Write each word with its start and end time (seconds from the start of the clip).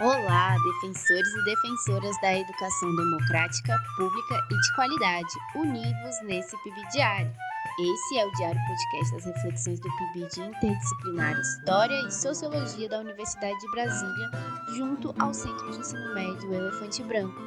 Olá, 0.00 0.56
defensores 0.58 1.32
e 1.34 1.44
defensoras 1.44 2.20
da 2.20 2.36
educação 2.36 2.96
democrática, 2.96 3.78
pública 3.96 4.44
e 4.50 4.60
de 4.60 4.74
qualidade, 4.74 5.32
univos 5.54 6.20
nesse 6.24 6.60
PIB 6.64 6.88
Diário. 6.90 7.32
Esse 7.78 8.18
é 8.18 8.26
o 8.26 8.32
Diário 8.32 8.60
Podcast 8.66 9.14
das 9.14 9.24
reflexões 9.24 9.78
do 9.78 9.88
PIB 9.96 10.28
de 10.30 10.40
Interdisciplinar 10.40 11.38
História 11.38 12.08
e 12.08 12.10
Sociologia 12.10 12.88
da 12.88 12.98
Universidade 12.98 13.56
de 13.60 13.70
Brasília, 13.70 14.30
junto 14.76 15.14
ao 15.16 15.32
Centro 15.32 15.70
de 15.70 15.78
Ensino 15.78 16.12
Médio 16.12 16.52
Elefante 16.52 17.00
Branco. 17.04 17.40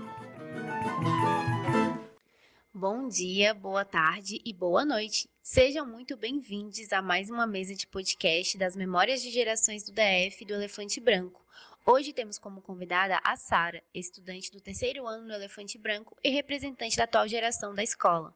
Bom 2.73 3.09
dia, 3.09 3.53
boa 3.53 3.83
tarde 3.83 4.39
e 4.45 4.53
boa 4.53 4.85
noite. 4.85 5.29
Sejam 5.43 5.85
muito 5.85 6.15
bem-vindos 6.15 6.93
a 6.93 7.01
mais 7.01 7.29
uma 7.29 7.45
mesa 7.45 7.75
de 7.75 7.85
podcast 7.85 8.57
das 8.57 8.73
Memórias 8.73 9.21
de 9.21 9.31
Gerações 9.31 9.83
do 9.83 9.91
DF 9.91 10.45
do 10.45 10.53
Elefante 10.53 11.01
Branco. 11.01 11.45
Hoje 11.89 12.11
temos 12.11 12.37
como 12.37 12.61
convidada 12.61 13.17
a 13.23 13.37
Sara, 13.37 13.81
estudante 13.93 14.51
do 14.51 14.59
terceiro 14.59 15.07
ano 15.07 15.25
no 15.25 15.33
Elefante 15.33 15.77
Branco 15.77 16.17
e 16.21 16.29
representante 16.29 16.97
da 16.97 17.05
atual 17.05 17.25
geração 17.29 17.73
da 17.73 17.81
escola. 17.81 18.35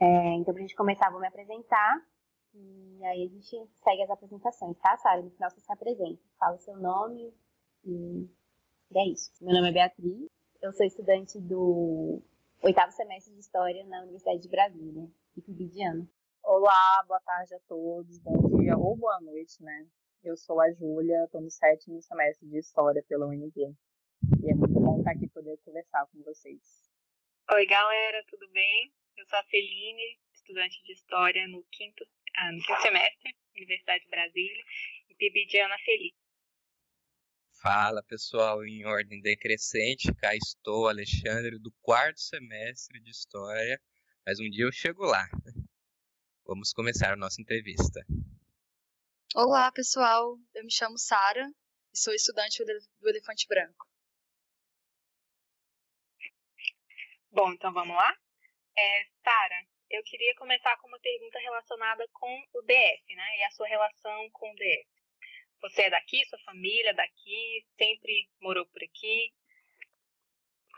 É, 0.00 0.34
então, 0.34 0.54
para 0.54 0.62
a 0.62 0.66
gente 0.66 0.76
começar, 0.76 1.10
vou 1.10 1.20
me 1.20 1.26
apresentar 1.26 2.00
e 2.54 3.04
aí 3.06 3.24
a 3.24 3.28
gente 3.28 3.68
segue 3.82 4.02
as 4.04 4.10
apresentações, 4.10 4.78
tá, 4.78 4.96
Sara? 4.98 5.20
No 5.20 5.32
final 5.32 5.50
você 5.50 5.60
se 5.60 5.72
apresenta, 5.72 6.22
fala 6.38 6.54
o 6.54 6.60
seu 6.60 6.76
nome 6.76 7.34
e 7.84 8.30
é 8.94 9.08
isso. 9.08 9.32
Meu 9.40 9.52
nome 9.52 9.70
é 9.70 9.72
Beatriz, 9.72 10.30
eu 10.62 10.72
sou 10.72 10.86
estudante 10.86 11.40
do 11.40 12.22
oitavo 12.62 12.92
semestre 12.92 13.34
de 13.34 13.40
História 13.40 13.84
na 13.86 14.02
Universidade 14.02 14.38
de 14.38 14.48
Brasília, 14.48 15.10
e 15.36 15.40
de 15.40 15.82
ano. 15.82 16.08
Olá, 16.40 17.04
boa 17.08 17.18
tarde 17.18 17.52
a 17.52 17.58
todos, 17.66 18.16
bom 18.20 18.60
dia 18.60 18.78
ou 18.78 18.96
boa 18.96 19.20
noite, 19.22 19.60
né? 19.60 19.88
Eu 20.26 20.36
sou 20.36 20.60
a 20.60 20.72
Júlia, 20.72 21.22
estou 21.22 21.40
no 21.40 21.48
sétimo 21.48 22.02
semestre 22.02 22.48
de 22.48 22.58
História 22.58 23.00
pela 23.04 23.28
UNB. 23.28 23.54
E 24.42 24.50
é 24.50 24.54
muito 24.56 24.74
bom 24.74 24.98
estar 24.98 25.12
aqui 25.12 25.28
poder 25.28 25.56
conversar 25.58 26.04
com 26.06 26.20
vocês. 26.24 26.90
Oi, 27.52 27.64
galera, 27.64 28.24
tudo 28.28 28.50
bem? 28.50 28.92
Eu 29.16 29.24
sou 29.28 29.38
a 29.38 29.44
Celine, 29.44 30.18
estudante 30.34 30.82
de 30.82 30.94
História 30.94 31.46
no 31.46 31.62
quinto, 31.70 32.04
ah, 32.38 32.50
no 32.50 32.58
quinto 32.60 32.82
semestre, 32.82 33.36
Universidade 33.54 34.02
de 34.02 34.10
Brasília, 34.10 34.64
e 35.10 35.14
PIB 35.14 35.46
de 35.46 35.60
Ana 35.60 35.78
Feliz. 35.84 36.12
Fala 37.62 38.02
pessoal, 38.02 38.64
em 38.64 38.84
ordem 38.84 39.20
decrescente, 39.20 40.12
cá 40.16 40.34
estou, 40.34 40.88
Alexandre, 40.88 41.56
do 41.56 41.70
quarto 41.82 42.18
semestre 42.18 42.98
de 42.98 43.12
História, 43.12 43.80
mas 44.26 44.40
um 44.40 44.50
dia 44.50 44.64
eu 44.64 44.72
chego 44.72 45.04
lá. 45.04 45.28
Vamos 46.44 46.72
começar 46.72 47.12
a 47.12 47.16
nossa 47.16 47.40
entrevista. 47.40 48.04
Olá, 49.38 49.70
pessoal. 49.70 50.38
Eu 50.54 50.64
me 50.64 50.72
chamo 50.72 50.96
Sara 50.96 51.46
e 51.92 51.98
sou 51.98 52.14
estudante 52.14 52.64
do 52.64 53.06
Elefante 53.06 53.46
Branco. 53.46 53.86
Bom, 57.30 57.52
então 57.52 57.70
vamos 57.70 57.94
lá? 57.94 58.16
É, 58.74 59.04
Sara, 59.22 59.66
eu 59.90 60.02
queria 60.04 60.34
começar 60.36 60.74
com 60.78 60.88
uma 60.88 60.98
pergunta 61.00 61.38
relacionada 61.38 62.08
com 62.14 62.34
o 62.54 62.62
DF, 62.62 63.14
né? 63.14 63.38
E 63.38 63.44
a 63.44 63.50
sua 63.50 63.68
relação 63.68 64.30
com 64.30 64.50
o 64.50 64.54
DF. 64.54 64.88
Você 65.60 65.82
é 65.82 65.90
daqui, 65.90 66.24
sua 66.24 66.38
família 66.38 66.88
é 66.88 66.94
daqui, 66.94 67.66
sempre 67.76 68.30
morou 68.40 68.64
por 68.64 68.82
aqui. 68.82 69.34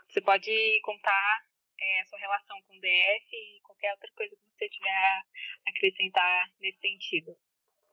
Você 0.09 0.19
pode 0.19 0.81
contar 0.81 1.47
é, 1.79 2.01
a 2.01 2.05
sua 2.07 2.19
relação 2.19 2.61
com 2.63 2.75
o 2.75 2.81
DF 2.81 3.25
e 3.31 3.61
qualquer 3.61 3.93
outra 3.93 4.11
coisa 4.17 4.35
que 4.35 4.49
você 4.49 4.67
tiver 4.67 4.91
a 4.91 5.23
acrescentar 5.65 6.51
nesse 6.59 6.79
sentido. 6.81 7.39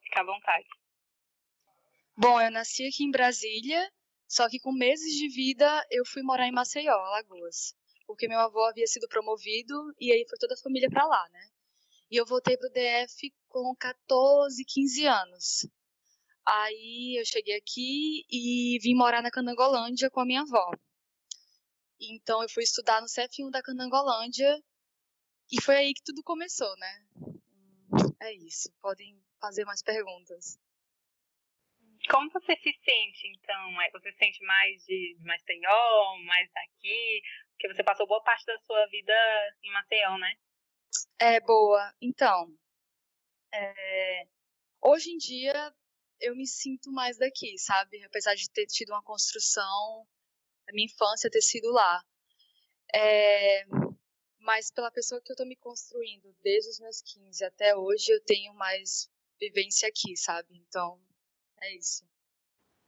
Fica 0.06 0.20
à 0.20 0.24
vontade. 0.24 0.68
Bom, 2.16 2.40
eu 2.40 2.50
nasci 2.50 2.86
aqui 2.86 3.04
em 3.04 3.10
Brasília, 3.10 3.92
só 4.28 4.48
que 4.48 4.60
com 4.60 4.72
meses 4.72 5.12
de 5.16 5.28
vida 5.28 5.86
eu 5.90 6.04
fui 6.06 6.22
morar 6.22 6.46
em 6.46 6.52
Maceió, 6.52 6.94
Alagoas, 6.94 7.74
porque 8.06 8.28
meu 8.28 8.38
avô 8.38 8.64
havia 8.64 8.86
sido 8.86 9.08
promovido 9.08 9.74
e 10.00 10.12
aí 10.12 10.24
foi 10.28 10.38
toda 10.38 10.54
a 10.54 10.62
família 10.62 10.88
para 10.88 11.04
lá, 11.04 11.28
né? 11.30 11.50
E 12.10 12.16
eu 12.16 12.24
voltei 12.24 12.56
pro 12.56 12.70
DF 12.70 13.34
com 13.48 13.74
14, 13.76 14.64
15 14.64 15.06
anos. 15.06 15.68
Aí 16.46 17.18
eu 17.18 17.26
cheguei 17.26 17.56
aqui 17.56 18.24
e 18.30 18.78
vim 18.80 18.94
morar 18.94 19.20
na 19.20 19.30
Canangolândia 19.30 20.08
com 20.08 20.20
a 20.20 20.24
minha 20.24 20.42
avó. 20.42 20.70
Então 22.00 22.42
eu 22.42 22.48
fui 22.48 22.62
estudar 22.62 23.00
no 23.00 23.08
CF1 23.08 23.50
da 23.50 23.60
Canangolândia 23.60 24.62
e 25.50 25.60
foi 25.60 25.76
aí 25.76 25.92
que 25.92 26.02
tudo 26.04 26.22
começou, 26.22 26.72
né? 26.76 27.06
É 28.20 28.32
isso. 28.32 28.72
Podem 28.80 29.20
fazer 29.40 29.64
mais 29.64 29.82
perguntas. 29.82 30.58
Como 32.10 32.30
você 32.30 32.54
se 32.56 32.72
sente, 32.84 33.26
então? 33.36 33.82
É, 33.82 33.90
você 33.90 34.12
se 34.12 34.18
sente 34.18 34.44
mais 34.44 34.84
de, 34.84 35.16
de 35.18 35.24
Maceió, 35.24 36.16
mais 36.24 36.48
daqui? 36.52 37.22
Porque 37.50 37.74
você 37.74 37.82
passou 37.82 38.06
boa 38.06 38.22
parte 38.22 38.44
da 38.46 38.58
sua 38.60 38.86
vida 38.86 39.12
em 39.62 39.72
Maceió, 39.72 40.16
né? 40.18 40.34
É, 41.18 41.40
boa. 41.40 41.92
Então, 42.00 42.48
é, 43.52 44.26
hoje 44.82 45.10
em 45.10 45.16
dia 45.16 45.74
eu 46.20 46.34
me 46.36 46.46
sinto 46.46 46.90
mais 46.92 47.18
daqui, 47.18 47.58
sabe? 47.58 48.02
Apesar 48.04 48.34
de 48.34 48.50
ter 48.50 48.66
tido 48.66 48.90
uma 48.90 49.02
construção, 49.02 50.06
a 50.68 50.72
minha 50.72 50.86
infância 50.86 51.30
ter 51.30 51.42
sido 51.42 51.70
lá. 51.70 52.02
É, 52.94 53.64
mas 54.46 54.70
pela 54.70 54.92
pessoa 54.92 55.20
que 55.20 55.32
eu 55.32 55.36
tô 55.36 55.44
me 55.44 55.56
construindo 55.56 56.32
desde 56.40 56.70
os 56.70 56.78
meus 56.78 57.02
15 57.02 57.44
até 57.44 57.76
hoje, 57.76 58.12
eu 58.12 58.22
tenho 58.22 58.54
mais 58.54 59.10
vivência 59.40 59.88
aqui, 59.88 60.16
sabe? 60.16 60.56
Então, 60.68 61.00
é 61.60 61.76
isso. 61.76 62.04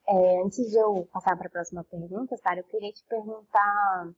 É, 0.08 0.42
antes 0.42 0.70
de 0.70 0.78
eu 0.78 1.06
passar 1.12 1.36
para 1.36 1.48
a 1.48 1.50
próxima 1.50 1.82
pergunta, 1.82 2.36
Sara, 2.36 2.60
eu 2.60 2.64
queria 2.64 2.92
te 2.92 3.04
perguntar 3.06 4.14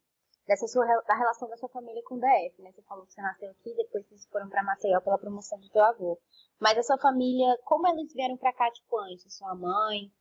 dessa 0.47 0.69
sua, 0.69 0.84
da 0.84 1.15
relação 1.15 1.49
da 1.49 1.56
sua 1.56 1.71
família 1.71 2.03
com 2.05 2.17
o 2.17 2.21
DF, 2.21 2.61
né? 2.61 2.73
Você 2.73 2.83
falou 2.83 3.06
que 3.06 3.15
você 3.15 3.23
nasceu 3.23 3.50
aqui, 3.50 3.75
depois 3.75 4.06
vocês 4.06 4.27
foram 4.27 4.50
para 4.50 4.62
Maceió 4.62 5.00
pela 5.00 5.19
promoção 5.19 5.59
do 5.59 5.71
teu 5.71 5.83
avô. 5.83 6.21
Mas 6.61 6.77
a 6.77 6.83
sua 6.83 6.99
família, 6.99 7.59
como 7.65 7.89
eles 7.89 8.12
vieram 8.12 8.37
para 8.37 8.53
cá, 8.53 8.71
tipo, 8.71 8.99
antes? 8.99 9.34
Sua 9.34 9.55
mãe, 9.55 10.12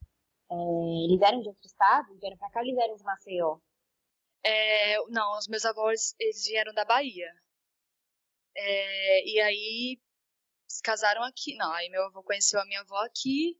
é, 0.49 0.55
eles 1.03 1.21
eram 1.21 1.41
de 1.41 1.49
outro 1.49 1.65
estado? 1.65 2.17
Vieram 2.17 2.37
para 2.37 2.49
cá 2.49 2.61
ou 2.61 2.65
eles 2.65 2.79
eram 2.79 2.95
de 2.95 3.03
Maceió? 3.03 3.59
É, 4.43 4.97
não, 5.09 5.37
os 5.37 5.47
meus 5.47 5.65
avós, 5.65 6.15
eles 6.19 6.45
vieram 6.45 6.73
da 6.73 6.85
Bahia. 6.85 7.31
É, 8.55 9.25
e 9.27 9.39
aí 9.41 9.99
se 10.67 10.81
casaram 10.81 11.23
aqui. 11.23 11.55
Não, 11.55 11.71
aí 11.73 11.89
meu 11.89 12.03
avô 12.05 12.23
conheceu 12.23 12.59
a 12.59 12.65
minha 12.65 12.81
avó 12.81 12.97
aqui, 13.05 13.59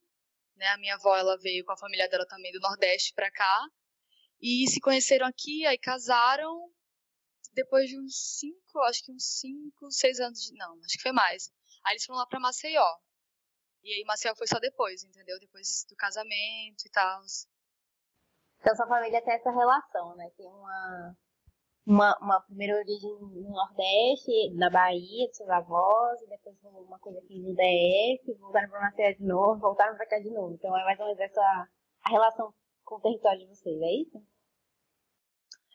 né? 0.56 0.68
A 0.68 0.78
minha 0.78 0.96
avó, 0.96 1.16
ela 1.18 1.38
veio 1.38 1.66
com 1.66 1.72
a 1.74 1.78
família 1.78 2.08
dela 2.10 2.26
também 2.28 2.52
do 2.52 2.60
Nordeste 2.60 3.14
pra 3.14 3.32
cá. 3.32 3.68
E 4.42 4.68
se 4.70 4.80
conheceram 4.80 5.28
aqui, 5.28 5.66
aí 5.66 5.78
casaram. 5.78 6.72
Depois 7.54 7.90
de 7.90 8.00
uns 8.00 8.38
cinco, 8.40 8.80
acho 8.84 9.04
que 9.04 9.12
uns 9.12 9.40
cinco, 9.40 9.92
seis 9.92 10.20
anos 10.20 10.40
de. 10.42 10.54
Não, 10.56 10.80
acho 10.86 10.98
que 10.98 11.04
foi 11.04 11.12
mais. 11.12 11.52
Aí 11.86 11.94
eles 11.94 12.06
foram 12.06 12.20
lá 12.20 12.28
pra 12.28 12.40
Maceió. 12.40 12.86
E 13.84 13.94
aí 13.94 14.04
Maceió 14.06 14.36
foi 14.36 14.48
só 14.48 14.60
depois, 14.60 15.04
entendeu? 15.04 15.40
Depois 15.40 15.86
do 15.90 15.96
casamento 15.96 16.86
e 16.86 16.90
tal. 16.92 17.22
Então 18.60 18.76
sua 18.76 18.88
família 18.88 19.22
tem 19.22 19.34
essa 19.34 19.52
relação, 19.52 20.16
né? 20.16 20.30
Tem 20.36 20.48
uma, 20.48 21.18
uma, 21.86 22.18
uma 22.20 22.42
primeira 22.42 22.78
origem 22.78 23.10
no 23.20 23.50
Nordeste, 23.50 24.54
na 24.56 24.70
Bahia, 24.70 25.28
dos 25.28 25.38
seus 25.38 25.50
avós, 25.50 26.22
e 26.22 26.28
depois 26.28 26.58
uma 26.64 27.00
coisa 27.00 27.20
aqui 27.20 27.40
no 27.40 27.56
DF, 27.56 28.34
voltaram 28.40 28.70
para 28.70 28.82
Maceió 28.82 29.12
de 29.14 29.24
novo, 29.24 29.60
voltaram 29.60 29.96
para 29.96 30.06
cá 30.06 30.20
de 30.20 30.30
novo. 30.30 30.54
Então 30.54 30.78
é 30.78 30.84
mais 30.84 31.00
ou 31.00 31.06
menos 31.06 31.20
essa 31.20 31.70
a 32.02 32.10
relação 32.10 32.54
com 32.84 32.96
o 32.96 33.02
território 33.02 33.40
de 33.40 33.48
vocês, 33.48 33.82
é 33.82 33.94
isso? 34.02 34.24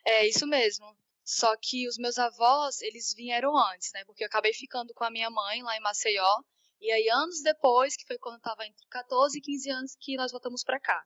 É 0.05 0.27
isso 0.27 0.47
mesmo. 0.47 0.85
Só 1.23 1.55
que 1.59 1.87
os 1.87 1.97
meus 1.97 2.19
avós, 2.19 2.81
eles 2.81 3.13
vieram 3.15 3.57
antes, 3.57 3.91
né? 3.93 4.05
Porque 4.05 4.23
eu 4.23 4.27
acabei 4.27 4.53
ficando 4.53 4.93
com 4.93 5.03
a 5.03 5.09
minha 5.09 5.29
mãe 5.29 5.63
lá 5.63 5.75
em 5.75 5.81
Maceió. 5.81 6.43
E 6.79 6.91
aí, 6.91 7.09
anos 7.09 7.41
depois, 7.41 7.95
que 7.95 8.05
foi 8.05 8.17
quando 8.19 8.35
eu 8.35 8.37
estava 8.37 8.65
entre 8.65 8.85
14 8.89 9.37
e 9.37 9.41
15 9.41 9.69
anos, 9.71 9.95
que 9.99 10.15
nós 10.17 10.31
voltamos 10.31 10.63
para 10.63 10.79
cá. 10.79 11.03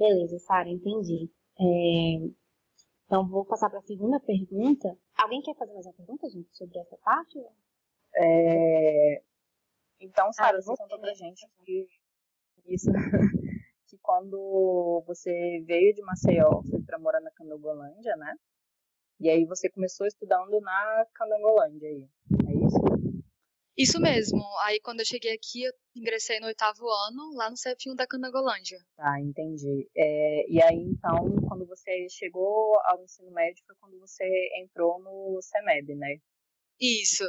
Beleza, 0.00 0.38
Sara, 0.38 0.70
entendi. 0.70 1.30
É... 1.58 2.32
Então, 3.04 3.28
vou 3.28 3.44
passar 3.44 3.68
para 3.68 3.80
a 3.80 3.82
segunda 3.82 4.18
pergunta. 4.18 4.96
Alguém 5.14 5.42
quer 5.42 5.54
fazer 5.56 5.74
mais 5.74 5.84
uma 5.84 5.92
pergunta, 5.92 6.26
gente, 6.30 6.48
sobre 6.56 6.78
essa 6.78 6.96
parte? 7.04 7.38
É... 8.16 9.22
Então, 10.00 10.32
Sara, 10.32 10.56
ah, 10.56 10.62
você 10.62 10.74
contou 10.74 10.98
pra 10.98 11.12
gente 11.12 11.46
que 11.66 11.86
isso 12.64 12.90
que 13.88 13.98
quando 13.98 15.04
você 15.06 15.62
veio 15.66 15.94
de 15.94 16.00
Maceió, 16.00 16.62
foi 16.62 16.80
para 16.82 16.98
morar 16.98 17.20
na 17.20 17.30
Candangolândia, 17.32 18.16
né? 18.16 18.34
E 19.20 19.28
aí 19.28 19.44
você 19.44 19.68
começou 19.68 20.06
estudando 20.06 20.58
na 20.62 21.06
Candangolândia 21.12 21.90
aí, 21.90 22.08
é 22.48 22.66
isso? 22.66 23.09
Isso 23.80 23.98
mesmo. 23.98 24.44
Aí 24.66 24.78
quando 24.80 25.00
eu 25.00 25.06
cheguei 25.06 25.32
aqui, 25.32 25.62
eu 25.62 25.72
ingressei 25.96 26.38
no 26.38 26.48
oitavo 26.48 26.86
ano, 27.08 27.32
lá 27.34 27.48
no 27.48 27.56
CF1 27.56 27.94
da 27.96 28.06
Canagolândia. 28.06 28.78
Tá, 28.94 29.18
entendi. 29.18 29.88
É, 29.96 30.50
e 30.50 30.62
aí, 30.62 30.82
então, 30.82 31.16
quando 31.48 31.64
você 31.66 32.06
chegou 32.10 32.78
ao 32.84 33.02
ensino 33.02 33.30
médio, 33.30 33.64
foi 33.66 33.74
quando 33.80 33.98
você 33.98 34.24
entrou 34.58 35.00
no 35.00 35.40
CEMEB, 35.40 35.94
né? 35.94 36.18
Isso. 36.78 37.24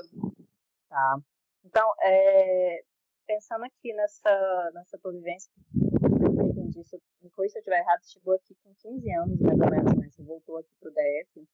Tá. 0.90 1.20
Então, 1.64 1.90
é, 2.04 2.84
pensando 3.26 3.64
aqui 3.64 3.94
nessa, 3.94 4.72
nessa 4.74 4.98
tua 4.98 5.14
vivência, 5.14 5.50
entendi, 5.74 6.84
se, 6.84 7.00
me 7.22 7.30
corrija 7.30 7.54
se 7.54 7.60
eu 7.60 7.62
estiver 7.62 7.80
errado, 7.80 8.02
chegou 8.04 8.34
aqui 8.34 8.54
com 8.62 8.76
15 8.76 9.12
anos, 9.14 9.40
mais 9.40 9.58
ou 9.58 9.70
menos, 9.70 9.94
né? 9.98 10.10
Você 10.10 10.22
voltou 10.22 10.58
aqui 10.58 10.76
pro 10.82 10.92
DF. 10.92 11.48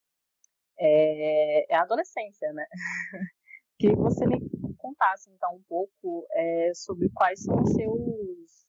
É, 0.79 1.71
é 1.71 1.75
a 1.75 1.83
adolescência, 1.83 2.51
né? 2.51 2.65
Que 3.79 3.95
você 3.95 4.25
me 4.25 4.39
contasse, 4.87 5.29
então, 5.29 5.55
um 5.55 5.63
pouco 5.67 6.25
é, 6.31 6.71
sobre 6.73 7.09
quais 7.09 7.43
são 7.43 7.61
os 7.61 7.71
seus 7.73 8.67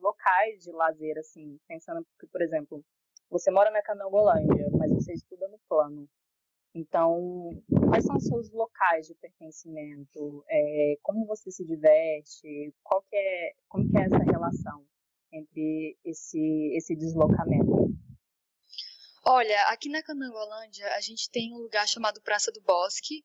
locais 0.00 0.62
de 0.62 0.70
lazer, 0.70 1.18
assim, 1.18 1.58
pensando 1.66 2.06
que, 2.20 2.26
por 2.26 2.40
exemplo, 2.40 2.84
você 3.28 3.50
mora 3.50 3.70
na 3.70 3.82
Canangolândia, 3.82 4.68
mas 4.78 4.92
você 4.92 5.12
estuda 5.12 5.48
no 5.48 5.58
plano. 5.68 6.08
Então, 6.74 7.50
quais 7.88 8.04
são 8.04 8.16
os 8.16 8.24
seus 8.24 8.50
locais 8.52 9.06
de 9.06 9.14
pertencimento? 9.14 10.44
É, 10.48 10.94
como 11.02 11.26
você 11.26 11.50
se 11.50 11.64
diverte? 11.64 12.72
Qual 12.82 13.02
que 13.02 13.16
é, 13.16 13.54
como 13.68 13.88
que 13.90 13.98
é 13.98 14.04
essa 14.04 14.18
relação 14.18 14.86
entre 15.32 15.98
esse, 16.04 16.72
esse 16.76 16.94
deslocamento? 16.94 17.88
Olha, 19.24 19.62
aqui 19.68 19.90
na 19.90 20.02
Canangolândia, 20.02 20.86
a 20.94 21.00
gente 21.00 21.30
tem 21.30 21.52
um 21.52 21.58
lugar 21.58 21.86
chamado 21.86 22.22
Praça 22.22 22.52
do 22.52 22.62
Bosque, 22.62 23.22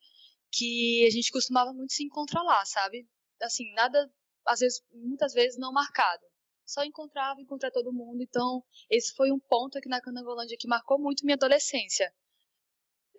que 0.54 1.06
a 1.08 1.10
gente 1.10 1.32
costumava 1.32 1.74
muito 1.74 1.94
se 1.94 2.04
encontrar 2.04 2.44
lá, 2.44 2.64
sabe? 2.66 3.08
Assim, 3.42 3.74
nada, 3.74 4.10
às 4.46 4.60
vezes, 4.60 4.82
muitas 4.92 5.34
vezes 5.34 5.58
não 5.58 5.74
marcado. 5.74 6.24
Só 6.66 6.84
encontrava, 6.84 7.42
encontrar 7.42 7.72
todo 7.72 7.92
mundo. 7.92 8.22
Então, 8.22 8.64
esse 8.90 9.14
foi 9.16 9.32
um 9.32 9.40
ponto 9.40 9.78
aqui 9.78 9.90
na 9.90 10.00
Canangolândia 10.00 10.58
que 10.58 10.68
marcou 10.68 11.00
muito 11.00 11.26
minha 11.26 11.36
adolescência. 11.36 12.14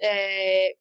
É, 0.01 0.77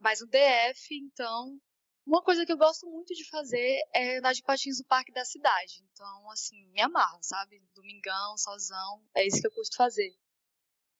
mas 0.00 0.20
o 0.22 0.26
DF, 0.26 0.94
então, 0.94 1.60
uma 2.06 2.22
coisa 2.22 2.44
que 2.46 2.52
eu 2.52 2.56
gosto 2.56 2.86
muito 2.86 3.14
de 3.14 3.28
fazer 3.28 3.78
é 3.94 4.18
andar 4.18 4.32
de 4.32 4.42
patins 4.42 4.78
no 4.78 4.86
parque 4.86 5.12
da 5.12 5.24
cidade. 5.24 5.84
Então, 5.92 6.30
assim, 6.30 6.66
me 6.68 6.80
amarro, 6.80 7.18
sabe? 7.22 7.62
Domingão, 7.74 8.36
sozão, 8.38 9.04
é 9.14 9.26
isso 9.26 9.40
que 9.40 9.46
eu 9.46 9.52
curto 9.52 9.76
fazer. 9.76 10.16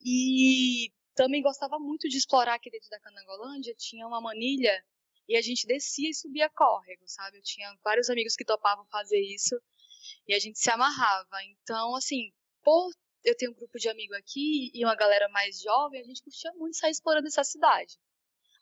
E 0.05 0.93
também 1.15 1.43
gostava 1.43 1.79
muito 1.79 2.09
de 2.09 2.19
explorar 2.19 2.55
aqui 2.55 2.71
dentro 2.71 2.91
da 2.91 3.01
Canangolândia. 3.01 3.75
Tinha 3.77 4.07
uma 4.07 4.21
manilha 4.21 4.85
e 5.29 5.37
a 5.37 5.43
gente 5.43 5.67
descia 5.67 6.11
e 6.11 6.15
subia 6.15 6.49
córrego, 6.49 7.07
sabe? 7.07 7.39
Eu 7.39 7.43
tinha 7.43 7.77
vários 7.85 8.09
amigos 8.09 8.35
que 8.35 8.45
topavam 8.45 8.87
fazer 8.87 9.21
isso 9.21 9.61
e 10.27 10.35
a 10.35 10.39
gente 10.39 10.59
se 10.59 10.71
amarrava. 10.71 11.43
Então, 11.45 11.95
assim, 11.95 12.33
por 12.63 12.91
eu 13.25 13.37
tenho 13.37 13.51
um 13.51 13.55
grupo 13.55 13.79
de 13.79 13.89
amigo 13.89 14.15
aqui 14.15 14.71
e 14.73 14.85
uma 14.85 14.95
galera 14.95 15.29
mais 15.29 15.61
jovem, 15.61 16.01
a 16.01 16.05
gente 16.05 16.23
curtia 16.23 16.53
muito 16.55 16.77
sair 16.77 16.93
explorando 16.93 17.27
essa 17.27 17.45
cidade. 17.45 17.99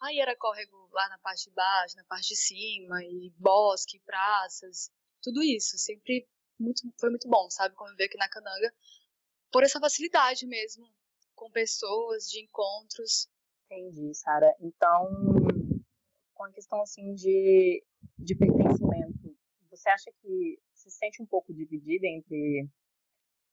Aí 0.03 0.19
era 0.19 0.37
córrego 0.37 0.89
lá 0.93 1.09
na 1.09 1.19
parte 1.19 1.45
de 1.45 1.55
baixo, 1.55 1.97
na 1.97 2.05
parte 2.05 2.29
de 2.29 2.37
cima, 2.37 3.03
e 3.05 3.33
bosque, 3.39 4.01
praças, 4.01 4.91
tudo 5.23 5.43
isso. 5.43 5.79
Sempre 5.79 6.29
muito, 6.59 6.83
foi 6.99 7.11
muito 7.11 7.29
bom, 7.29 7.49
sabe, 7.51 7.75
conviver 7.75 8.05
aqui 8.05 8.17
na 8.17 8.29
Cananga, 8.29 8.75
por 9.51 9.63
essa 9.63 9.81
facilidade 9.81 10.47
mesmo, 10.47 10.87
com 11.35 11.51
pessoas, 11.51 12.25
de 12.29 12.43
encontros. 12.43 13.29
Entendi, 13.71 14.15
Sara. 14.15 14.55
Então, 14.61 15.46
com 16.37 16.45
a 16.45 16.53
questão 16.53 16.81
assim 16.81 17.15
de, 17.15 17.83
de 18.19 18.35
pertencimento, 18.37 19.37
você 19.71 19.89
acha 19.89 20.13
que 20.23 20.59
se 20.73 20.91
sente 20.91 21.23
um 21.23 21.27
pouco 21.27 21.53
dividida 21.53 22.07
entre 22.07 22.69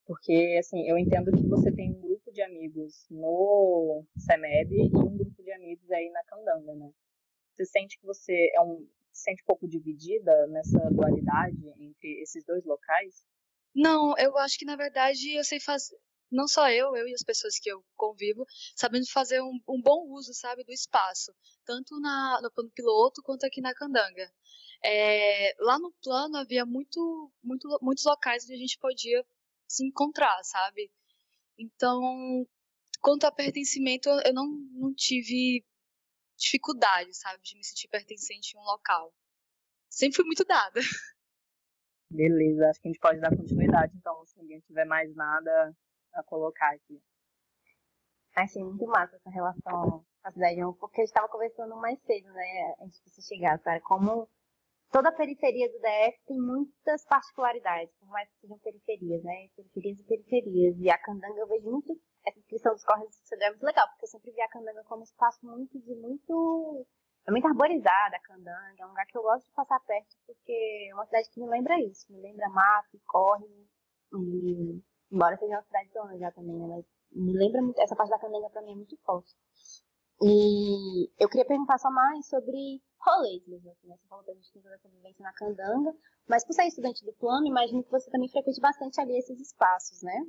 porque, 0.05 0.57
assim, 0.59 0.87
eu 0.87 0.97
entendo 0.97 1.31
que 1.31 1.47
você 1.47 1.71
tem 1.71 1.91
um 1.91 2.01
grupo 2.01 2.31
de 2.31 2.41
amigos 2.41 3.05
no 3.09 4.05
CEMEB 4.17 4.73
e 4.73 4.97
um 4.97 5.17
grupo 5.17 5.41
de 5.41 5.51
amigos 5.53 5.89
aí 5.91 6.09
na 6.09 6.23
Candanga, 6.25 6.75
né? 6.75 6.91
Você 7.53 7.65
sente 7.65 7.97
que 7.97 8.05
você 8.05 8.51
é 8.53 8.61
um, 8.61 8.85
se 9.13 9.23
sente 9.23 9.41
um 9.43 9.45
pouco 9.45 9.67
dividida 9.67 10.47
nessa 10.47 10.77
dualidade 10.91 11.57
entre 11.79 12.21
esses 12.21 12.43
dois 12.43 12.65
locais? 12.65 13.25
Não, 13.73 14.13
eu 14.17 14.37
acho 14.37 14.59
que, 14.59 14.65
na 14.65 14.75
verdade, 14.75 15.37
eu 15.37 15.43
sei 15.43 15.59
fazer... 15.59 15.95
Não 16.33 16.47
só 16.47 16.67
eu, 16.69 16.95
eu 16.95 17.07
e 17.07 17.13
as 17.13 17.21
pessoas 17.21 17.59
que 17.59 17.69
eu 17.69 17.85
convivo, 17.95 18.43
sabendo 18.75 19.05
fazer 19.11 19.39
um, 19.39 19.59
um 19.69 19.79
bom 19.79 20.07
uso, 20.09 20.33
sabe, 20.33 20.63
do 20.63 20.71
espaço. 20.71 21.31
Tanto 21.63 21.99
na, 21.99 22.39
no 22.41 22.51
plano 22.51 22.71
piloto 22.71 23.21
quanto 23.21 23.45
aqui 23.45 23.61
na 23.61 23.73
Candanga. 23.73 24.27
É, 24.83 25.55
lá 25.59 25.77
no 25.77 25.93
plano 26.03 26.37
havia 26.37 26.65
muito, 26.65 27.31
muito, 27.43 27.67
muitos 27.81 28.03
locais 28.03 28.45
onde 28.45 28.55
a 28.55 28.57
gente 28.57 28.79
podia 28.79 29.23
se 29.67 29.85
encontrar, 29.85 30.43
sabe? 30.43 30.91
Então, 31.57 32.01
quanto 32.99 33.25
a 33.25 33.31
pertencimento, 33.31 34.09
eu 34.25 34.33
não, 34.33 34.47
não 34.71 34.93
tive 34.93 35.63
dificuldade, 36.35 37.15
sabe, 37.15 37.43
de 37.43 37.55
me 37.55 37.63
sentir 37.63 37.87
pertencente 37.89 38.57
em 38.57 38.59
um 38.59 38.63
local. 38.63 39.13
Sempre 39.87 40.15
fui 40.15 40.25
muito 40.25 40.43
dada. 40.43 40.81
Beleza, 42.09 42.69
acho 42.69 42.81
que 42.81 42.87
a 42.87 42.91
gente 42.91 42.99
pode 42.99 43.19
dar 43.19 43.35
continuidade, 43.35 43.95
então, 43.95 44.25
se 44.25 44.37
ninguém 44.39 44.59
tiver 44.61 44.85
mais 44.85 45.15
nada 45.15 45.75
a 46.13 46.23
colocar 46.23 46.73
aqui. 46.73 47.01
Achei 48.35 48.63
muito 48.63 48.85
massa 48.87 49.15
essa 49.15 49.29
relação 49.29 50.05
com 50.21 50.27
a 50.27 50.31
cidade, 50.31 50.59
porque 50.79 51.01
a 51.01 51.03
gente 51.03 51.09
estava 51.09 51.29
conversando 51.29 51.75
mais 51.75 51.99
cedo, 52.01 52.31
né, 52.33 52.75
antes 52.81 52.99
de 53.03 53.11
você 53.11 53.21
chegar, 53.21 53.59
cara, 53.59 53.79
como 53.81 54.27
toda 54.93 55.09
a 55.09 55.11
periferia 55.11 55.67
do 55.71 55.79
DF 55.79 56.23
tem 56.27 56.39
muitas 56.39 57.03
particularidades, 57.05 57.93
por 57.99 58.07
mais 58.09 58.29
que 58.29 58.41
sejam 58.41 58.59
periferias, 58.59 59.23
né? 59.23 59.49
Periferias 59.55 59.99
e 59.99 60.03
periferias. 60.03 60.75
E 60.79 60.89
a 60.89 60.97
Candanga 60.99 61.39
eu 61.39 61.47
vejo 61.47 61.69
muito 61.69 61.99
essa 62.23 62.39
descrição 62.39 62.73
dos 62.73 62.85
corres 62.85 63.09
do 63.09 63.27
CDE 63.27 63.43
é 63.43 63.49
muito 63.49 63.65
legal, 63.65 63.87
porque 63.89 64.05
eu 64.05 64.09
sempre 64.09 64.31
vi 64.31 64.41
a 64.41 64.49
Candanga 64.49 64.83
como 64.83 65.01
um 65.01 65.03
espaço 65.03 65.45
muito 65.45 65.79
de 65.79 65.95
muito. 65.95 66.85
É 67.25 67.31
muito 67.31 67.47
arborizada 67.47 68.17
a 68.17 68.19
Candanga, 68.19 68.75
é 68.77 68.85
um 68.85 68.89
lugar 68.89 69.05
que 69.07 69.17
eu 69.17 69.23
gosto 69.23 69.47
de 69.47 69.53
passar 69.53 69.79
perto, 69.79 70.15
porque 70.27 70.87
é 70.89 70.93
uma 70.93 71.05
cidade 71.05 71.29
que 71.29 71.39
me 71.39 71.49
lembra 71.49 71.79
isso, 71.79 72.11
me 72.11 72.21
lembra 72.21 72.49
mato, 72.49 72.99
corre, 73.05 73.47
e 74.11 74.83
embora 75.11 75.37
seja 75.37 75.55
uma 75.55 75.63
cidade 75.63 75.89
zona 75.91 76.17
já 76.17 76.31
também, 76.31 76.55
né? 76.55 76.67
Mas 76.67 76.85
me 77.11 77.33
lembra 77.33 77.61
muito, 77.61 77.79
essa 77.79 77.95
parte 77.95 78.09
da 78.09 78.19
Candanga 78.19 78.49
pra 78.49 78.61
mim 78.61 78.71
é 78.71 78.75
muito 78.75 78.97
forte. 79.05 79.35
E 80.21 81.09
eu 81.19 81.29
queria 81.29 81.45
perguntar 81.45 81.77
só 81.77 81.91
mais 81.91 82.27
sobre 82.27 82.81
rolês 82.99 83.45
mesmo, 83.47 83.71
assim, 83.71 83.87
né? 83.87 83.97
Você 83.97 84.07
falou 84.07 84.23
da 84.25 84.33
gente 84.33 84.51
tem 84.51 84.61
toda 84.61 84.75
essa 84.75 84.89
vivência 84.89 85.23
na 85.23 85.33
Candanga, 85.33 85.93
mas 86.27 86.45
por 86.45 86.53
ser 86.53 86.65
estudante 86.65 87.03
do 87.05 87.13
plano, 87.13 87.45
imagino 87.45 87.83
que 87.83 87.91
você 87.91 88.09
também 88.09 88.29
frequente 88.29 88.61
bastante 88.61 88.99
ali 89.01 89.17
esses 89.17 89.39
espaços, 89.39 90.01
né? 90.01 90.25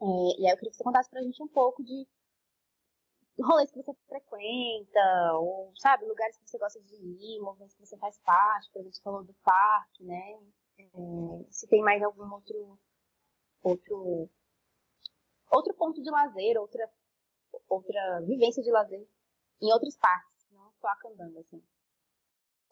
É, 0.00 0.40
e 0.40 0.46
aí 0.46 0.52
eu 0.52 0.56
queria 0.56 0.70
que 0.70 0.76
você 0.76 0.84
contasse 0.84 1.08
pra 1.08 1.22
gente 1.22 1.42
um 1.42 1.48
pouco 1.48 1.82
de 1.82 2.06
rolês 3.42 3.70
que 3.70 3.82
você 3.82 3.92
frequenta, 4.08 5.32
ou, 5.34 5.72
sabe, 5.76 6.06
lugares 6.06 6.36
que 6.38 6.48
você 6.48 6.58
gosta 6.58 6.80
de 6.80 6.94
ir, 6.94 7.40
movimentos 7.40 7.74
que 7.74 7.86
você 7.86 7.96
faz 7.98 8.18
parte, 8.20 8.70
por 8.72 8.80
exemplo, 8.80 8.96
você 8.96 9.02
falou 9.02 9.24
do 9.24 9.34
parque, 9.44 10.04
né? 10.04 10.38
É, 10.78 10.84
se 11.50 11.66
tem 11.68 11.82
mais 11.82 12.02
algum 12.02 12.30
outro, 12.32 12.78
outro, 13.62 14.30
outro 15.50 15.74
ponto 15.74 16.02
de 16.02 16.10
lazer, 16.10 16.58
outra, 16.58 16.90
outra 17.68 18.20
vivência 18.20 18.62
de 18.62 18.70
lazer 18.70 19.06
em 19.60 19.72
outros 19.72 19.96
parques, 19.96 20.46
não 20.50 20.70
só 20.80 20.88
a 20.88 20.96
Candanga, 20.96 21.40
assim. 21.40 21.62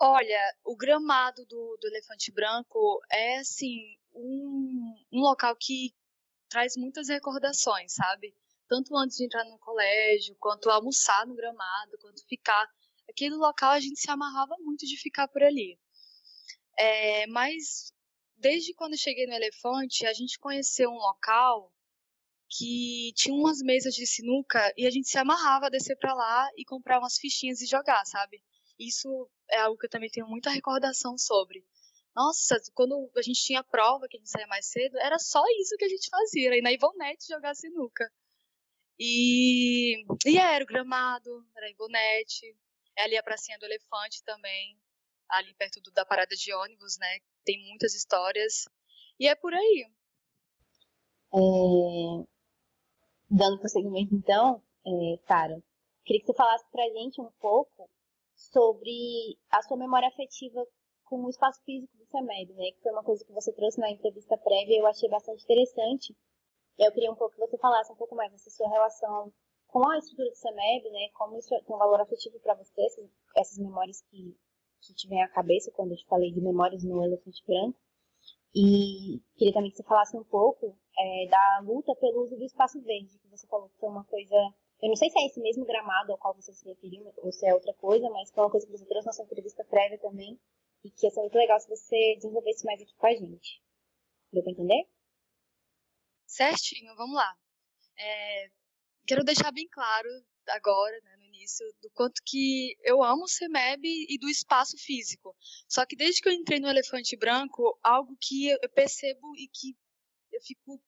Olha, 0.01 0.57
o 0.65 0.77
gramado 0.77 1.47
do, 1.47 1.79
do 1.81 1.87
Elefante 1.87 2.33
Branco 2.33 3.01
é, 3.11 3.39
assim, 3.39 3.97
um, 4.13 4.95
um 5.13 5.21
local 5.21 5.57
que 5.57 5.95
traz 6.49 6.77
muitas 6.77 7.09
recordações, 7.09 7.95
sabe? 7.95 8.37
Tanto 8.69 8.97
antes 8.97 9.17
de 9.17 9.25
entrar 9.25 9.45
no 9.45 9.59
colégio, 9.59 10.37
quanto 10.39 10.69
almoçar 10.69 11.27
no 11.27 11.35
gramado, 11.35 11.99
quanto 12.01 12.27
ficar. 12.27 12.67
Aquele 13.09 13.35
local 13.35 13.71
a 13.71 13.81
gente 13.81 14.01
se 14.01 14.11
amarrava 14.11 14.57
muito 14.61 14.85
de 14.85 14.97
ficar 14.97 15.29
por 15.29 15.43
ali. 15.43 15.79
É, 16.77 17.27
mas 17.29 17.94
desde 18.45 18.75
quando 18.75 18.99
cheguei 18.99 19.27
no 19.27 19.33
Elefante, 19.33 20.07
a 20.07 20.13
gente 20.13 20.39
conheceu 20.39 20.91
um 20.91 20.99
local 20.99 21.73
que 22.47 23.11
tinha 23.17 23.35
umas 23.35 23.63
mesas 23.63 23.95
de 23.95 24.07
sinuca 24.07 24.71
e 24.77 24.87
a 24.87 24.91
gente 24.91 25.09
se 25.09 25.17
amarrava 25.17 25.67
a 25.67 25.71
descer 25.71 25.97
para 25.97 26.13
lá 26.13 26.51
e 26.55 26.63
comprar 26.63 26.99
umas 26.99 27.17
fichinhas 27.17 27.63
e 27.63 27.67
jogar, 27.67 28.05
sabe? 28.05 28.45
Isso 28.79 29.09
é 29.51 29.61
algo 29.61 29.79
que 29.79 29.87
eu 29.87 29.91
também 29.91 30.11
tenho 30.11 30.29
muita 30.29 30.51
recordação 30.51 31.17
sobre. 31.17 31.65
Nossa, 32.15 32.61
quando 32.75 33.11
a 33.17 33.23
gente 33.23 33.43
tinha 33.43 33.65
prova, 33.65 34.07
que 34.11 34.19
a 34.19 34.21
gente 34.21 34.31
saía 34.31 34.47
mais 34.47 34.67
cedo, 34.67 34.99
era 34.99 35.19
só 35.19 35.43
isso 35.59 35.75
que 35.79 35.87
a 35.87 35.89
gente 35.89 36.11
fazia, 36.11 36.49
era 36.49 36.59
ir 36.59 36.63
na 36.63 36.73
Ivonete 36.73 37.27
jogar 37.27 37.55
sinuca. 37.55 38.13
E, 38.99 40.05
e 40.27 40.37
era 40.37 40.63
o 40.63 40.67
gramado, 40.67 41.31
era 41.57 41.67
a 41.67 41.71
Ivonete, 41.71 42.55
é 42.95 43.05
ali 43.05 43.17
a 43.17 43.23
pracinha 43.23 43.59
do 43.59 43.65
elefante 43.65 44.23
também, 44.23 44.79
ali 45.29 45.55
perto 45.55 45.81
do, 45.81 45.91
da 45.93 46.05
parada 46.05 46.35
de 46.35 46.53
ônibus, 46.55 46.99
né? 46.99 47.19
Tem 47.45 47.59
muitas 47.69 47.95
histórias. 47.95 48.65
E 49.19 49.29
é 49.29 49.35
por 49.35 49.53
aí. 49.53 49.87
É... 51.35 51.39
Dando 53.31 53.59
prosseguimento 53.59 54.15
então, 54.15 54.63
é, 54.87 55.19
Cara, 55.27 55.63
queria 56.05 56.21
que 56.21 56.27
você 56.27 56.35
falasse 56.35 56.65
pra 56.71 56.85
gente 56.91 57.21
um 57.21 57.31
pouco 57.41 57.89
sobre 58.37 59.39
a 59.51 59.63
sua 59.63 59.77
memória 59.77 60.09
afetiva 60.09 60.65
com 61.05 61.25
o 61.25 61.31
espaço 61.31 61.63
físico 61.65 61.97
do 61.97 62.07
CEMED, 62.07 62.53
né? 62.53 62.73
Que 62.73 62.83
foi 62.83 62.93
uma 62.93 63.03
coisa 63.03 63.25
que 63.25 63.33
você 63.33 63.53
trouxe 63.53 63.81
na 63.81 63.91
entrevista 63.91 64.37
prévia 64.39 64.77
e 64.77 64.81
eu 64.81 64.87
achei 64.87 65.09
bastante 65.09 65.43
interessante. 65.45 66.15
Eu 66.79 66.93
queria 66.93 67.11
um 67.11 67.15
pouco 67.15 67.35
que 67.35 67.41
você 67.41 67.57
falasse 67.59 67.93
um 67.93 67.97
pouco 67.97 68.15
mais 68.15 68.33
dessa 68.33 68.51
sua 68.51 68.69
relação 68.69 69.33
com 69.69 69.89
a 69.89 69.99
estrutura 69.99 70.31
do 70.31 70.37
CEMEB, 70.37 70.91
né? 70.91 71.09
Como 71.15 71.39
isso 71.39 71.49
tem 71.49 71.75
um 71.75 71.79
valor 71.79 72.01
afetivo 72.01 72.39
para 72.41 72.55
você, 72.55 72.85
essas, 72.85 73.11
essas 73.37 73.59
memórias 73.59 74.03
que, 74.03 74.37
que 74.87 74.95
te 74.95 75.09
vêm 75.09 75.23
à 75.23 75.29
cabeça 75.29 75.71
quando 75.73 75.93
eu 75.93 75.97
te 75.97 76.07
falei 76.07 76.31
de 76.31 76.41
memórias 76.41 76.85
no 76.85 77.05
elefante 77.05 77.45
branco. 77.47 77.79
E 78.55 79.21
queria 79.37 79.53
também 79.53 79.71
que 79.71 79.77
você 79.77 79.83
falasse 79.83 80.17
um 80.17 80.25
pouco 80.25 80.79
é, 80.97 81.27
da 81.29 81.61
luta 81.65 81.95
pelo 81.97 82.23
uso 82.23 82.37
do 82.37 82.45
espaço 82.45 82.81
verde, 82.83 83.19
que 83.19 83.29
você 83.29 83.47
falou 83.49 83.69
que 83.69 83.79
foi 83.79 83.89
uma 83.89 84.05
coisa. 84.05 84.37
Eu 84.81 84.89
não 84.89 84.97
sei 84.97 85.11
se 85.11 85.19
é 85.19 85.27
esse 85.27 85.41
mesmo 85.41 85.65
gramado 85.65 86.13
ao 86.13 86.19
qual 86.19 86.35
você 86.35 86.53
se 86.53 86.65
referiu, 86.69 87.13
ou 87.17 87.33
se 87.33 87.47
é 87.47 87.55
outra 87.55 87.75
coisa, 87.75 88.09
mas 88.11 88.31
foi 88.31 88.45
uma 88.45 88.51
coisa 88.51 88.67
que 88.67 88.73
você 88.73 88.85
trouxe 88.87 89.07
na 89.07 89.13
sua 89.13 89.25
entrevista 89.25 89.65
prévia 89.65 89.99
também, 89.99 90.39
e 90.85 90.91
que 90.91 91.07
ia 91.07 91.11
ser 91.11 91.21
muito 91.21 91.37
legal 91.37 91.59
se 91.59 91.69
você 91.69 92.15
desenvolvesse 92.17 92.65
mais 92.65 92.81
aqui 92.81 92.95
com 92.95 93.07
a 93.07 93.15
gente. 93.15 93.63
Deu 94.33 94.43
para 94.43 94.53
entender? 94.53 94.87
Certinho, 96.27 96.95
vamos 96.97 97.17
lá. 97.17 97.35
É, 97.99 98.51
quero 99.07 99.25
deixar 99.25 99.51
bem 99.53 99.69
claro 99.69 100.09
agora, 100.49 101.01
né, 101.03 101.14
início, 101.35 101.67
do 101.83 101.91
quanto 101.91 102.23
que 102.25 102.77
eu 102.83 103.03
amo 103.03 103.25
o 103.25 103.29
CEMEB 103.29 104.07
e 104.09 104.19
do 104.19 104.29
espaço 104.29 104.77
físico. 104.79 105.35
Só 105.69 105.85
que 105.85 105.97
desde 105.97 106.21
que 106.21 106.29
eu 106.29 106.33
entrei 106.33 106.61
no 106.61 106.69
Elefante 106.69 107.17
Branco, 107.17 107.79
algo 107.83 108.17
que 108.21 108.49
eu 108.49 108.71
percebo 108.71 109.37
e 109.37 109.49
que 109.49 109.77
eu 110.33 110.41
fico 110.43 110.83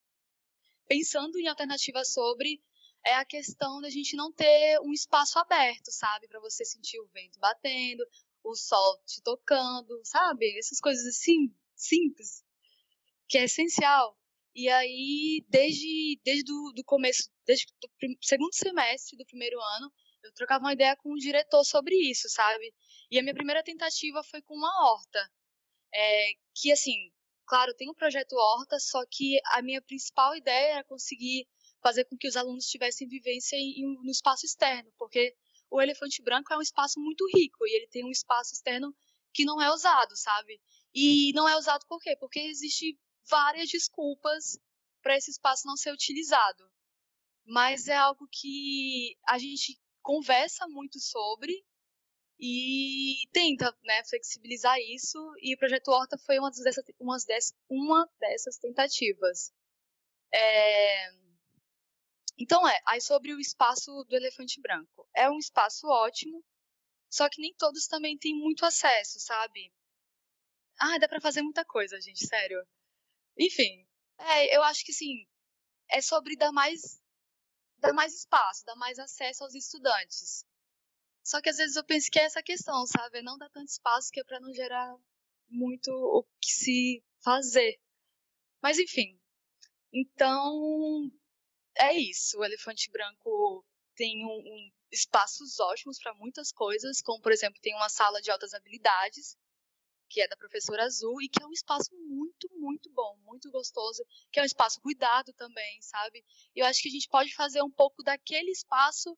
pensando 0.89 1.39
em 1.39 1.49
alternativas 1.49 2.13
sobre 2.13 2.63
é 3.05 3.15
a 3.15 3.25
questão 3.25 3.81
da 3.81 3.89
gente 3.89 4.17
não 4.17 4.33
ter 4.33 4.81
um 4.81 4.93
espaço 4.93 5.39
aberto, 5.39 5.93
sabe? 5.93 6.27
Para 6.27 6.41
você 6.41 6.65
sentir 6.65 6.99
o 6.99 7.07
vento 7.09 7.39
batendo, 7.39 8.05
o 8.43 8.55
sol 8.57 9.01
te 9.07 9.23
tocando, 9.23 10.01
sabe? 10.05 10.59
Essas 10.59 10.81
coisas 10.81 11.07
assim, 11.07 11.55
simples, 11.75 12.45
que 13.29 13.39
é 13.39 13.45
essencial. 13.45 14.19
E 14.55 14.69
aí, 14.69 15.45
desde, 15.49 16.21
desde 16.25 16.45
do 16.45 16.83
começo, 16.85 17.31
desde 17.47 17.67
o 17.67 18.17
segundo 18.23 18.55
semestre 18.55 19.17
do 19.17 19.27
primeiro 19.27 19.61
ano, 19.61 19.93
eu 20.27 20.33
trocava 20.35 20.65
uma 20.65 20.73
ideia 20.73 20.97
com 20.97 21.13
o 21.13 21.17
diretor 21.17 21.65
sobre 21.65 21.95
isso, 21.95 22.29
sabe? 22.29 22.73
E 23.11 23.19
a 23.19 23.23
minha 23.23 23.35
primeira 23.35 23.63
tentativa 23.63 24.23
foi 24.25 24.43
com 24.43 24.55
uma 24.55 24.71
horta. 24.85 25.31
É, 25.95 26.33
que, 26.55 26.73
assim, 26.73 27.11
claro, 27.47 27.75
tem 27.75 27.91
um 27.91 27.95
projeto 27.95 28.35
horta, 28.35 28.79
só 28.79 29.05
que 29.11 29.39
a 29.47 29.63
minha 29.63 29.81
principal 29.83 30.37
ideia 30.37 30.75
era 30.75 30.85
conseguir 30.85 31.47
fazer 31.83 32.05
com 32.05 32.17
que 32.17 32.29
os 32.29 32.37
alunos 32.37 32.67
tivessem 32.67 33.09
vivência 33.09 33.57
em, 33.57 33.81
em, 33.81 34.03
no 34.03 34.11
espaço 34.11 34.45
externo, 34.45 34.93
porque 34.99 35.35
o 35.71 35.81
Elefante 35.81 36.23
Branco 36.23 36.53
é 36.53 36.59
um 36.59 36.63
espaço 36.63 36.99
muito 37.01 37.27
rico 37.35 37.67
e 37.67 37.77
ele 37.77 37.87
tem 37.89 38.05
um 38.05 38.11
espaço 38.11 38.55
externo 38.55 38.95
que 39.33 39.45
não 39.45 39.61
é 39.61 39.73
usado, 39.73 40.17
sabe? 40.17 40.61
E 40.95 41.33
não 41.35 41.49
é 41.49 41.57
usado 41.57 41.85
por 41.87 42.01
quê? 42.01 42.17
Porque 42.19 42.41
existe 42.41 42.99
várias 43.29 43.69
desculpas 43.69 44.59
para 45.03 45.17
esse 45.17 45.31
espaço 45.31 45.67
não 45.67 45.77
ser 45.77 45.93
utilizado. 45.93 46.65
Mas 47.45 47.87
é 47.87 47.97
algo 47.97 48.27
que 48.33 49.17
a 49.29 49.39
gente 49.39 49.79
conversa 50.07 50.69
muito 50.69 51.01
sobre 51.01 51.53
e 52.39 53.27
tenta 53.33 53.77
né, 53.83 54.05
flexibilizar 54.05 54.79
isso, 54.79 55.19
e 55.41 55.55
o 55.55 55.59
Projeto 55.59 55.89
Horta 55.89 56.17
foi 56.19 56.39
uma 56.39 56.49
dessas, 56.51 56.85
uma 57.01 57.17
dessas, 57.27 57.55
uma 57.69 58.09
dessas 58.21 58.57
tentativas. 58.57 59.53
É... 60.33 61.11
Então 62.39 62.69
é, 62.69 62.79
aí 62.87 63.01
sobre 63.01 63.35
o 63.35 63.41
espaço 63.41 63.91
do 64.05 64.15
Elefante 64.15 64.61
Branco. 64.61 65.09
É 65.13 65.29
um 65.29 65.39
espaço 65.39 65.89
ótimo, 65.89 66.45
só 67.11 67.29
que 67.29 67.41
nem 67.41 67.53
todos 67.55 67.89
também 67.89 68.17
têm 68.17 68.35
muito 68.35 68.65
acesso, 68.65 69.19
sabe? 69.19 69.73
Ah, 70.79 70.99
dá 70.99 71.09
para 71.09 71.21
fazer 71.21 71.43
muita 71.43 71.65
coisa, 71.65 72.01
gente, 72.01 72.25
sério. 72.25 72.65
Enfim, 73.37 73.89
é, 74.19 74.57
eu 74.57 74.63
acho 74.63 74.85
que 74.85 74.93
sim, 74.93 75.27
é 75.91 76.01
sobre 76.01 76.37
dar 76.37 76.53
mais, 76.53 77.03
dar 77.79 77.93
mais 77.93 78.15
espaço, 78.15 78.65
dar 78.65 78.77
mais 78.77 78.99
acesso 78.99 79.45
aos 79.45 79.55
estudantes. 79.55 80.45
Só 81.23 81.41
que 81.41 81.49
às 81.49 81.57
vezes 81.57 81.77
eu 81.77 81.85
penso 81.85 82.11
que 82.11 82.19
é 82.19 82.25
essa 82.25 82.43
questão, 82.43 82.87
sabe? 82.87 83.23
Não 83.23 83.37
dar 83.37 83.51
tanto 83.51 83.69
espaço 83.69 84.11
que 84.13 84.21
é 84.21 84.25
para 84.25 84.41
não 84.41 84.53
gerar 84.53 84.97
muito 85.49 85.91
o 85.91 86.25
que 86.41 86.53
se 86.53 87.05
fazer. 87.23 87.79
Mas 88.63 88.79
enfim. 88.79 89.19
Então, 89.93 91.11
é 91.77 91.95
isso. 91.95 92.39
O 92.39 92.45
Elefante 92.45 92.91
Branco 92.91 93.65
tem 93.95 94.25
um, 94.25 94.39
um 94.39 94.71
espaços 94.93 95.59
ótimos 95.59 95.99
para 95.99 96.15
muitas 96.15 96.53
coisas, 96.53 97.01
como 97.03 97.21
por 97.21 97.33
exemplo, 97.33 97.61
tem 97.61 97.75
uma 97.75 97.89
sala 97.89 98.21
de 98.21 98.31
altas 98.31 98.55
habilidades, 98.55 99.37
que 100.09 100.21
é 100.21 100.29
da 100.29 100.37
professora 100.37 100.85
Azul, 100.85 101.21
e 101.23 101.29
que 101.29 101.43
é 101.43 101.47
um 101.47 101.53
espaço 101.53 101.91
muito, 101.95 102.49
muito 102.55 102.91
bom, 102.91 103.17
muito 103.25 103.51
gostoso, 103.51 104.05
que 104.31 104.39
é 104.39 104.43
um 104.43 104.47
espaço 104.47 104.81
cuidado 104.81 105.33
também, 105.35 105.81
sabe? 105.83 106.25
E 106.55 106.61
eu 106.61 106.67
acho 106.67 106.83
que 106.83 106.89
a 106.89 106.93
gente 106.93 107.09
pode 107.09 107.35
fazer 107.35 107.63
um 107.63 107.71
pouco 107.71 108.03
daquele 108.03 108.51
espaço 108.51 109.17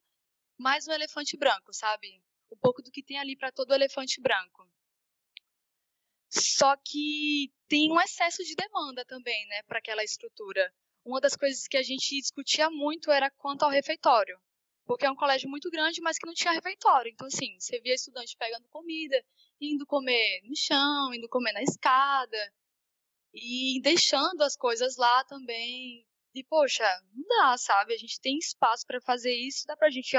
mais 0.57 0.87
um 0.87 0.91
elefante 0.91 1.37
branco, 1.37 1.73
sabe? 1.73 2.21
Um 2.51 2.57
pouco 2.57 2.81
do 2.81 2.91
que 2.91 3.03
tem 3.03 3.19
ali 3.19 3.35
para 3.37 3.51
todo 3.51 3.73
elefante 3.73 4.19
branco. 4.21 4.67
Só 6.29 6.75
que 6.77 7.51
tem 7.67 7.91
um 7.91 8.01
excesso 8.01 8.43
de 8.43 8.55
demanda 8.55 9.03
também, 9.05 9.47
né, 9.47 9.63
para 9.63 9.79
aquela 9.79 10.03
estrutura. 10.03 10.73
Uma 11.03 11.19
das 11.19 11.35
coisas 11.35 11.67
que 11.67 11.77
a 11.77 11.83
gente 11.83 12.19
discutia 12.19 12.69
muito 12.69 13.11
era 13.11 13.31
quanto 13.31 13.63
ao 13.63 13.71
refeitório 13.71 14.39
porque 14.89 15.05
é 15.05 15.11
um 15.11 15.15
colégio 15.15 15.47
muito 15.47 15.69
grande, 15.69 16.01
mas 16.01 16.17
que 16.17 16.25
não 16.25 16.33
tinha 16.33 16.51
refeitório. 16.51 17.11
Então, 17.11 17.27
assim, 17.27 17.59
você 17.59 17.79
via 17.79 17.93
estudante 17.93 18.35
pegando 18.35 18.67
comida, 18.69 19.23
indo 19.61 19.85
comer 19.85 20.41
no 20.45 20.55
chão, 20.55 21.13
indo 21.13 21.29
comer 21.29 21.51
na 21.53 21.61
escada, 21.61 22.53
e 23.31 23.79
deixando 23.83 24.41
as 24.41 24.57
coisas 24.57 24.97
lá 24.97 25.23
também. 25.25 26.03
E, 26.33 26.43
poxa, 26.43 26.83
não 27.13 27.23
dá, 27.27 27.55
sabe? 27.59 27.93
A 27.93 27.97
gente 27.97 28.19
tem 28.19 28.39
espaço 28.39 28.83
para 28.87 28.99
fazer 28.99 29.31
isso, 29.31 29.67
dá 29.67 29.77
para 29.77 29.89
a 29.89 29.91
gente 29.91 30.17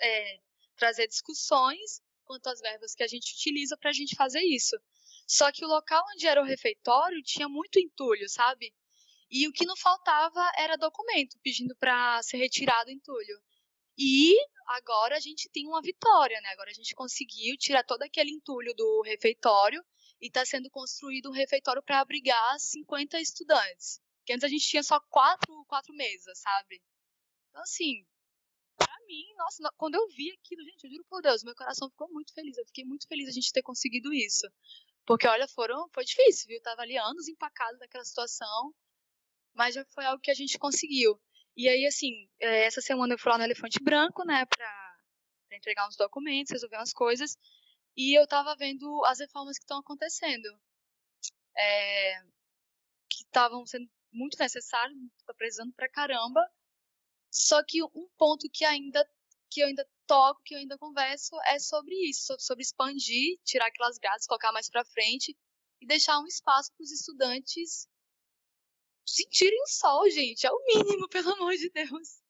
é, 0.00 0.40
trazer 0.74 1.06
discussões 1.06 2.02
quanto 2.24 2.48
às 2.48 2.60
verbas 2.60 2.96
que 2.96 3.04
a 3.04 3.08
gente 3.08 3.32
utiliza 3.32 3.76
para 3.76 3.90
a 3.90 3.94
gente 3.94 4.16
fazer 4.16 4.42
isso. 4.42 4.76
Só 5.28 5.52
que 5.52 5.64
o 5.64 5.68
local 5.68 6.02
onde 6.12 6.26
era 6.26 6.42
o 6.42 6.44
refeitório 6.44 7.22
tinha 7.22 7.48
muito 7.48 7.78
entulho, 7.78 8.28
sabe? 8.28 8.74
E 9.30 9.46
o 9.46 9.52
que 9.52 9.64
não 9.64 9.76
faltava 9.76 10.50
era 10.58 10.74
documento 10.74 11.38
pedindo 11.40 11.76
para 11.76 12.20
ser 12.24 12.38
retirado 12.38 12.90
o 12.90 12.92
entulho. 12.92 13.40
E 13.98 14.34
agora 14.66 15.16
a 15.16 15.20
gente 15.20 15.48
tem 15.50 15.66
uma 15.66 15.82
vitória, 15.82 16.40
né? 16.40 16.48
Agora 16.50 16.70
a 16.70 16.74
gente 16.74 16.94
conseguiu 16.94 17.56
tirar 17.58 17.84
todo 17.84 18.02
aquele 18.02 18.30
entulho 18.30 18.74
do 18.74 19.02
refeitório 19.02 19.84
e 20.20 20.28
está 20.28 20.44
sendo 20.44 20.70
construído 20.70 21.28
um 21.28 21.32
refeitório 21.32 21.82
para 21.82 22.00
abrigar 22.00 22.58
50 22.58 23.20
estudantes. 23.20 24.00
Que 24.24 24.32
antes 24.32 24.44
a 24.44 24.48
gente 24.48 24.66
tinha 24.66 24.82
só 24.82 25.00
quatro, 25.10 25.64
quatro 25.66 25.94
mesas, 25.94 26.38
sabe? 26.38 26.80
Então, 27.50 27.62
assim, 27.62 28.06
pra 28.76 28.94
mim, 29.06 29.24
nossa, 29.36 29.62
quando 29.76 29.96
eu 29.96 30.08
vi 30.08 30.30
aquilo, 30.32 30.64
gente, 30.64 30.84
eu 30.84 30.90
juro 30.90 31.04
por 31.08 31.20
Deus, 31.20 31.42
meu 31.42 31.54
coração 31.54 31.90
ficou 31.90 32.08
muito 32.10 32.32
feliz. 32.32 32.56
Eu 32.56 32.66
fiquei 32.66 32.84
muito 32.84 33.06
feliz 33.08 33.28
a 33.28 33.32
gente 33.32 33.52
ter 33.52 33.62
conseguido 33.62 34.12
isso. 34.14 34.46
Porque, 35.04 35.26
olha, 35.26 35.48
foram, 35.48 35.88
foi 35.92 36.04
difícil, 36.04 36.46
viu? 36.48 36.58
Eu 36.58 36.62
tava 36.62 36.82
ali 36.82 36.96
anos 36.96 37.28
empacado 37.28 37.76
naquela 37.78 38.04
situação, 38.04 38.72
mas 39.52 39.74
já 39.74 39.84
foi 39.86 40.04
algo 40.04 40.22
que 40.22 40.30
a 40.30 40.34
gente 40.34 40.58
conseguiu. 40.58 41.20
E 41.56 41.68
aí, 41.68 41.86
assim, 41.86 42.28
é, 42.40 42.64
essa 42.64 42.80
semana 42.80 43.14
eu 43.14 43.18
fui 43.18 43.30
lá 43.30 43.38
no 43.38 43.44
Elefante 43.44 43.82
Branco, 43.82 44.24
né, 44.24 44.44
pra, 44.46 44.96
pra 45.48 45.56
entregar 45.56 45.86
uns 45.86 45.96
documentos, 45.96 46.52
resolver 46.52 46.76
umas 46.76 46.92
coisas. 46.92 47.36
E 47.96 48.18
eu 48.18 48.26
tava 48.26 48.56
vendo 48.56 49.04
as 49.04 49.20
reformas 49.20 49.58
que 49.58 49.64
estão 49.64 49.78
acontecendo. 49.78 50.48
É, 51.56 52.20
que 53.10 53.24
estavam 53.24 53.66
sendo 53.66 53.88
muito 54.12 54.38
necessárias, 54.38 54.96
tá 55.26 55.34
precisando 55.34 55.72
pra 55.74 55.88
caramba. 55.88 56.40
Só 57.30 57.62
que 57.64 57.82
um 57.82 58.08
ponto 58.18 58.48
que 58.52 58.64
ainda 58.64 59.06
que 59.50 59.60
eu 59.60 59.66
ainda 59.66 59.86
toco, 60.06 60.40
que 60.44 60.54
eu 60.54 60.58
ainda 60.58 60.78
converso, 60.78 61.36
é 61.46 61.58
sobre 61.58 61.94
isso, 62.08 62.34
sobre 62.38 62.62
expandir, 62.62 63.38
tirar 63.44 63.66
aquelas 63.66 63.98
grades, 63.98 64.26
colocar 64.26 64.50
mais 64.50 64.70
para 64.70 64.84
frente 64.84 65.36
e 65.80 65.86
deixar 65.86 66.18
um 66.20 66.26
espaço 66.26 66.72
para 66.74 66.82
os 66.82 66.90
estudantes 66.90 67.86
sentirem 69.06 69.66
sol, 69.66 70.08
gente. 70.10 70.46
É 70.46 70.50
o 70.50 70.64
mínimo, 70.66 71.08
pelo 71.10 71.32
amor 71.32 71.54
de 71.54 71.70
Deus. 71.70 72.22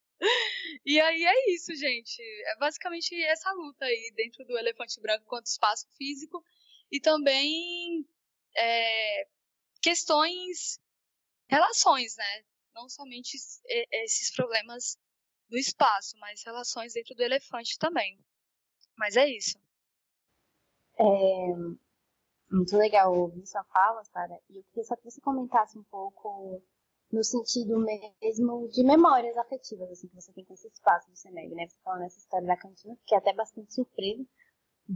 E 0.84 1.00
aí 1.00 1.24
é 1.24 1.50
isso, 1.50 1.74
gente. 1.74 2.22
É 2.46 2.56
basicamente 2.58 3.14
essa 3.24 3.50
luta 3.52 3.84
aí 3.84 4.12
dentro 4.14 4.44
do 4.44 4.56
elefante 4.56 5.00
branco 5.00 5.24
quanto 5.26 5.46
espaço 5.46 5.86
físico 5.96 6.44
e 6.90 7.00
também 7.00 8.06
é, 8.56 9.26
questões, 9.80 10.80
relações, 11.48 12.16
né? 12.16 12.44
Não 12.74 12.88
somente 12.88 13.36
esses 13.66 14.30
problemas 14.34 14.96
do 15.48 15.58
espaço, 15.58 16.16
mas 16.18 16.42
relações 16.44 16.94
dentro 16.94 17.14
do 17.14 17.22
elefante 17.22 17.78
também. 17.78 18.18
Mas 18.96 19.16
é 19.16 19.28
isso. 19.28 19.58
É 20.98 21.02
muito 22.52 22.76
legal 22.76 23.14
ouvir 23.16 23.46
sua 23.46 23.64
fala, 23.64 24.04
Sara. 24.04 24.38
E 24.50 24.58
eu 24.58 24.64
queria 24.64 24.84
só 24.84 24.96
que 24.96 25.04
você 25.04 25.20
comentasse 25.20 25.78
um 25.78 25.84
pouco 25.84 26.62
no 27.10 27.22
sentido 27.22 27.78
mesmo 27.78 28.68
de 28.68 28.82
memórias 28.82 29.36
afetivas, 29.36 29.90
assim, 29.90 30.08
que 30.08 30.14
você 30.14 30.32
tem 30.32 30.44
com 30.44 30.54
esse 30.54 30.68
espaço 30.68 31.10
do 31.10 31.16
CEMEG, 31.16 31.54
né? 31.54 31.66
Você 31.66 31.76
falou 31.84 32.00
nessa 32.00 32.18
história 32.18 32.46
da 32.46 32.56
cantina, 32.56 32.96
que 33.06 33.14
é 33.14 33.18
até 33.18 33.34
bastante 33.34 33.74
surpresa, 33.74 34.24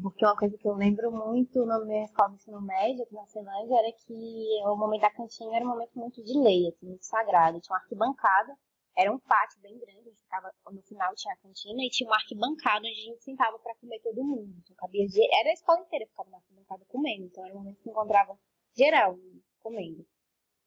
porque 0.03 0.25
uma 0.25 0.37
coisa 0.37 0.57
que 0.57 0.67
eu 0.67 0.75
lembro 0.75 1.13
muito 1.13 1.65
na 1.67 1.79
minha 1.85 2.05
escola 2.05 2.31
de 2.31 2.37
ensino 2.37 2.61
médio, 2.61 3.03
aqui 3.03 3.15
na 3.15 3.27
Ceilândia, 3.27 3.79
era 3.79 3.93
que 3.93 4.61
o 4.65 4.77
momento 4.77 5.03
da 5.03 5.11
cantina 5.11 5.57
era 5.57 5.65
um 5.65 5.69
momento 5.69 5.93
muito 5.95 6.25
de 6.25 6.39
lei, 6.39 6.69
assim, 6.69 6.87
muito 6.87 7.05
sagrado. 7.05 7.61
Tinha 7.61 7.75
uma 7.75 7.83
arquibancada, 7.83 8.57
era 8.97 9.13
um 9.13 9.19
pátio 9.19 9.61
bem 9.61 9.79
grande, 9.79 10.07
gente 10.17 10.23
ficava, 10.23 10.53
no 10.71 10.83
final 10.83 11.15
tinha 11.15 11.35
a 11.35 11.37
cantina, 11.37 11.85
e 11.85 11.91
tinha 11.91 12.09
uma 12.09 12.17
arquibancada 12.17 12.87
onde 12.87 13.01
a 13.01 13.05
gente 13.05 13.23
sentava 13.23 13.59
para 13.59 13.75
comer 13.77 14.01
todo 14.01 14.25
mundo. 14.25 14.55
Então, 14.59 14.77
cabia 14.77 15.07
era 15.33 15.51
a 15.51 15.53
escola 15.53 15.81
inteira 15.81 16.07
ficava 16.07 16.31
na 16.31 16.39
arquibancada 16.39 16.85
comendo, 16.87 17.25
então 17.25 17.45
era 17.45 17.55
um 17.55 17.59
momento 17.59 17.83
que 17.83 17.91
encontrava 17.91 18.39
geral 18.77 19.19
comendo. 19.61 20.07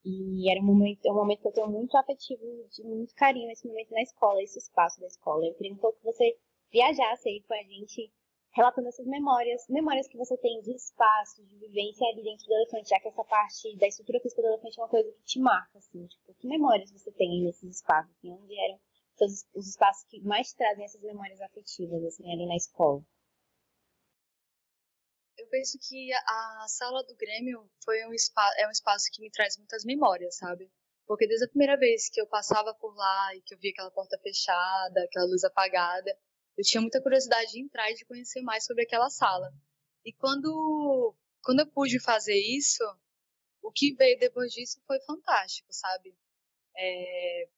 E 0.06 0.50
era 0.50 0.62
um 0.62 0.64
momento, 0.64 1.06
é 1.06 1.12
um 1.12 1.16
momento 1.16 1.42
que 1.42 1.48
eu 1.48 1.52
tenho 1.52 1.70
muito 1.70 1.98
afetivo, 1.98 2.42
de 2.72 2.84
muito 2.84 3.14
carinho 3.16 3.52
esse 3.52 3.68
momento 3.68 3.92
na 3.92 4.02
escola, 4.02 4.42
esse 4.42 4.58
espaço 4.58 5.00
da 5.00 5.08
escola. 5.08 5.46
Eu 5.46 5.54
queria 5.56 5.74
um 5.74 5.78
pouco 5.78 6.00
que 6.00 6.06
você 6.06 6.38
viajasse 6.72 7.28
aí 7.28 7.44
com 7.44 7.54
a 7.54 7.64
gente, 7.64 8.12
relatando 8.52 8.88
essas 8.88 9.06
memórias, 9.06 9.66
memórias 9.70 10.08
que 10.08 10.18
você 10.18 10.38
tem 10.38 10.62
de 10.62 10.74
espaço, 10.74 11.46
de 11.46 11.56
vivência 11.58 12.08
ali 12.08 12.24
dentro 12.24 12.46
do 12.46 12.54
elefante, 12.54 12.90
já 12.90 13.00
que 13.00 13.08
essa 13.08 13.24
parte 13.24 13.78
da 13.78 13.88
estrutura 13.88 14.20
física 14.20 14.42
do 14.42 14.48
elefante 14.48 14.80
é 14.80 14.84
uma 14.84 14.90
coisa 14.90 15.12
que 15.12 15.24
te 15.24 15.40
marca, 15.40 15.78
assim, 15.78 16.08
tipo, 16.08 16.34
que 16.34 16.48
memórias 16.48 16.92
você 16.92 17.12
tem 17.12 17.44
nesses 17.44 17.78
espaços, 17.78 18.12
assim, 18.18 18.32
onde 18.32 18.60
eram 18.60 18.80
os, 19.22 19.46
os 19.54 19.68
espaços 19.68 20.04
que 20.06 20.22
mais 20.22 20.54
trazem 20.54 20.86
essas 20.86 21.02
memórias 21.02 21.40
afetivas, 21.42 22.04
assim, 22.04 22.32
ali 22.32 22.48
na 22.48 22.56
escola? 22.56 23.04
Eu 25.38 25.48
penso 25.48 25.78
que 25.88 26.12
a 26.14 26.66
sala 26.68 27.04
do 27.04 27.16
Grêmio 27.16 27.70
foi 27.84 28.06
um 28.06 28.14
espaço, 28.14 28.60
é 28.60 28.68
um 28.68 28.72
espaço 28.72 29.06
que 29.14 29.22
me 29.22 29.32
traz 29.32 29.58
muitas 29.58 29.86
memórias, 29.86 30.36
sabe? 30.36 30.70
Porque 31.08 31.28
desde 31.28 31.46
a 31.46 31.50
primeira 31.50 31.78
vez 31.78 32.10
que 32.10 32.22
eu 32.22 32.28
passava 32.28 32.74
por 32.76 32.96
lá 32.96 33.36
e 33.36 33.42
que 33.42 33.56
eu 33.56 33.60
via 33.60 33.72
aquela 33.72 33.90
porta 33.90 34.18
fechada, 34.22 35.04
aquela 35.04 35.26
luz 35.26 35.44
apagada, 35.44 36.16
eu 36.60 36.64
tinha 36.64 36.82
muita 36.82 37.02
curiosidade 37.02 37.54
de 37.54 37.62
entrar 37.62 37.90
e 37.90 37.94
de 37.94 38.04
conhecer 38.04 38.42
mais 38.42 38.66
sobre 38.66 38.84
aquela 38.84 39.10
sala. 39.10 39.50
E 40.04 40.12
quando, 40.12 41.16
quando 41.42 41.62
eu 41.62 41.68
pude 41.72 42.02
fazer 42.02 42.38
isso, 42.38 42.84
o 43.62 43.72
que 43.72 43.96
veio 43.96 44.20
depois 44.20 44.52
disso 44.52 44.82
foi 44.86 45.00
fantástico, 45.06 45.72
sabe? 45.72 46.14
É, 46.78 47.50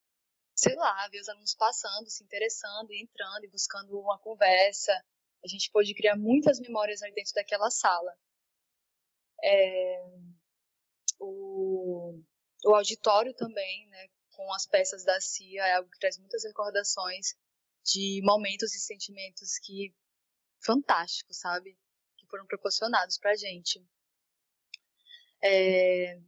sei 0.55 0.75
lá, 0.75 1.07
ver 1.07 1.19
os 1.19 1.29
alunos 1.29 1.55
passando, 1.55 2.11
se 2.11 2.23
interessando, 2.23 2.93
entrando 2.93 3.43
e 3.43 3.49
buscando 3.49 3.99
uma 3.99 4.19
conversa. 4.19 4.93
A 5.43 5.47
gente 5.47 5.71
pôde 5.71 5.95
criar 5.95 6.15
muitas 6.15 6.59
memórias 6.59 7.01
ali 7.01 7.15
dentro 7.15 7.33
daquela 7.33 7.71
sala. 7.71 8.15
É, 9.43 10.03
o, 11.19 12.21
o 12.65 12.75
auditório 12.75 13.33
também, 13.33 13.87
né, 13.87 14.07
com 14.35 14.53
as 14.53 14.67
peças 14.67 15.03
da 15.03 15.19
CIA, 15.19 15.65
é 15.65 15.73
algo 15.73 15.89
que 15.89 15.97
traz 15.97 16.19
muitas 16.19 16.43
recordações 16.43 17.35
de 17.83 18.21
momentos 18.23 18.73
e 18.75 18.79
sentimentos 18.79 19.57
que 19.59 19.93
fantásticos, 20.63 21.39
sabe? 21.39 21.77
Que 22.17 22.27
foram 22.27 22.45
proporcionados 22.45 23.17
pra 23.17 23.35
gente. 23.35 23.83
É, 25.43 26.19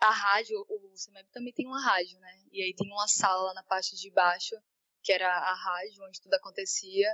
a 0.00 0.10
rádio, 0.10 0.66
o 0.68 0.96
CEMEB 0.96 1.28
também 1.30 1.52
tem 1.52 1.66
uma 1.66 1.80
rádio, 1.80 2.18
né? 2.18 2.44
E 2.50 2.62
aí 2.62 2.74
tem 2.74 2.90
uma 2.90 3.06
sala 3.06 3.54
na 3.54 3.62
parte 3.62 3.94
de 3.96 4.10
baixo, 4.10 4.56
que 5.02 5.12
era 5.12 5.28
a 5.28 5.54
rádio 5.54 6.04
onde 6.04 6.20
tudo 6.20 6.34
acontecia, 6.34 7.08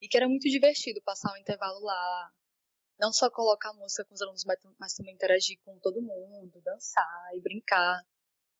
e 0.00 0.08
que 0.08 0.16
era 0.16 0.28
muito 0.28 0.48
divertido 0.48 1.02
passar 1.02 1.30
o 1.32 1.34
um 1.34 1.38
intervalo 1.38 1.80
lá. 1.80 2.32
Não 2.98 3.12
só 3.12 3.30
colocar 3.30 3.72
música 3.72 4.04
com 4.04 4.14
os 4.14 4.20
alunos, 4.20 4.44
mas 4.78 4.94
também 4.94 5.14
interagir 5.14 5.58
com 5.64 5.78
todo 5.78 6.02
mundo, 6.02 6.60
dançar 6.62 7.30
e 7.34 7.40
brincar. 7.40 8.04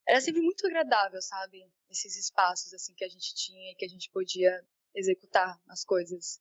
Era 0.08 0.22
sempre 0.22 0.40
muito 0.40 0.66
agradável, 0.66 1.20
sabe? 1.20 1.70
Esses 1.90 2.16
espaços 2.16 2.72
assim 2.72 2.94
que 2.94 3.04
a 3.04 3.08
gente 3.08 3.34
tinha 3.34 3.72
e 3.72 3.74
que 3.74 3.84
a 3.84 3.88
gente 3.88 4.10
podia 4.10 4.64
executar 4.94 5.60
as 5.68 5.84
coisas. 5.84 6.40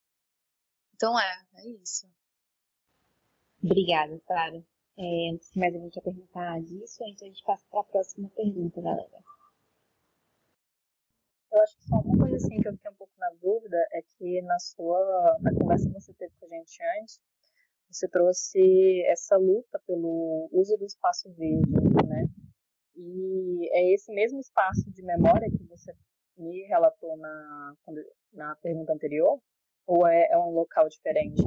Então 0.94 1.20
é, 1.20 1.46
é 1.56 1.68
isso. 1.68 2.10
Obrigada, 3.62 4.18
Sara. 4.26 4.64
É, 4.96 5.30
antes 5.30 5.52
de 5.52 5.58
mais 5.58 5.74
alguém 5.74 5.90
quer 5.90 6.00
perguntar 6.00 6.60
disso, 6.62 7.04
então 7.04 7.28
a 7.28 7.30
gente 7.30 7.44
passa 7.44 7.64
para 7.70 7.80
a 7.80 7.84
próxima 7.84 8.30
pergunta, 8.30 8.80
galera. 8.80 9.22
Eu 11.52 11.60
acho 11.60 11.76
que 11.76 11.84
só 11.84 11.96
uma 11.96 12.18
coisa 12.18 12.36
assim 12.36 12.60
que 12.62 12.68
eu 12.68 12.72
fiquei 12.72 12.90
um 12.90 12.94
pouco 12.94 13.12
na 13.18 13.30
dúvida 13.40 13.76
é 13.92 14.02
que 14.02 14.40
na 14.42 14.58
sua 14.58 15.38
na 15.40 15.54
conversa 15.54 15.86
que 15.86 15.94
você 15.94 16.14
teve 16.14 16.32
com 16.40 16.46
a 16.46 16.48
gente 16.48 16.82
antes, 17.02 17.20
você 17.90 18.08
trouxe 18.08 19.02
essa 19.06 19.36
luta 19.36 19.78
pelo 19.86 20.48
uso 20.52 20.76
do 20.78 20.86
espaço 20.86 21.30
verde, 21.34 21.70
né? 22.06 22.28
É 23.78 23.94
esse 23.94 24.12
mesmo 24.12 24.40
espaço 24.40 24.90
de 24.90 25.02
memória 25.04 25.48
que 25.48 25.62
você 25.68 25.94
me 26.36 26.66
relatou 26.66 27.16
na, 27.16 27.74
na 28.32 28.56
pergunta 28.56 28.92
anterior? 28.92 29.40
Ou 29.86 30.04
é, 30.04 30.28
é 30.32 30.36
um 30.36 30.50
local 30.50 30.88
diferente? 30.88 31.40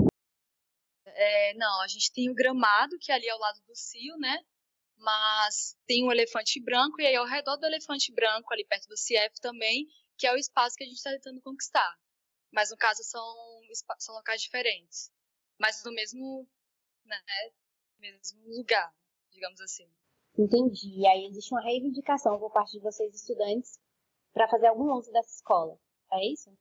É, 1.06 1.54
não, 1.56 1.82
a 1.82 1.88
gente 1.90 2.10
tem 2.14 2.30
o 2.30 2.34
gramado, 2.34 2.98
que 3.02 3.12
é 3.12 3.16
ali 3.16 3.30
ao 3.30 3.38
lado 3.38 3.60
do 3.68 3.76
cio, 3.76 4.18
né? 4.18 4.38
Mas 4.96 5.76
tem 5.86 6.06
um 6.06 6.12
elefante 6.12 6.64
branco, 6.64 7.02
e 7.02 7.06
aí 7.06 7.16
ao 7.18 7.26
redor 7.26 7.58
do 7.58 7.66
elefante 7.66 8.14
branco, 8.14 8.54
ali 8.54 8.66
perto 8.66 8.88
do 8.88 8.96
CIEF 8.96 9.36
também, 9.42 9.86
que 10.18 10.26
é 10.26 10.32
o 10.34 10.38
espaço 10.38 10.78
que 10.78 10.86
a 10.86 10.88
gente 10.88 10.96
está 10.96 11.12
tentando 11.12 11.42
conquistar. 11.42 11.98
Mas 12.50 12.72
no 12.72 12.78
caso 12.78 13.04
são, 13.04 13.36
são 14.00 14.16
locais 14.16 14.42
diferentes. 14.42 15.12
Mas 15.60 15.84
no 15.84 15.92
mesmo, 15.92 16.48
né, 17.04 17.22
mesmo 18.00 18.42
lugar, 18.56 18.90
digamos 19.32 19.60
assim. 19.60 19.92
Entendi. 20.38 21.00
E 21.00 21.08
aí 21.08 21.26
existe 21.26 21.54
uma 21.54 21.62
reivindicação 21.62 22.40
por 22.40 22.52
parte 22.52 22.72
de 22.72 22.80
vocês, 22.80 23.14
estudantes, 23.14 23.80
para 24.34 24.48
fazer 24.48 24.68
algum 24.68 24.92
uso 24.94 25.12
dessa 25.12 25.30
escola. 25.30 25.78
É 26.12 26.26
isso? 26.26 26.52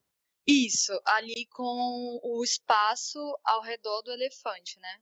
Isso, 0.46 0.92
ali 1.04 1.46
com 1.46 2.20
o 2.22 2.42
espaço 2.42 3.18
ao 3.44 3.62
redor 3.62 4.02
do 4.02 4.10
elefante, 4.10 4.78
né? 4.78 5.00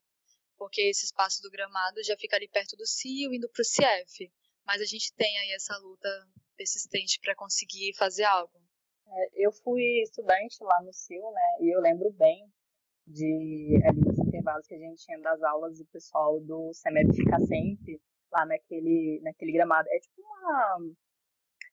Porque 0.57 0.83
esse 0.83 1.05
espaço 1.05 1.41
do 1.43 1.51
gramado 1.51 2.03
já 2.03 2.17
fica 2.17 2.37
ali 2.37 2.49
perto 2.49 2.77
do 2.77 2.87
CIO, 2.87 3.33
indo 3.33 3.49
para 3.49 3.63
o 3.63 3.65
CIEF. 3.65 4.31
Mas 4.67 4.83
a 4.83 4.85
gente 4.85 5.15
tem 5.15 5.39
aí 5.39 5.53
essa 5.53 5.77
luta 5.79 6.09
persistente 6.57 7.19
para 7.21 7.35
conseguir 7.35 7.95
fazer 7.97 8.25
algo. 8.25 8.61
É, 9.07 9.47
eu 9.47 9.53
fui 9.53 10.03
estudante 10.03 10.63
lá 10.63 10.83
no 10.83 10.93
CIO, 10.93 11.31
né? 11.31 11.59
E 11.61 11.75
eu 11.75 11.81
lembro 11.81 12.11
bem 12.13 12.53
de 13.07 13.81
ali 13.87 14.01
dos 14.01 14.19
intervalos 14.19 14.67
que 14.67 14.75
a 14.75 14.79
gente 14.79 15.03
tinha 15.03 15.19
das 15.21 15.43
aulas 15.43 15.79
do 15.79 15.87
pessoal 15.87 16.39
do 16.41 16.75
CEMEB 16.75 17.15
ficar 17.15 17.41
sempre 17.41 17.99
lá 18.33 18.47
naquele, 18.47 19.21
naquele 19.23 19.53
gramado. 19.53 19.89
É 19.91 19.99
tipo 20.01 20.21
uma 20.23 20.79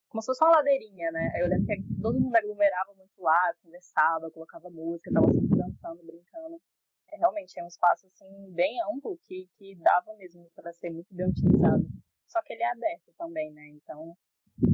como 0.08 0.22
se 0.22 0.26
fosse 0.26 0.44
uma 0.44 0.56
ladeirinha, 0.56 1.10
né? 1.10 1.32
Eu 1.36 1.48
lembro 1.48 1.66
que 1.66 2.00
todo 2.00 2.18
mundo 2.18 2.34
aglomerava 2.34 2.94
muito 2.94 3.20
lá, 3.20 3.54
conversava, 3.62 4.30
colocava 4.30 4.70
música, 4.70 5.12
tava 5.12 5.26
sempre 5.26 5.58
dançando, 5.58 6.02
brincando. 6.04 6.60
É, 7.12 7.16
realmente 7.16 7.58
é 7.58 7.62
um 7.62 7.68
espaço 7.68 8.06
assim 8.06 8.50
bem 8.52 8.80
amplo 8.82 9.18
que, 9.26 9.48
que 9.58 9.74
dava 9.76 10.14
mesmo 10.14 10.50
para 10.54 10.72
ser 10.72 10.90
muito 10.90 11.14
bem 11.14 11.28
utilizado. 11.28 11.86
Só 12.28 12.40
que 12.42 12.52
ele 12.52 12.62
é 12.62 12.70
aberto 12.70 13.12
também, 13.18 13.52
né? 13.52 13.68
Então 13.68 14.16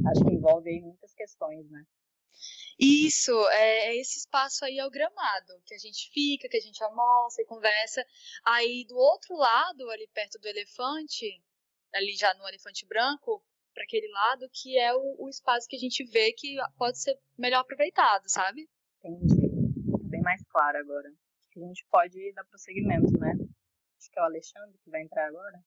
acho 0.07 0.23
que 0.23 0.33
envolve 0.33 0.69
aí 0.69 0.81
muitas 0.81 1.13
questões, 1.13 1.69
né? 1.69 1.83
Isso, 2.79 3.31
é, 3.49 3.87
é 3.87 3.95
esse 3.97 4.19
espaço 4.19 4.65
aí 4.65 4.79
é 4.79 4.85
o 4.85 4.89
gramado, 4.89 5.61
que 5.65 5.73
a 5.73 5.77
gente 5.77 6.09
fica, 6.11 6.47
que 6.47 6.57
a 6.57 6.61
gente 6.61 6.83
almoça 6.83 7.41
e 7.41 7.45
conversa. 7.45 8.05
Aí 8.45 8.85
do 8.87 8.95
outro 8.95 9.35
lado, 9.35 9.89
ali 9.89 10.07
perto 10.13 10.39
do 10.39 10.47
elefante, 10.47 11.43
ali 11.93 12.15
já 12.15 12.33
no 12.35 12.47
elefante 12.47 12.85
branco, 12.85 13.43
para 13.73 13.83
aquele 13.83 14.07
lado, 14.09 14.49
que 14.51 14.77
é 14.77 14.93
o, 14.93 15.15
o, 15.19 15.29
espaço 15.29 15.67
que 15.67 15.75
a 15.75 15.79
gente 15.79 16.03
vê 16.05 16.31
que 16.33 16.55
pode 16.77 16.99
ser 16.99 17.17
melhor 17.37 17.61
aproveitado, 17.61 18.23
sabe? 18.27 18.69
Entendi. 19.03 19.47
Bem 20.09 20.21
mais 20.21 20.43
claro 20.45 20.77
agora. 20.77 21.09
Acho 21.09 21.49
que 21.51 21.59
a 21.59 21.67
gente 21.67 21.85
pode 21.89 22.33
dar 22.33 22.45
prosseguimento, 22.45 23.11
né? 23.19 23.33
Acho 23.97 24.11
que 24.11 24.19
é 24.19 24.21
o 24.21 24.25
Alexandre 24.25 24.77
que 24.83 24.89
vai 24.89 25.01
entrar 25.01 25.27
agora. 25.27 25.63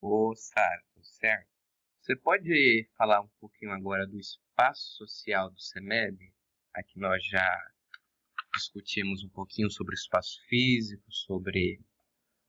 Ô, 0.00 0.34
Sara, 0.34 0.82
certo. 1.02 1.48
Você 2.00 2.16
pode 2.16 2.88
falar 2.96 3.20
um 3.20 3.28
pouquinho 3.40 3.72
agora 3.72 4.06
do 4.06 4.18
espaço 4.18 4.96
social 4.96 5.50
do 5.50 5.60
CEMEB? 5.60 6.32
Aqui 6.74 6.98
nós 6.98 7.24
já 7.24 7.72
discutimos 8.54 9.22
um 9.22 9.28
pouquinho 9.28 9.70
sobre 9.70 9.94
o 9.94 9.98
espaço 9.98 10.40
físico, 10.48 11.04
sobre 11.08 11.80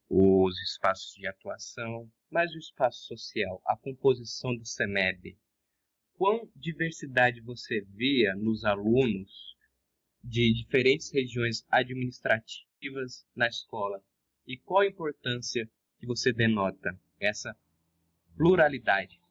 os 0.10 0.60
espaços 0.62 1.14
de 1.14 1.28
atuação, 1.28 2.12
mas 2.32 2.52
o 2.54 2.58
espaço 2.58 3.06
social, 3.06 3.62
a 3.66 3.78
composição 3.78 4.56
do 4.56 4.66
CEMEB. 4.66 5.38
Quão 6.16 6.52
diversidade 6.56 7.40
você 7.42 7.82
via 7.82 8.36
nos 8.36 8.66
alunos 8.66 9.56
de 10.24 10.52
diferentes 10.54 11.12
regiões 11.12 11.64
administrativas 11.70 13.26
na 13.36 13.48
escola? 13.48 14.04
E 14.48 14.58
qual 14.58 14.82
a 14.82 14.88
importância 14.88 15.70
que 16.00 16.08
você 16.08 16.34
denota 16.34 17.00
essa 17.20 17.56
pluralidade 18.36 19.22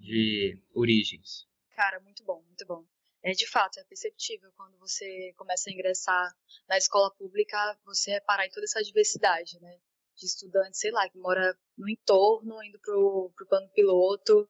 de 0.00 0.58
origens? 0.74 1.46
Cara, 1.76 2.00
muito 2.00 2.24
bom, 2.24 2.42
muito 2.42 2.66
bom. 2.66 2.84
É, 3.22 3.32
de 3.32 3.46
fato, 3.46 3.78
é 3.78 3.84
perceptível 3.84 4.50
quando 4.56 4.76
você 4.78 5.32
começa 5.36 5.70
a 5.70 5.72
ingressar 5.72 6.34
na 6.68 6.76
escola 6.76 7.14
pública, 7.14 7.78
você 7.84 8.12
reparar 8.12 8.46
em 8.46 8.50
toda 8.50 8.64
essa 8.64 8.82
diversidade, 8.82 9.60
né? 9.60 9.78
De 10.16 10.26
estudante, 10.26 10.78
sei 10.78 10.90
lá, 10.90 11.08
que 11.08 11.18
mora 11.18 11.56
no 11.76 11.88
entorno, 11.88 12.62
indo 12.62 12.78
pro, 12.80 13.32
pro 13.36 13.46
plano 13.46 13.68
piloto 13.70 14.48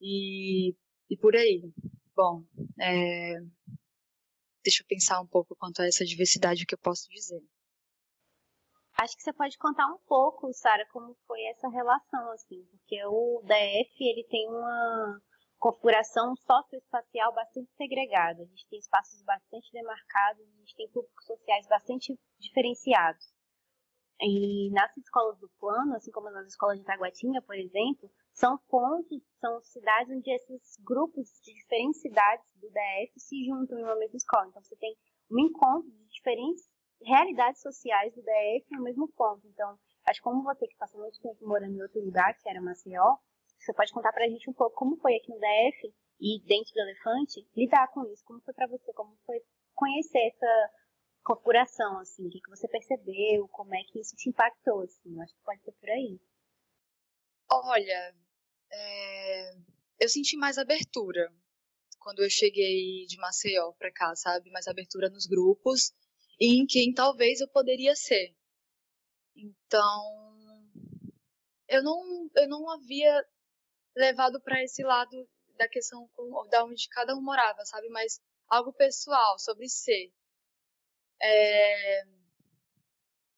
e, 0.00 0.74
e 1.10 1.16
por 1.16 1.34
aí. 1.34 1.62
Bom, 2.14 2.44
é, 2.80 3.40
deixa 4.62 4.82
eu 4.82 4.86
pensar 4.86 5.20
um 5.20 5.26
pouco 5.26 5.56
quanto 5.56 5.82
a 5.82 5.86
essa 5.86 6.04
diversidade 6.04 6.66
que 6.66 6.74
eu 6.74 6.78
posso 6.78 7.08
dizer. 7.10 7.42
Acho 8.96 9.16
que 9.16 9.22
você 9.22 9.32
pode 9.32 9.58
contar 9.58 9.86
um 9.86 9.98
pouco, 10.06 10.52
Sara, 10.52 10.86
como 10.92 11.16
foi 11.26 11.42
essa 11.46 11.68
relação, 11.68 12.30
assim, 12.30 12.64
porque 12.70 13.04
o 13.06 13.42
DF 13.42 13.92
ele 14.00 14.24
tem 14.30 14.48
uma 14.48 15.20
configuração 15.58 16.36
socioespacial 16.36 17.34
bastante 17.34 17.72
segregada. 17.76 18.42
A 18.42 18.46
gente 18.46 18.68
tem 18.68 18.78
espaços 18.78 19.20
bastante 19.24 19.72
demarcados, 19.72 20.46
a 20.46 20.58
gente 20.58 20.76
tem 20.76 20.88
públicos 20.90 21.24
sociais 21.24 21.66
bastante 21.66 22.16
diferenciados. 22.38 23.33
E 24.26 24.70
nas 24.70 24.96
escolas 24.96 25.38
do 25.38 25.50
plano, 25.60 25.94
assim 25.94 26.10
como 26.10 26.30
nas 26.30 26.46
escolas 26.46 26.78
de 26.78 26.84
Taguatinga, 26.84 27.42
por 27.42 27.56
exemplo, 27.56 28.10
são 28.32 28.56
pontos, 28.68 29.22
são 29.38 29.60
cidades 29.60 30.16
onde 30.16 30.30
esses 30.30 30.76
grupos 30.82 31.28
de 31.44 31.52
diferentes 31.52 32.00
cidades 32.00 32.46
do 32.54 32.68
DF 32.70 33.12
se 33.20 33.44
juntam 33.44 33.78
em 33.78 33.84
uma 33.84 33.96
mesma 33.96 34.16
escola. 34.16 34.46
Então 34.48 34.62
você 34.62 34.76
tem 34.76 34.96
um 35.30 35.38
encontro 35.40 35.90
de 35.90 36.08
diferentes 36.08 36.64
realidades 37.02 37.60
sociais 37.60 38.14
do 38.14 38.22
DF 38.22 38.66
no 38.72 38.82
mesmo 38.82 39.08
ponto. 39.08 39.46
Então, 39.46 39.78
acho 40.06 40.20
que 40.20 40.24
como 40.24 40.42
você 40.42 40.66
que 40.66 40.76
passou 40.76 41.00
muito 41.00 41.20
tempo 41.20 41.46
morando 41.46 41.74
em 41.74 41.82
outro 41.82 42.02
lugar, 42.02 42.34
que 42.38 42.48
era 42.48 42.62
Maceió, 42.62 43.18
você 43.58 43.74
pode 43.74 43.92
contar 43.92 44.12
pra 44.12 44.28
gente 44.28 44.48
um 44.48 44.54
pouco 44.54 44.74
como 44.74 44.96
foi 44.96 45.16
aqui 45.16 45.30
no 45.30 45.38
DF 45.38 45.94
e 46.20 46.40
dentro 46.46 46.72
do 46.72 46.80
Elefante 46.80 47.46
lidar 47.54 47.88
com 47.92 48.04
isso, 48.06 48.24
como 48.24 48.40
foi 48.40 48.54
para 48.54 48.68
você, 48.68 48.92
como 48.94 49.16
foi 49.26 49.40
conhecer 49.74 50.28
essa 50.28 50.70
corporação, 51.24 51.98
assim, 51.98 52.26
o 52.26 52.30
que, 52.30 52.40
que 52.40 52.50
você 52.50 52.68
percebeu, 52.68 53.48
como 53.48 53.74
é 53.74 53.82
que 53.84 53.98
isso 53.98 54.14
te 54.14 54.28
impactou, 54.28 54.82
assim, 54.82 55.20
acho 55.20 55.34
que 55.34 55.42
pode 55.42 55.62
ser 55.62 55.72
por 55.72 55.88
aí. 55.88 56.20
Olha, 57.50 58.14
é... 58.70 59.54
eu 60.00 60.08
senti 60.08 60.36
mais 60.36 60.58
abertura 60.58 61.32
quando 61.98 62.22
eu 62.22 62.28
cheguei 62.28 63.06
de 63.06 63.16
Maceió 63.16 63.72
para 63.72 63.90
cá, 63.90 64.14
sabe? 64.14 64.50
Mais 64.50 64.68
abertura 64.68 65.08
nos 65.08 65.26
grupos 65.26 65.92
e 66.38 66.60
em 66.60 66.66
quem 66.66 66.92
talvez 66.92 67.40
eu 67.40 67.48
poderia 67.48 67.96
ser. 67.96 68.36
Então, 69.34 70.34
eu 71.66 71.82
não, 71.82 72.30
eu 72.36 72.48
não 72.48 72.70
havia 72.70 73.26
levado 73.96 74.40
para 74.42 74.62
esse 74.62 74.82
lado 74.82 75.28
da 75.56 75.68
questão 75.68 76.08
da 76.50 76.64
onde 76.64 76.88
cada 76.88 77.16
um 77.16 77.22
morava, 77.22 77.64
sabe? 77.64 77.88
Mas 77.88 78.20
algo 78.48 78.72
pessoal 78.72 79.38
sobre 79.38 79.68
ser. 79.68 80.12
É... 81.20 82.04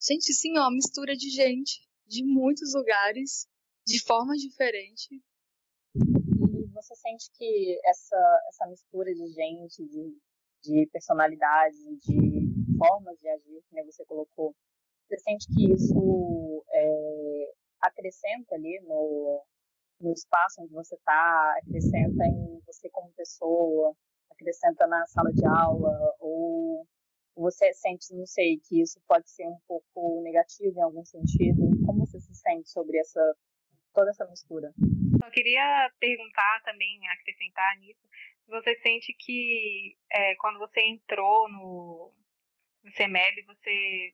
Gente, 0.01 0.33
sim, 0.33 0.57
ó, 0.59 0.63
uma 0.63 0.71
mistura 0.71 1.17
de 1.17 1.29
gente 1.31 1.87
de 2.07 2.25
muitos 2.25 2.73
lugares, 2.75 3.49
de 3.85 4.01
formas 4.05 4.39
diferentes. 4.39 5.09
E 5.11 6.67
você 6.73 6.95
sente 6.97 7.31
que 7.33 7.81
essa, 7.85 8.43
essa 8.49 8.67
mistura 8.67 9.13
de 9.13 9.27
gente, 9.29 9.85
de, 9.85 10.19
de 10.63 10.87
personalidades, 10.93 11.79
de 12.05 12.77
formas 12.79 13.19
de 13.19 13.29
agir, 13.29 13.63
que 13.69 13.83
você 13.83 14.05
colocou, 14.05 14.55
você 15.09 15.19
sente 15.19 15.47
que 15.49 15.73
isso 15.73 16.65
é, 16.73 17.53
acrescenta 17.81 18.55
ali 18.55 18.81
no, 18.83 19.43
no 20.01 20.13
espaço 20.13 20.61
onde 20.61 20.73
você 20.73 20.95
está, 20.95 21.57
acrescenta 21.63 22.25
em 22.25 22.61
você 22.67 22.89
como 22.91 23.13
pessoa, 23.13 23.97
acrescenta 24.31 24.87
na 24.87 25.07
sala 25.07 25.33
de 25.33 25.47
aula, 25.47 26.15
ou 26.21 26.87
você 27.37 27.73
sente, 27.75 28.15
não 28.15 28.27
sei, 28.27 28.59
que 28.59 28.81
isso 28.81 29.01
pode 29.07 29.31
ser 29.31 29.47
um 29.47 29.59
pouco 29.69 30.23
negativo 30.23 30.79
em 30.79 30.83
algum 30.83 31.05
sentido? 31.05 31.63
Como 31.85 32.07
você 32.07 32.19
se 32.19 32.35
sente 32.35 32.69
sobre 32.71 32.99
essa 32.99 33.21
toda 33.93 34.11
essa 34.11 34.27
mistura? 34.27 34.73
Só 35.23 35.31
queria 35.31 35.91
perguntar 35.99 36.63
também, 36.65 37.01
acrescentar 37.09 37.79
nisso, 37.79 38.07
você 38.49 38.77
sente 38.77 39.15
que 39.19 39.97
é, 40.11 40.35
quando 40.37 40.59
você 40.59 40.81
entrou 40.81 41.49
no, 41.49 42.13
no 42.85 42.93
CEMEB, 42.93 43.43
você 43.47 44.13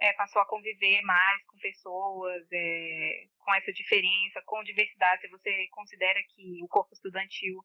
é, 0.00 0.12
passou 0.14 0.42
a 0.42 0.46
conviver 0.46 1.00
mais 1.02 1.44
com 1.46 1.56
pessoas, 1.58 2.42
é, 2.52 3.26
com 3.38 3.54
essa 3.54 3.72
diferença, 3.72 4.42
com 4.44 4.64
diversidade, 4.64 5.22
se 5.22 5.28
você 5.28 5.68
considera 5.70 6.20
que 6.30 6.62
o 6.62 6.68
corpo 6.68 6.92
estudantil 6.92 7.62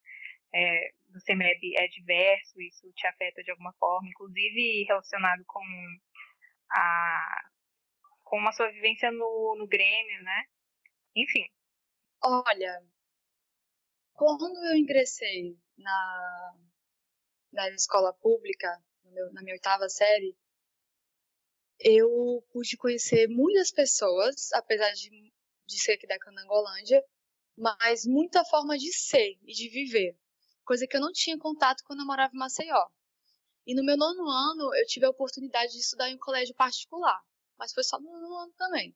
é, 0.54 0.92
do 1.10 1.20
CEMEB 1.22 1.76
é 1.78 1.88
diverso, 1.88 2.62
isso 2.62 2.92
te 2.94 3.08
afeta 3.08 3.44
de 3.44 3.52
alguma 3.52 3.74
forma, 3.74 4.08
inclusive 4.10 4.84
relacionado 4.86 5.44
com 5.46 5.64
a, 6.72 7.50
com 8.24 8.40
a 8.48 8.52
sua 8.52 8.72
vivência 8.72 9.12
no, 9.12 9.56
no 9.58 9.68
Grêmio, 9.68 10.24
né? 10.24 10.46
Enfim. 11.16 11.48
Olha, 12.24 12.84
quando 14.14 14.58
eu 14.66 14.76
ingressei 14.76 15.58
na, 15.78 16.56
na 17.52 17.70
escola 17.70 18.14
pública, 18.14 18.84
meu, 19.06 19.32
na 19.34 19.42
minha 19.42 19.54
oitava 19.54 19.88
série, 19.90 20.36
eu 21.80 22.44
pude 22.52 22.76
conhecer 22.78 23.28
muitas 23.28 23.72
pessoas, 23.72 24.52
apesar 24.54 24.92
de, 24.94 25.34
de 25.66 25.80
ser 25.80 25.94
aqui 25.94 26.08
da 26.08 26.18
Canangolândia, 26.18 27.04
mas 27.56 28.06
muita 28.06 28.44
forma 28.46 28.78
de 28.78 28.92
ser 28.94 29.38
e 29.44 29.54
de 29.54 29.70
viver, 29.70 30.18
coisa 30.68 30.86
que 30.86 30.98
eu 30.98 31.02
não 31.02 31.14
tinha 31.14 31.38
contato 31.40 31.84
quando 31.86 32.02
eu 32.02 32.06
morava 32.06 32.36
em 32.36 32.38
Maceió. 32.38 32.86
E 33.66 33.74
no 33.74 33.84
meu 33.84 33.98
nono 33.98 34.30
ano, 34.30 34.76
eu 34.76 34.86
tive 34.86 35.06
a 35.06 35.10
oportunidade 35.10 35.72
de 35.72 35.80
estudar 35.80 36.10
em 36.10 36.16
um 36.16 36.20
colégio 36.20 36.54
particular, 36.56 37.20
mas 37.58 37.74
foi 37.74 37.84
só 37.84 37.98
no 38.00 38.12
nono 38.12 38.38
ano 38.38 38.54
também. 38.58 38.96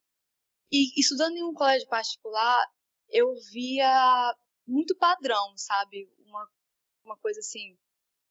E 0.72 1.00
estudando 1.00 1.38
em 1.38 1.44
um 1.44 1.54
colégio 1.54 1.88
particular, 1.88 2.66
eu 3.10 3.34
via 3.52 4.36
muito 4.68 4.96
padrão, 4.98 5.54
sabe? 5.58 6.10
Uma, 6.20 6.50
uma 7.04 7.18
coisa 7.18 7.40
assim, 7.40 7.78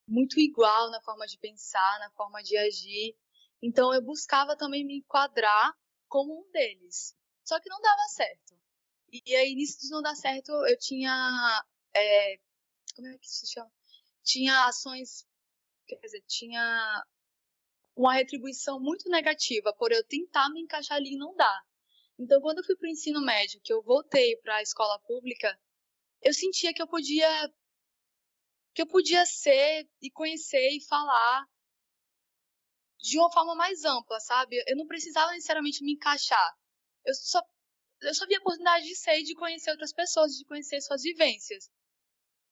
muito 0.07 0.38
igual 0.38 0.90
na 0.90 1.00
forma 1.03 1.26
de 1.26 1.38
pensar, 1.38 1.98
na 1.98 2.11
forma 2.12 2.42
de 2.42 2.57
agir. 2.59 3.16
Então 3.62 3.92
eu 3.92 4.03
buscava 4.03 4.57
também 4.57 4.85
me 4.85 4.98
enquadrar 4.98 5.74
como 6.09 6.40
um 6.40 6.50
deles. 6.50 7.14
Só 7.44 7.59
que 7.61 7.68
não 7.68 7.81
dava 7.81 8.03
certo. 8.09 8.61
E 9.12 9.35
aí, 9.35 9.55
nisso 9.55 9.81
de 9.81 9.90
não 9.90 10.00
dar 10.00 10.14
certo, 10.14 10.53
eu 10.66 10.79
tinha. 10.79 11.64
É, 11.94 12.37
como 12.92 13.09
é 13.09 13.18
que 13.18 13.29
se 13.29 13.50
chama? 13.53 13.70
Tinha 14.22 14.66
ações. 14.66 15.26
Quer 15.87 15.96
dizer, 16.00 16.22
tinha 16.26 17.05
uma 17.96 18.14
retribuição 18.14 18.81
muito 18.81 19.09
negativa 19.09 19.74
por 19.74 19.92
eu 19.92 20.05
tentar 20.07 20.48
me 20.50 20.61
encaixar 20.61 20.96
ali 20.96 21.14
e 21.14 21.18
não 21.18 21.35
dar. 21.35 21.62
Então, 22.18 22.40
quando 22.40 22.59
eu 22.59 22.64
fui 22.64 22.76
para 22.76 22.87
o 22.87 22.90
ensino 22.90 23.20
médio, 23.20 23.61
que 23.62 23.72
eu 23.72 23.83
voltei 23.83 24.37
para 24.38 24.57
a 24.57 24.62
escola 24.62 24.98
pública, 25.00 25.59
eu 26.22 26.35
sentia 26.35 26.72
que 26.72 26.83
eu 26.83 26.87
podia 26.87 27.29
que 28.74 28.83
eu 28.83 28.87
podia 28.87 29.26
ser 29.26 29.88
e 30.00 30.11
conhecer 30.11 30.70
e 30.70 30.87
falar 30.87 31.44
de 32.98 33.18
uma 33.18 33.33
forma 33.33 33.55
mais 33.55 33.85
ampla, 33.85 34.20
sabe? 34.20 34.62
Eu 34.66 34.76
não 34.76 34.87
precisava 34.87 35.33
necessariamente 35.33 35.83
me 35.83 35.92
encaixar. 35.92 36.55
Eu 37.05 37.14
só, 37.14 37.42
eu 38.03 38.14
só 38.14 38.26
via 38.26 38.38
a 38.38 38.40
oportunidade 38.40 38.85
de 38.85 38.94
ser 38.94 39.18
e 39.18 39.24
de 39.24 39.35
conhecer 39.35 39.70
outras 39.70 39.92
pessoas, 39.92 40.37
de 40.37 40.44
conhecer 40.44 40.81
suas 40.81 41.03
vivências. 41.03 41.70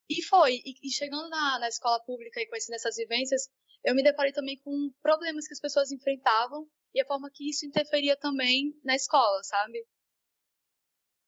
E 0.09 0.23
foi. 0.23 0.63
E, 0.65 0.75
e 0.83 0.91
chegando 0.91 1.29
na, 1.29 1.59
na 1.59 1.69
escola 1.69 2.03
pública 2.05 2.41
e 2.41 2.47
conhecendo 2.47 2.77
essas 2.77 2.97
vivências, 2.97 3.49
eu 3.85 3.95
me 3.95 4.03
deparei 4.03 4.33
também 4.33 4.59
com 4.59 4.93
problemas 5.03 5.47
que 5.47 5.53
as 5.53 5.61
pessoas 5.61 5.93
enfrentavam 5.93 6.69
e 6.95 7.01
a 7.01 7.07
forma 7.07 7.31
que 7.33 7.49
isso 7.49 7.67
interferia 7.67 8.17
também 8.17 8.75
na 8.85 8.95
escola, 8.95 9.43
sabe? 9.45 9.87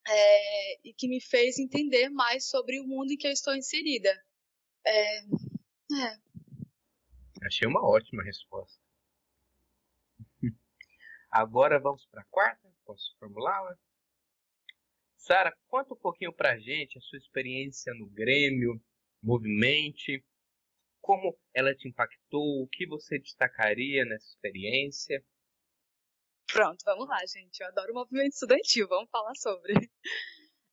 É, 0.07 0.87
e 0.87 0.93
que 0.93 1.07
me 1.07 1.21
fez 1.21 1.59
entender 1.59 2.09
mais 2.09 2.49
sobre 2.49 2.79
o 2.79 2.87
mundo 2.87 3.11
em 3.11 3.17
que 3.17 3.27
eu 3.27 3.31
estou 3.31 3.55
inserida. 3.55 4.11
É, 4.85 5.19
é. 5.19 6.17
Achei 7.43 7.67
uma 7.67 7.85
ótima 7.87 8.23
resposta. 8.23 8.81
Agora 11.29 11.79
vamos 11.79 12.05
para 12.07 12.21
a 12.21 12.25
quarta? 12.25 12.67
Posso 12.83 13.15
formulá-la? 13.19 13.77
Sara, 15.21 15.55
conta 15.67 15.93
um 15.93 15.97
pouquinho 15.97 16.33
para 16.33 16.53
a 16.53 16.57
gente 16.57 16.97
a 16.97 17.01
sua 17.01 17.19
experiência 17.19 17.93
no 17.93 18.09
Grêmio, 18.09 18.81
Movimente, 19.21 20.25
como 20.99 21.37
ela 21.53 21.75
te 21.75 21.87
impactou, 21.87 22.63
o 22.63 22.67
que 22.67 22.87
você 22.87 23.19
destacaria 23.19 24.03
nessa 24.03 24.25
experiência? 24.25 25.23
Pronto, 26.51 26.83
vamos 26.83 27.07
lá, 27.07 27.19
gente. 27.27 27.61
Eu 27.61 27.67
adoro 27.67 27.91
o 27.91 27.95
movimento 27.95 28.33
estudantil, 28.33 28.87
vamos 28.87 29.09
falar 29.09 29.35
sobre. 29.35 29.73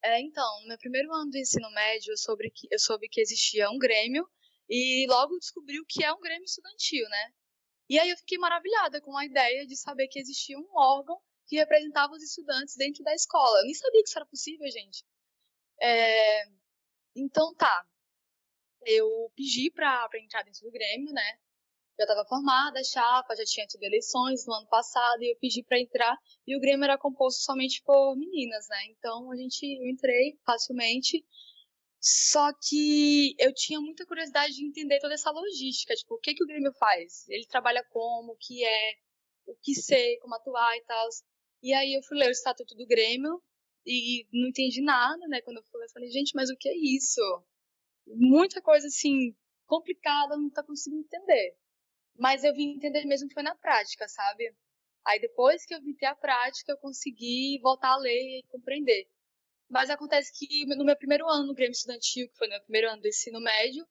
É, 0.00 0.20
então, 0.20 0.60
no 0.60 0.68
meu 0.68 0.78
primeiro 0.78 1.12
ano 1.12 1.28
do 1.28 1.36
ensino 1.36 1.68
médio, 1.72 2.12
eu 2.12 2.16
soube, 2.16 2.48
que, 2.54 2.68
eu 2.70 2.78
soube 2.78 3.08
que 3.08 3.20
existia 3.20 3.68
um 3.68 3.76
Grêmio 3.76 4.24
e 4.70 5.04
logo 5.10 5.36
descobri 5.40 5.80
o 5.80 5.84
que 5.84 6.04
é 6.04 6.12
um 6.12 6.20
Grêmio 6.20 6.44
estudantil, 6.44 7.04
né? 7.08 7.32
E 7.90 7.98
aí 7.98 8.08
eu 8.08 8.16
fiquei 8.16 8.38
maravilhada 8.38 9.00
com 9.00 9.18
a 9.18 9.26
ideia 9.26 9.66
de 9.66 9.76
saber 9.76 10.06
que 10.06 10.20
existia 10.20 10.56
um 10.56 10.68
órgão 10.72 11.20
que 11.48 11.56
representava 11.56 12.12
os 12.12 12.22
estudantes 12.22 12.76
dentro 12.76 13.02
da 13.02 13.14
escola. 13.14 13.60
Eu 13.60 13.64
nem 13.64 13.74
sabia 13.74 14.02
que 14.02 14.08
isso 14.08 14.18
era 14.18 14.26
possível, 14.26 14.70
gente. 14.70 15.04
É... 15.80 16.44
Então 17.16 17.54
tá. 17.54 17.84
Eu 18.84 19.32
pedi 19.34 19.70
pra 19.70 20.08
entrar 20.22 20.42
dentro 20.44 20.60
do 20.62 20.70
Grêmio, 20.70 21.12
né? 21.12 21.38
Já 21.98 22.04
estava 22.04 22.24
formada 22.28 22.78
a 22.78 22.84
chapa, 22.84 23.34
já 23.34 23.44
tinha 23.44 23.66
tido 23.66 23.82
eleições 23.82 24.46
no 24.46 24.54
ano 24.54 24.68
passado 24.68 25.20
e 25.20 25.32
eu 25.32 25.36
pedi 25.40 25.64
para 25.64 25.80
entrar 25.80 26.16
e 26.46 26.56
o 26.56 26.60
Grêmio 26.60 26.84
era 26.84 26.96
composto 26.96 27.42
somente 27.42 27.82
por 27.82 28.14
meninas, 28.16 28.68
né? 28.68 28.84
Então 28.90 29.32
a 29.32 29.36
gente 29.36 29.64
eu 29.64 29.88
entrei 29.88 30.38
facilmente 30.46 31.24
só 32.00 32.52
que 32.62 33.34
eu 33.38 33.52
tinha 33.52 33.80
muita 33.80 34.06
curiosidade 34.06 34.54
de 34.54 34.64
entender 34.64 35.00
toda 35.00 35.14
essa 35.14 35.30
logística, 35.32 35.94
tipo, 35.94 36.14
o 36.14 36.18
que, 36.18 36.34
que 36.34 36.44
o 36.44 36.46
Grêmio 36.46 36.72
faz? 36.74 37.28
Ele 37.28 37.44
trabalha 37.46 37.84
como, 37.90 38.32
o 38.32 38.36
que 38.36 38.64
é, 38.64 38.92
o 39.46 39.54
que 39.56 39.74
ser, 39.74 40.18
como 40.20 40.34
atuar 40.34 40.76
e 40.76 40.84
tal. 40.84 41.08
E 41.62 41.72
aí 41.74 41.94
eu 41.94 42.02
fui 42.02 42.18
ler 42.18 42.28
o 42.28 42.32
Estatuto 42.32 42.74
do 42.74 42.86
Grêmio 42.86 43.42
e 43.86 44.26
não 44.32 44.48
entendi 44.48 44.80
nada, 44.82 45.26
né? 45.28 45.40
Quando 45.42 45.58
eu 45.58 45.64
fui 45.64 45.84
eu 45.84 45.90
falei, 45.90 46.10
gente, 46.10 46.32
mas 46.34 46.50
o 46.50 46.56
que 46.56 46.68
é 46.68 46.76
isso? 46.76 47.20
Muita 48.06 48.60
coisa, 48.62 48.86
assim, 48.86 49.34
complicada, 49.66 50.36
não 50.36 50.50
tá 50.50 50.62
conseguindo 50.62 51.02
entender. 51.02 51.56
Mas 52.18 52.44
eu 52.44 52.54
vim 52.54 52.74
entender 52.74 53.04
mesmo 53.04 53.32
foi 53.32 53.42
na 53.42 53.54
prática, 53.54 54.08
sabe? 54.08 54.54
Aí 55.06 55.20
depois 55.20 55.64
que 55.64 55.74
eu 55.74 55.80
vim 55.80 55.94
ter 55.94 56.06
a 56.06 56.14
prática, 56.14 56.72
eu 56.72 56.78
consegui 56.78 57.58
voltar 57.62 57.92
a 57.92 57.98
ler 57.98 58.40
e 58.40 58.44
compreender. 58.48 59.08
Mas 59.68 59.90
acontece 59.90 60.32
que 60.36 60.66
no 60.66 60.84
meu 60.84 60.96
primeiro 60.96 61.28
ano 61.28 61.46
no 61.46 61.54
Grêmio 61.54 61.72
Estudantil, 61.72 62.28
que 62.28 62.36
foi 62.36 62.48
no 62.48 62.54
meu 62.54 62.62
primeiro 62.62 62.90
ano 62.90 63.02
do 63.02 63.08
ensino 63.08 63.40
médio, 63.40 63.86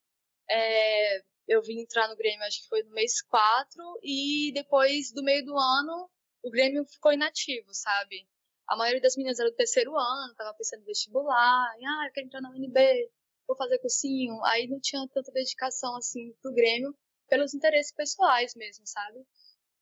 é, 0.49 1.21
eu 1.47 1.61
vim 1.61 1.79
entrar 1.81 2.07
no 2.07 2.15
Grêmio, 2.15 2.45
acho 2.45 2.61
que 2.63 2.67
foi 2.67 2.83
no 2.83 2.91
mês 2.91 3.21
4, 3.21 3.99
e 4.03 4.51
depois 4.53 5.11
do 5.11 5.23
meio 5.23 5.45
do 5.45 5.57
ano, 5.57 6.09
o 6.47 6.51
Grêmio 6.51 6.85
ficou 6.85 7.11
inativo, 7.13 7.73
sabe? 7.73 8.27
A 8.67 8.75
maioria 8.75 9.01
das 9.01 9.15
meninas 9.15 9.39
era 9.39 9.49
do 9.49 9.55
terceiro 9.55 9.97
ano, 9.97 10.35
tava 10.35 10.53
pensando 10.55 10.81
em 10.81 10.85
vestibular, 10.85 11.75
e, 11.79 11.85
ah, 11.85 12.05
eu 12.07 12.13
quero 12.13 12.27
entrar 12.27 12.41
na 12.41 12.49
UNB, 12.51 13.09
vou 13.47 13.55
fazer 13.57 13.79
cursinho. 13.79 14.43
Aí 14.45 14.67
não 14.67 14.79
tinha 14.79 15.07
tanta 15.13 15.31
dedicação, 15.31 15.95
assim, 15.95 16.33
pro 16.41 16.53
Grêmio, 16.53 16.95
pelos 17.29 17.53
interesses 17.53 17.91
pessoais 17.93 18.53
mesmo, 18.55 18.85
sabe? 18.85 19.25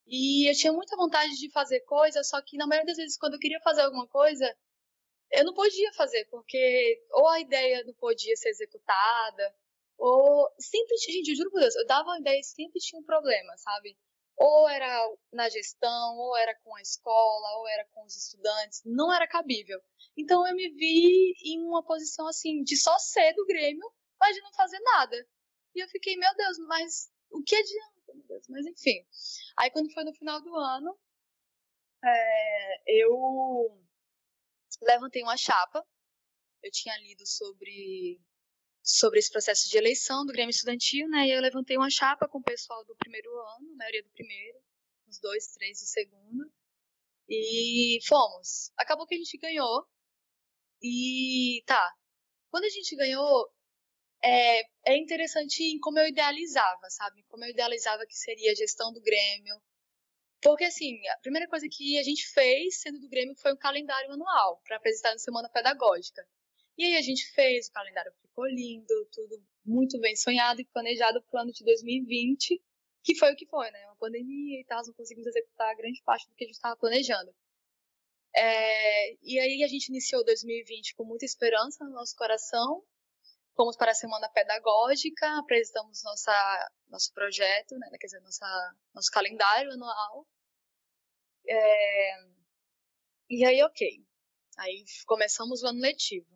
E 0.07 0.49
eu 0.49 0.55
tinha 0.55 0.71
muita 0.71 0.95
vontade 0.95 1.35
de 1.35 1.51
fazer 1.51 1.81
coisa, 1.81 2.23
só 2.23 2.41
que 2.41 2.57
na 2.57 2.67
maioria 2.67 2.87
das 2.87 2.97
vezes, 2.97 3.17
quando 3.17 3.33
eu 3.33 3.39
queria 3.39 3.59
fazer 3.61 3.81
alguma 3.81 4.07
coisa, 4.07 4.55
eu 5.31 5.43
não 5.45 5.53
podia 5.53 5.91
fazer, 5.93 6.25
porque 6.29 7.03
ou 7.11 7.27
a 7.29 7.39
ideia 7.39 7.83
não 7.85 7.93
podia 7.95 8.35
ser 8.35 8.49
executada, 8.49 9.55
ou 9.97 10.49
sempre, 10.59 10.95
gente, 10.97 11.29
eu 11.29 11.35
juro 11.35 11.51
por 11.51 11.59
Deus, 11.61 11.75
eu 11.75 11.85
dava 11.87 12.09
uma 12.09 12.19
ideia 12.19 12.39
e 12.39 12.43
sempre 12.43 12.79
tinha 12.79 12.99
um 12.99 13.05
problema, 13.05 13.57
sabe? 13.57 13.97
Ou 14.37 14.67
era 14.69 15.15
na 15.31 15.49
gestão, 15.49 16.17
ou 16.17 16.35
era 16.35 16.53
com 16.55 16.75
a 16.75 16.81
escola, 16.81 17.57
ou 17.59 17.67
era 17.67 17.85
com 17.93 18.03
os 18.03 18.15
estudantes, 18.15 18.81
não 18.85 19.13
era 19.13 19.27
cabível. 19.27 19.81
Então 20.17 20.45
eu 20.47 20.55
me 20.55 20.69
vi 20.71 21.33
em 21.43 21.61
uma 21.61 21.83
posição 21.83 22.27
assim, 22.27 22.63
de 22.63 22.75
só 22.77 22.97
ser 22.99 23.33
do 23.33 23.45
Grêmio, 23.45 23.89
mas 24.19 24.35
de 24.35 24.41
não 24.41 24.51
fazer 24.53 24.79
nada. 24.79 25.27
E 25.73 25.83
eu 25.83 25.87
fiquei, 25.87 26.17
meu 26.17 26.35
Deus, 26.35 26.57
mas 26.67 27.11
o 27.29 27.41
que 27.43 27.55
adianta, 27.55 28.13
meu 28.13 28.27
Deus? 28.27 28.45
Mas 28.49 28.65
enfim. 28.65 29.05
Aí 29.57 29.69
quando 29.71 29.91
foi 29.93 30.03
no 30.03 30.13
final 30.13 30.41
do 30.41 30.55
ano, 30.55 30.97
é, 32.03 33.01
eu 33.03 33.85
levantei 34.81 35.23
uma 35.23 35.37
chapa. 35.37 35.85
Eu 36.61 36.71
tinha 36.71 36.97
lido 36.97 37.25
sobre 37.27 38.19
sobre 38.85 39.17
esse 39.17 39.31
processo 39.31 39.67
de 39.67 39.77
eleição 39.77 40.23
do 40.23 40.31
Grêmio 40.31 40.51
Estudantil, 40.51 41.09
né? 41.09 41.25
E 41.25 41.31
eu 41.31 41.41
levantei 41.41 41.75
uma 41.75 41.89
chapa 41.89 42.27
com 42.27 42.37
o 42.37 42.43
pessoal 42.43 42.85
do 42.85 42.95
primeiro 42.97 43.31
ano, 43.31 43.71
a 43.73 43.77
maioria 43.77 44.03
do 44.03 44.11
primeiro, 44.11 44.59
uns 45.07 45.19
dois, 45.19 45.47
três 45.47 45.79
do 45.79 45.87
segundo. 45.87 46.53
E 47.27 47.97
fomos. 48.07 48.71
Acabou 48.77 49.07
que 49.07 49.15
a 49.15 49.17
gente 49.17 49.37
ganhou. 49.39 49.87
E 50.83 51.63
tá. 51.65 51.91
Quando 52.51 52.65
a 52.65 52.69
gente 52.69 52.95
ganhou, 52.95 53.51
é, 54.23 54.61
é 54.85 54.97
interessante 54.97 55.63
em 55.63 55.79
como 55.79 55.97
eu 55.97 56.07
idealizava, 56.07 56.87
sabe? 56.89 57.23
Como 57.27 57.43
eu 57.43 57.49
idealizava 57.49 58.05
que 58.05 58.15
seria 58.15 58.51
a 58.51 58.55
gestão 58.55 58.93
do 58.93 59.01
Grêmio. 59.01 59.59
Porque, 60.43 60.65
assim, 60.65 60.95
a 61.07 61.17
primeira 61.21 61.47
coisa 61.49 61.67
que 61.67 61.97
a 61.97 62.03
gente 62.03 62.27
fez, 62.31 62.81
sendo 62.81 62.99
do 62.99 63.09
Grêmio, 63.09 63.35
foi 63.37 63.51
um 63.51 63.57
calendário 63.57 64.11
anual 64.11 64.61
para 64.63 64.77
apresentar 64.77 65.11
na 65.11 65.17
Semana 65.17 65.49
Pedagógica. 65.49 66.23
E 66.77 66.83
aí 66.85 66.97
a 66.97 67.01
gente 67.01 67.31
fez, 67.31 67.67
o 67.67 67.71
calendário 67.71 68.11
ficou 68.21 68.45
lindo, 68.47 69.07
tudo 69.11 69.41
muito 69.65 69.99
bem 69.99 70.15
sonhado 70.15 70.61
e 70.61 70.65
planejado 70.65 71.21
para 71.23 71.39
o 71.39 71.41
ano 71.43 71.51
de 71.51 71.63
2020, 71.63 72.61
que 73.03 73.15
foi 73.15 73.31
o 73.31 73.35
que 73.35 73.45
foi, 73.47 73.71
né? 73.71 73.85
Uma 73.87 73.95
pandemia 73.95 74.59
e 74.59 74.65
tal, 74.65 74.81
não 74.85 74.93
conseguimos 74.93 75.27
executar 75.27 75.75
grande 75.75 76.01
parte 76.03 76.27
do 76.27 76.35
que 76.35 76.43
a 76.43 76.47
gente 76.47 76.55
estava 76.55 76.75
planejando. 76.75 77.33
É, 78.35 79.13
e 79.23 79.39
aí 79.39 79.63
a 79.63 79.67
gente 79.67 79.87
iniciou 79.87 80.25
2020 80.25 80.95
com 80.95 81.05
muita 81.05 81.23
esperança 81.25 81.85
no 81.85 81.91
nosso 81.91 82.15
coração, 82.17 82.83
fomos 83.55 83.77
para 83.77 83.91
a 83.91 83.95
semana 83.95 84.27
pedagógica, 84.29 85.39
apresentamos 85.39 86.03
nossa, 86.03 86.69
nosso 86.89 87.13
projeto, 87.13 87.77
né? 87.77 87.89
quer 87.99 88.07
dizer, 88.07 88.19
nossa, 88.19 88.45
nosso 88.93 89.09
calendário 89.11 89.71
anual. 89.71 90.27
É, 91.47 92.17
e 93.29 93.45
aí, 93.45 93.63
ok. 93.63 94.05
Aí 94.57 94.83
começamos 95.05 95.63
o 95.63 95.67
ano 95.67 95.79
letivo 95.79 96.35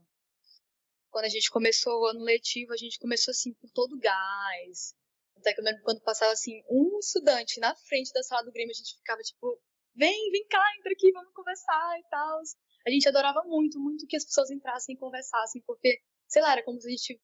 quando 1.09 1.25
a 1.25 1.29
gente 1.29 1.49
começou 1.49 2.01
o 2.01 2.05
ano 2.05 2.21
letivo, 2.21 2.73
a 2.73 2.77
gente 2.77 2.99
começou 2.99 3.31
assim 3.31 3.53
com 3.53 3.67
todo 3.69 3.99
gás. 3.99 4.95
Até 5.37 5.53
que 5.53 5.61
eu 5.61 5.63
lembro 5.63 5.83
quando 5.83 6.01
passava 6.01 6.31
assim 6.31 6.61
um 6.69 6.99
estudante 6.99 7.59
na 7.59 7.75
frente 7.75 8.11
da 8.13 8.23
sala 8.23 8.43
do 8.43 8.51
Grêmio, 8.51 8.71
a 8.71 8.77
gente 8.77 8.97
ficava 8.97 9.21
tipo, 9.21 9.59
vem, 9.95 10.31
vem 10.31 10.45
cá, 10.47 10.63
entra 10.77 10.91
aqui, 10.91 11.11
vamos 11.11 11.33
conversar 11.33 11.99
e 11.99 12.03
tal. 12.09 12.41
A 12.85 12.89
gente 12.89 13.07
adorava 13.07 13.43
muito, 13.43 13.79
muito 13.79 14.07
que 14.07 14.15
as 14.15 14.25
pessoas 14.25 14.49
entrassem 14.49 14.95
e 14.95 14.97
conversassem, 14.97 15.61
porque, 15.65 16.01
sei 16.27 16.41
lá, 16.41 16.53
era 16.53 16.63
como 16.63 16.79
se 16.79 16.87
a 16.87 16.91
gente. 16.91 17.21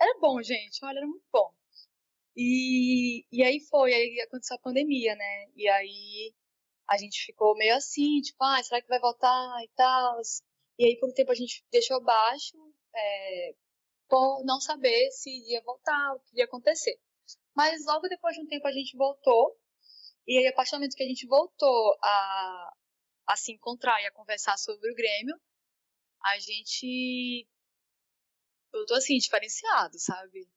Era 0.00 0.18
bom, 0.20 0.42
gente, 0.42 0.84
olha, 0.84 0.98
era 0.98 1.06
muito 1.06 1.24
bom. 1.32 1.52
E, 2.36 3.24
e 3.32 3.42
aí 3.42 3.60
foi, 3.60 3.94
aí 3.94 4.20
aconteceu 4.20 4.56
a 4.56 4.60
pandemia, 4.60 5.14
né? 5.16 5.50
E 5.54 5.66
aí 5.68 6.34
a 6.88 6.98
gente 6.98 7.24
ficou 7.24 7.56
meio 7.56 7.74
assim, 7.74 8.20
tipo, 8.20 8.42
ah, 8.44 8.62
será 8.62 8.80
que 8.80 8.88
vai 8.88 9.00
voltar 9.00 9.64
e 9.64 9.68
tal? 9.74 10.20
E 10.78 10.84
aí 10.84 10.98
por 10.98 11.08
um 11.08 11.14
tempo 11.14 11.32
a 11.32 11.34
gente 11.34 11.64
deixou 11.72 12.02
baixo, 12.02 12.56
é, 12.96 13.54
por 14.08 14.44
não 14.44 14.60
saber 14.60 15.10
se 15.10 15.30
ia 15.50 15.62
voltar, 15.62 16.14
o 16.14 16.20
que 16.20 16.38
ia 16.38 16.44
acontecer. 16.44 16.98
Mas 17.54 17.84
logo 17.86 18.08
depois 18.08 18.34
de 18.34 18.42
um 18.42 18.46
tempo 18.46 18.66
a 18.66 18.72
gente 18.72 18.96
voltou, 18.96 19.58
e 20.26 20.38
aí 20.38 20.46
a 20.46 20.52
partir 20.52 20.72
do 20.72 20.78
momento 20.78 20.96
que 20.96 21.02
a 21.02 21.08
gente 21.08 21.26
voltou 21.26 21.98
a, 22.02 22.72
a 23.28 23.36
se 23.36 23.52
encontrar 23.52 24.00
e 24.02 24.06
a 24.06 24.12
conversar 24.12 24.56
sobre 24.58 24.90
o 24.90 24.94
Grêmio, 24.94 25.34
a 26.24 26.38
gente 26.38 27.48
voltou 28.72 28.96
assim, 28.96 29.16
diferenciado, 29.16 29.98
sabe? 29.98 30.48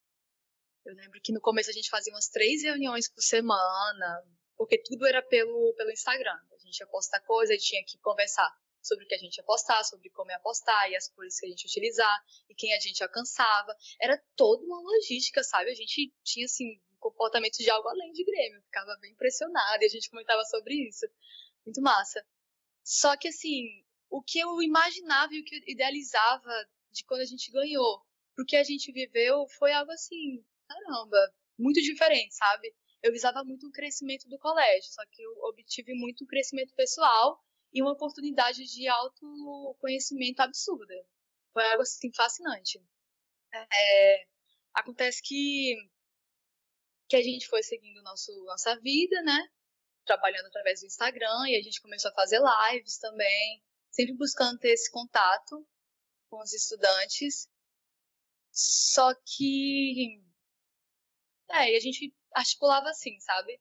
Eu 0.85 0.95
lembro 0.95 1.19
que 1.21 1.31
no 1.31 1.41
começo 1.41 1.69
a 1.69 1.73
gente 1.73 1.89
fazia 1.89 2.13
umas 2.13 2.29
três 2.29 2.63
reuniões 2.63 3.09
por 3.09 3.21
semana, 3.21 4.23
porque 4.57 4.81
tudo 4.81 5.05
era 5.05 5.21
pelo, 5.21 5.73
pelo 5.75 5.91
Instagram. 5.91 6.37
A 6.51 6.57
gente 6.57 6.79
ia 6.79 6.87
postar 6.87 7.21
coisa, 7.21 7.53
gente 7.53 7.67
tinha 7.67 7.85
que 7.85 7.97
conversar 7.99 8.49
sobre 8.81 9.05
o 9.05 9.07
que 9.07 9.15
a 9.15 9.17
gente 9.17 9.37
ia 9.37 9.83
sobre 9.83 10.09
como 10.09 10.31
ia 10.31 10.39
postar 10.39 10.89
e 10.89 10.95
as 10.95 11.07
cores 11.09 11.39
que 11.39 11.45
a 11.45 11.49
gente 11.49 11.63
ia 11.63 11.67
utilizar 11.67 12.25
e 12.49 12.55
quem 12.55 12.73
a 12.73 12.79
gente 12.79 13.03
alcançava. 13.03 13.75
Era 14.01 14.21
toda 14.35 14.63
uma 14.63 14.79
logística, 14.81 15.43
sabe? 15.43 15.69
A 15.69 15.75
gente 15.75 16.13
tinha, 16.23 16.45
assim, 16.45 16.79
um 16.91 16.97
comportamento 16.99 17.57
de 17.57 17.69
algo 17.69 17.87
além 17.89 18.11
de 18.11 18.23
Grêmio. 18.23 18.61
Ficava 18.63 18.97
bem 19.01 19.11
impressionada 19.11 19.83
e 19.83 19.85
a 19.85 19.89
gente 19.89 20.09
comentava 20.09 20.43
sobre 20.45 20.73
isso. 20.87 21.05
Muito 21.65 21.81
massa. 21.81 22.25
Só 22.83 23.15
que, 23.17 23.27
assim, 23.27 23.83
o 24.09 24.21
que 24.21 24.39
eu 24.39 24.61
imaginava 24.61 25.33
e 25.33 25.41
o 25.41 25.43
que 25.43 25.55
eu 25.55 25.61
idealizava 25.67 26.51
de 26.91 27.03
quando 27.05 27.21
a 27.21 27.25
gente 27.25 27.51
ganhou 27.51 28.03
pro 28.35 28.45
que 28.45 28.55
a 28.55 28.63
gente 28.63 28.91
viveu 28.91 29.45
foi 29.57 29.71
algo 29.73 29.91
assim, 29.91 30.43
caramba, 30.67 31.17
muito 31.57 31.81
diferente, 31.81 32.33
sabe? 32.33 32.73
Eu 33.03 33.11
visava 33.11 33.43
muito 33.43 33.67
o 33.67 33.71
crescimento 33.71 34.27
do 34.27 34.39
colégio, 34.39 34.89
só 34.91 35.01
que 35.11 35.21
eu 35.21 35.31
obtive 35.43 35.93
muito 35.93 36.23
o 36.23 36.27
crescimento 36.27 36.73
pessoal 36.73 37.39
e 37.73 37.81
uma 37.81 37.91
oportunidade 37.91 38.63
de 38.65 38.87
autoconhecimento 38.87 40.41
absurda. 40.41 40.93
Foi 41.53 41.63
algo 41.71 41.81
assim 41.81 42.11
fascinante. 42.13 42.81
É, 43.53 44.25
acontece 44.73 45.21
que 45.23 45.75
que 47.07 47.15
a 47.15 47.23
gente 47.23 47.47
foi 47.47 47.63
seguindo 47.63 48.03
nosso, 48.03 48.31
nossa 48.45 48.79
vida, 48.81 49.19
né? 49.23 49.49
Trabalhando 50.05 50.45
através 50.45 50.81
do 50.81 50.85
Instagram 50.85 51.47
e 51.47 51.55
a 51.55 51.61
gente 51.61 51.81
começou 51.81 52.11
a 52.11 52.13
fazer 52.13 52.39
lives 52.39 52.99
também, 52.99 53.63
sempre 53.89 54.15
buscando 54.15 54.59
ter 54.59 54.69
esse 54.69 54.91
contato 54.91 55.67
com 56.29 56.39
os 56.39 56.53
estudantes. 56.53 57.49
Só 58.51 59.11
que 59.25 60.21
é, 61.51 61.73
e 61.73 61.75
a 61.75 61.79
gente 61.79 62.13
articulava 62.35 62.89
assim, 62.89 63.19
sabe? 63.19 63.59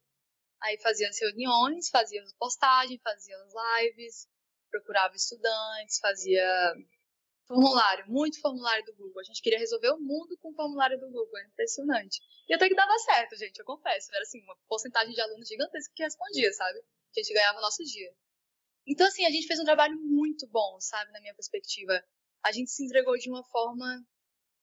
Aí 0.62 0.78
fazia 0.80 1.08
as 1.08 1.20
reuniões, 1.20 1.88
fazia 1.88 2.22
as 2.22 2.32
postagens, 2.34 3.00
fazia 3.02 3.36
as 3.36 3.52
lives, 3.52 4.28
procurava 4.70 5.14
estudantes, 5.14 5.98
fazia 6.00 6.74
formulário, 7.46 8.04
muito 8.08 8.40
formulário 8.40 8.84
do 8.84 8.94
Google. 8.94 9.20
A 9.20 9.24
gente 9.24 9.40
queria 9.40 9.58
resolver 9.58 9.90
o 9.90 10.00
mundo 10.00 10.36
com 10.38 10.50
o 10.50 10.54
formulário 10.54 10.98
do 10.98 11.06
Google, 11.06 11.38
é 11.38 11.46
impressionante. 11.46 12.20
E 12.48 12.54
até 12.54 12.68
que 12.68 12.74
dava 12.74 12.98
certo, 12.98 13.36
gente, 13.36 13.58
eu 13.58 13.64
confesso. 13.64 14.14
Era 14.14 14.22
assim, 14.22 14.42
uma 14.42 14.56
porcentagem 14.68 15.14
de 15.14 15.20
alunos 15.20 15.48
gigantesca 15.48 15.92
que 15.94 16.02
respondia, 16.02 16.52
sabe? 16.52 16.78
A 16.78 17.20
gente 17.20 17.32
ganhava 17.32 17.58
o 17.58 17.62
nosso 17.62 17.82
dia. 17.84 18.12
Então, 18.86 19.06
assim, 19.06 19.24
a 19.26 19.30
gente 19.30 19.46
fez 19.46 19.58
um 19.60 19.64
trabalho 19.64 19.98
muito 20.00 20.46
bom, 20.48 20.78
sabe, 20.80 21.10
na 21.12 21.20
minha 21.20 21.34
perspectiva. 21.34 22.02
A 22.44 22.52
gente 22.52 22.70
se 22.70 22.84
entregou 22.84 23.16
de 23.16 23.30
uma 23.30 23.44
forma 23.44 24.06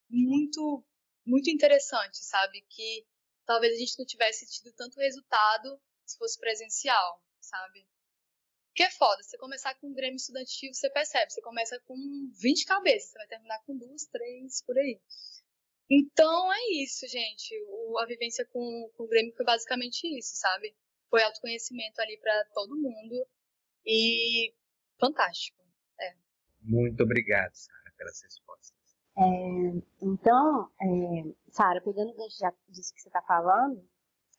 muito, 0.10 0.84
muito 1.26 1.50
interessante, 1.50 2.18
sabe? 2.24 2.66
Que 2.70 3.06
talvez 3.46 3.74
a 3.74 3.78
gente 3.78 3.98
não 3.98 4.06
tivesse 4.06 4.46
tido 4.48 4.74
tanto 4.74 5.00
resultado 5.00 5.80
se 6.06 6.18
fosse 6.18 6.40
presencial, 6.40 7.24
sabe? 7.40 7.88
Que 8.74 8.84
é 8.84 8.92
foda, 8.92 9.24
você 9.24 9.38
começar 9.38 9.74
com 9.76 9.88
um 9.88 9.94
Grêmio 9.94 10.18
estudantil, 10.18 10.74
você 10.74 10.90
percebe, 10.90 11.32
você 11.32 11.42
começa 11.42 11.80
com 11.82 11.96
20 12.42 12.66
cabeças, 12.66 13.12
você 13.12 13.18
vai 13.18 13.28
terminar 13.28 13.60
com 13.66 13.78
duas, 13.78 14.06
três, 14.08 14.62
por 14.64 14.78
aí. 14.78 15.00
Então 15.90 16.52
é 16.52 16.84
isso, 16.84 17.08
gente. 17.08 17.54
O, 17.70 17.98
a 18.00 18.06
vivência 18.06 18.46
com, 18.46 18.92
com 18.96 19.04
o 19.04 19.08
Grêmio 19.08 19.34
foi 19.36 19.46
basicamente 19.46 20.06
isso, 20.18 20.36
sabe? 20.36 20.76
Foi 21.10 21.24
autoconhecimento 21.24 22.02
ali 22.02 22.18
para 22.18 22.46
todo 22.54 22.76
mundo 22.76 23.26
e 23.86 24.54
fantástico. 25.00 25.64
É. 26.00 26.16
Muito 26.62 27.02
obrigado, 27.04 27.54
Sara, 27.54 27.94
pelas 27.98 28.22
respostas. 28.22 28.85
É, 29.18 29.82
então, 30.02 30.70
é, 30.82 31.34
Sara, 31.50 31.82
pegando 31.82 32.12
o 32.12 32.16
gancho 32.16 32.38
disso 32.70 32.94
que 32.94 33.02
você 33.02 33.10
está 33.10 33.22
falando, 33.22 33.82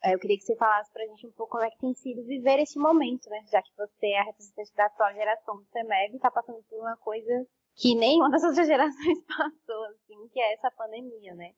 é, 0.04 0.14
eu 0.14 0.18
queria 0.18 0.36
que 0.36 0.44
você 0.44 0.54
falasse 0.56 0.92
para 0.92 1.02
a 1.02 1.06
gente 1.06 1.26
um 1.26 1.32
pouco 1.32 1.52
como 1.52 1.64
é 1.64 1.70
que 1.70 1.78
tem 1.78 1.94
sido 1.94 2.22
viver 2.24 2.58
esse 2.60 2.78
momento, 2.78 3.28
né? 3.30 3.42
Já 3.50 3.62
que 3.62 3.74
você 3.76 4.06
é 4.08 4.20
a 4.20 4.24
representante 4.24 4.74
da 4.74 4.86
atual 4.86 5.12
geração 5.14 5.56
do 5.56 5.64
CEMEB 5.66 6.12
e 6.12 6.16
está 6.16 6.30
passando 6.30 6.62
por 6.68 6.78
uma 6.78 6.96
coisa 6.98 7.46
que 7.74 7.94
nenhuma 7.94 8.30
das 8.30 8.42
outras 8.44 8.66
gerações 8.68 9.18
passou, 9.24 9.84
assim, 9.86 10.28
que 10.28 10.40
é 10.40 10.54
essa 10.54 10.70
pandemia, 10.70 11.34
né? 11.34 11.52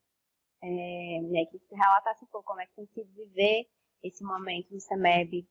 É, 0.62 1.20
né, 1.22 1.44
que 1.46 1.58
você 1.58 1.74
relatasse 1.74 2.24
um 2.24 2.28
pouco 2.28 2.46
como 2.46 2.60
é 2.60 2.66
que 2.66 2.74
tem 2.74 2.86
sido 2.86 3.12
viver 3.14 3.66
esse 4.02 4.24
momento 4.24 4.72
no 4.72 4.80
CEMEB 4.80 5.46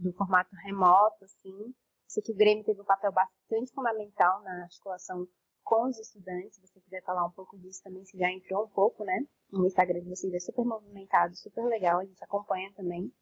do 0.00 0.12
formato 0.12 0.54
remoto, 0.64 1.24
assim. 1.24 1.74
Sei 2.06 2.22
que 2.22 2.32
o 2.32 2.36
Grêmio 2.36 2.64
teve 2.64 2.80
um 2.80 2.84
papel 2.84 3.12
bastante 3.12 3.72
fundamental 3.72 4.42
na 4.42 4.62
articulação 4.62 5.28
com 5.68 5.86
os 5.86 5.98
estudantes. 5.98 6.54
Se 6.54 6.66
você 6.66 6.80
quiser 6.80 7.02
falar 7.02 7.26
um 7.26 7.30
pouco 7.30 7.58
disso 7.58 7.82
também, 7.82 8.02
se 8.06 8.16
já 8.16 8.32
entrou 8.32 8.64
um 8.64 8.70
pouco, 8.70 9.04
né? 9.04 9.20
O 9.52 9.66
Instagram 9.66 10.00
de 10.00 10.08
vocês 10.08 10.32
é 10.32 10.40
super 10.40 10.64
movimentado, 10.64 11.36
super 11.36 11.64
legal, 11.66 12.00
a 12.00 12.06
gente 12.06 12.24
acompanha 12.24 12.72
também. 12.72 13.12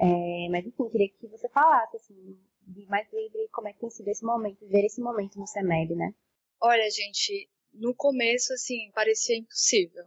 É, 0.00 0.48
mas 0.50 0.66
enfim, 0.66 0.88
queria 0.88 1.10
que 1.10 1.28
você 1.28 1.46
falasse, 1.50 1.96
assim, 1.98 2.40
de 2.62 2.86
mais 2.86 3.06
livre, 3.12 3.48
como 3.52 3.68
é 3.68 3.72
que 3.74 3.80
tem 3.80 3.90
sido 3.90 4.08
esse 4.08 4.24
momento, 4.24 4.66
ver 4.66 4.86
esse 4.86 5.00
momento 5.00 5.38
no 5.38 5.46
CEMEB, 5.46 5.94
né? 5.94 6.14
Olha, 6.58 6.90
gente, 6.90 7.50
no 7.74 7.94
começo, 7.94 8.54
assim, 8.54 8.90
parecia 8.94 9.36
impossível. 9.36 10.06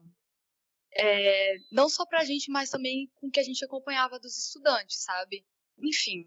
É, 0.93 1.57
não 1.71 1.87
só 1.87 2.07
pra 2.07 2.25
gente, 2.25 2.49
mas 2.49 2.71
também 2.71 3.07
com 3.15 3.27
o 3.27 3.31
que 3.31 3.39
a 3.39 3.43
gente 3.43 3.63
acompanhava 3.63 4.19
dos 4.19 4.35
estudantes, 4.35 5.03
sabe? 5.03 5.45
Enfim, 5.77 6.25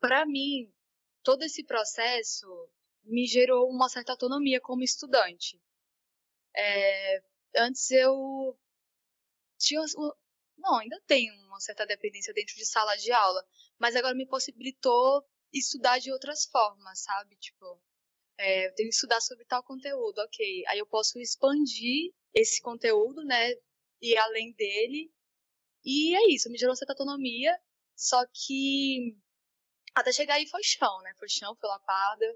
para 0.00 0.24
mim, 0.24 0.72
todo 1.22 1.42
esse 1.42 1.62
processo 1.64 2.48
me 3.04 3.26
gerou 3.26 3.68
uma 3.70 3.88
certa 3.88 4.12
autonomia 4.12 4.60
como 4.60 4.82
estudante. 4.82 5.60
É, 6.56 7.22
antes 7.56 7.90
eu 7.90 8.58
tinha 9.58 9.82
não, 10.58 10.76
ainda 10.78 11.00
tenho 11.06 11.34
uma 11.46 11.60
certa 11.60 11.86
dependência 11.86 12.34
dentro 12.34 12.54
de 12.54 12.66
sala 12.66 12.94
de 12.96 13.10
aula, 13.12 13.46
mas 13.78 13.96
agora 13.96 14.14
me 14.14 14.26
possibilitou 14.26 15.24
estudar 15.52 15.98
de 15.98 16.12
outras 16.12 16.44
formas, 16.46 17.02
sabe? 17.02 17.36
Tipo, 17.36 17.80
é, 18.38 18.66
eu 18.66 18.74
tenho 18.74 18.88
que 18.88 18.94
estudar 18.94 19.20
sobre 19.20 19.44
tal 19.46 19.62
conteúdo, 19.64 20.18
ok. 20.20 20.64
Aí 20.68 20.78
eu 20.78 20.86
posso 20.86 21.18
expandir 21.18 22.12
esse 22.34 22.60
conteúdo, 22.62 23.24
né? 23.24 23.52
E 24.00 24.16
além 24.16 24.52
dele. 24.52 25.12
E 25.84 26.14
é 26.16 26.32
isso, 26.34 26.50
me 26.50 26.58
gerou 26.58 26.76
certa 26.76 26.92
autonomia, 26.92 27.58
só 27.96 28.24
que 28.32 29.16
até 29.94 30.12
chegar 30.12 30.34
aí 30.34 30.46
foi 30.46 30.62
chão, 30.62 31.00
né? 31.02 31.14
Foi 31.18 31.28
chão, 31.28 31.56
foi 31.56 31.68
lapada. 31.68 32.26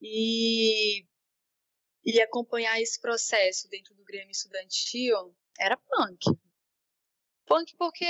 E, 0.00 1.04
e 2.04 2.20
acompanhar 2.22 2.80
esse 2.80 3.00
processo 3.00 3.68
dentro 3.68 3.94
do 3.94 4.04
Grêmio 4.04 4.30
Estudantil 4.30 5.36
era 5.58 5.76
punk. 5.76 6.24
Punk 7.46 7.76
porque 7.76 8.06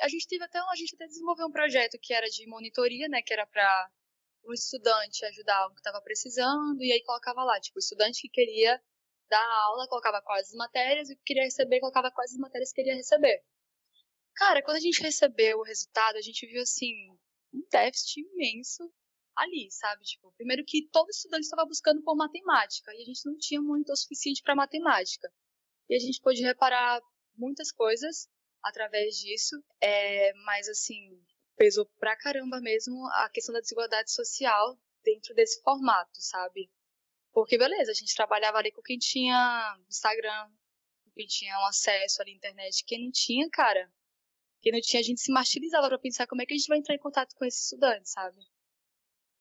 a 0.00 0.08
gente 0.08 0.26
teve 0.26 0.44
até 0.44 0.58
a 0.58 0.76
gente 0.76 0.94
até 0.94 1.06
desenvolveu 1.06 1.46
um 1.46 1.52
projeto 1.52 1.98
que 2.00 2.14
era 2.14 2.26
de 2.28 2.46
monitoria, 2.46 3.08
né, 3.08 3.22
que 3.22 3.32
era 3.32 3.46
para 3.46 3.90
um 4.46 4.52
estudante 4.52 5.24
ajudar 5.26 5.66
o 5.66 5.74
que 5.74 5.80
estava 5.80 6.00
precisando 6.00 6.82
e 6.82 6.92
aí 6.92 7.02
colocava 7.02 7.44
lá, 7.44 7.60
tipo, 7.60 7.78
o 7.78 7.80
estudante 7.80 8.22
que 8.22 8.28
queria 8.28 8.80
dar 9.28 9.44
aula 9.64 9.88
colocava 9.88 10.22
quais 10.22 10.48
as 10.48 10.54
matérias 10.54 11.10
e 11.10 11.16
que 11.16 11.22
queria 11.24 11.44
receber 11.44 11.80
colocava 11.80 12.10
quais 12.10 12.32
as 12.32 12.38
matérias 12.38 12.70
que 12.70 12.76
queria 12.76 12.94
receber. 12.94 13.42
Cara, 14.34 14.62
quando 14.62 14.76
a 14.76 14.80
gente 14.80 15.00
recebeu 15.00 15.58
o 15.58 15.62
resultado, 15.62 16.16
a 16.16 16.20
gente 16.20 16.46
viu 16.46 16.62
assim 16.62 16.92
um 17.52 17.66
déficit 17.70 18.20
imenso 18.20 18.92
ali, 19.36 19.70
sabe? 19.70 20.04
Tipo, 20.04 20.32
primeiro 20.32 20.64
que 20.64 20.88
todo 20.90 21.10
estudante 21.10 21.44
estava 21.44 21.66
buscando 21.66 22.02
por 22.02 22.16
matemática 22.16 22.92
e 22.94 23.02
a 23.02 23.04
gente 23.04 23.24
não 23.24 23.36
tinha 23.36 23.60
muito 23.60 23.92
o 23.92 23.96
suficiente 23.96 24.42
para 24.42 24.54
matemática. 24.54 25.32
E 25.88 25.94
a 25.94 25.98
gente 25.98 26.20
pôde 26.20 26.42
reparar 26.42 27.00
muitas 27.36 27.70
coisas 27.72 28.28
através 28.62 29.16
disso, 29.16 29.62
é, 29.80 30.32
mas 30.44 30.68
assim, 30.68 31.22
pesou 31.56 31.86
pra 31.98 32.16
caramba 32.16 32.60
mesmo 32.60 32.94
a 33.12 33.28
questão 33.28 33.52
da 33.52 33.60
desigualdade 33.60 34.10
social 34.10 34.78
dentro 35.02 35.34
desse 35.34 35.60
formato, 35.62 36.20
sabe? 36.20 36.70
Porque, 37.32 37.58
beleza, 37.58 37.90
a 37.90 37.94
gente 37.94 38.14
trabalhava 38.14 38.58
ali 38.58 38.72
com 38.72 38.80
quem 38.80 38.96
tinha 38.96 39.76
Instagram, 39.88 40.50
quem 41.14 41.26
tinha 41.26 41.58
um 41.58 41.66
acesso 41.66 42.22
à 42.22 42.30
internet, 42.30 42.84
quem 42.86 43.04
não 43.04 43.10
tinha, 43.12 43.48
cara, 43.50 43.92
quem 44.62 44.72
não 44.72 44.80
tinha, 44.80 45.00
a 45.00 45.04
gente 45.04 45.20
se 45.20 45.32
martirizava 45.32 45.88
para 45.88 45.98
pensar 45.98 46.26
como 46.26 46.40
é 46.40 46.46
que 46.46 46.54
a 46.54 46.56
gente 46.56 46.68
vai 46.68 46.78
entrar 46.78 46.94
em 46.94 46.98
contato 46.98 47.34
com 47.34 47.44
esse 47.44 47.64
estudante, 47.64 48.08
sabe? 48.08 48.40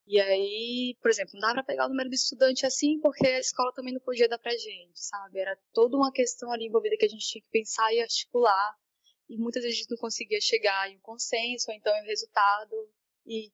E 0.06 0.20
aí, 0.20 0.98
por 1.02 1.10
exemplo, 1.10 1.34
não 1.36 1.42
dava 1.42 1.54
pra 1.56 1.64
pegar 1.64 1.86
o 1.86 1.90
número 1.90 2.10
do 2.10 2.16
estudante 2.16 2.66
assim, 2.66 3.00
porque 3.00 3.26
a 3.26 3.40
escola 3.40 3.72
também 3.74 3.94
não 3.94 4.02
podia 4.02 4.28
dar 4.28 4.38
pra 4.38 4.52
gente, 4.52 5.00
sabe? 5.00 5.40
Era 5.40 5.58
toda 5.74 5.96
uma 5.96 6.12
questão 6.12 6.52
ali 6.52 6.66
envolvida 6.66 6.98
que 6.98 7.06
a 7.06 7.10
gente 7.10 7.26
tinha 7.26 7.42
que 7.42 7.50
pensar 7.50 7.94
e 7.94 8.02
articular 8.02 8.78
e 9.30 9.38
muitas 9.38 9.64
vezes 9.64 9.78
a 9.78 9.82
gente 9.82 9.92
não 9.92 9.98
conseguia 9.98 10.42
chegar 10.42 10.92
em 10.92 10.98
um 10.98 11.02
consenso, 11.02 11.70
ou 11.70 11.76
então 11.76 11.96
em 11.96 12.04
um 12.04 12.06
resultado, 12.06 12.94
e 13.26 13.52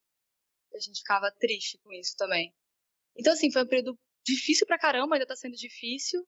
a 0.74 0.78
gente 0.78 0.98
ficava 0.98 1.30
triste 1.30 1.78
com 1.78 1.92
isso 1.92 2.16
também. 2.16 2.54
Então, 3.16 3.32
assim, 3.32 3.50
foi 3.50 3.62
um 3.62 3.68
período 3.68 3.98
difícil 4.24 4.66
pra 4.66 4.78
caramba, 4.78 5.14
ainda 5.14 5.26
tá 5.26 5.36
sendo 5.36 5.56
difícil, 5.56 6.26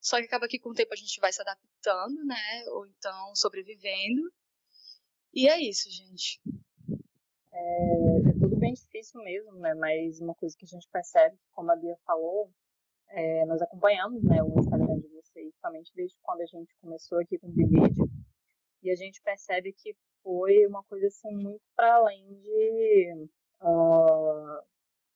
só 0.00 0.18
que 0.18 0.26
acaba 0.26 0.48
que 0.48 0.58
com 0.58 0.70
o 0.70 0.74
tempo 0.74 0.92
a 0.92 0.96
gente 0.96 1.18
vai 1.20 1.32
se 1.32 1.40
adaptando, 1.40 2.24
né, 2.24 2.64
ou 2.68 2.86
então 2.86 3.34
sobrevivendo, 3.34 4.32
e 5.32 5.48
é 5.48 5.60
isso, 5.60 5.90
gente. 5.90 6.40
É, 7.52 8.28
é 8.28 8.32
tudo 8.40 8.56
bem 8.56 8.74
difícil 8.74 9.22
mesmo, 9.22 9.52
né, 9.54 9.74
mas 9.74 10.20
uma 10.20 10.34
coisa 10.34 10.56
que 10.56 10.64
a 10.64 10.68
gente 10.68 10.88
percebe, 10.90 11.36
como 11.52 11.70
a 11.70 11.76
Bia 11.76 11.96
falou, 12.06 12.50
é, 13.08 13.44
nós 13.46 13.60
acompanhamos, 13.60 14.22
né, 14.22 14.42
o 14.42 14.58
Instagram 14.58 14.98
de 14.98 15.08
vocês, 15.08 15.52
somente 15.60 15.92
desde 15.94 16.16
quando 16.22 16.42
a 16.42 16.46
gente 16.46 16.74
começou 16.80 17.18
aqui 17.18 17.38
com 17.38 17.48
o 17.48 17.52
vídeo, 17.52 18.08
e 18.82 18.90
a 18.90 18.96
gente 18.96 19.20
percebe 19.22 19.72
que 19.72 19.94
foi 20.22 20.66
uma 20.66 20.82
coisa 20.84 21.06
assim 21.06 21.34
muito 21.34 21.62
para 21.74 21.96
além 21.96 22.24
de 22.40 23.28
uh, 23.62 24.62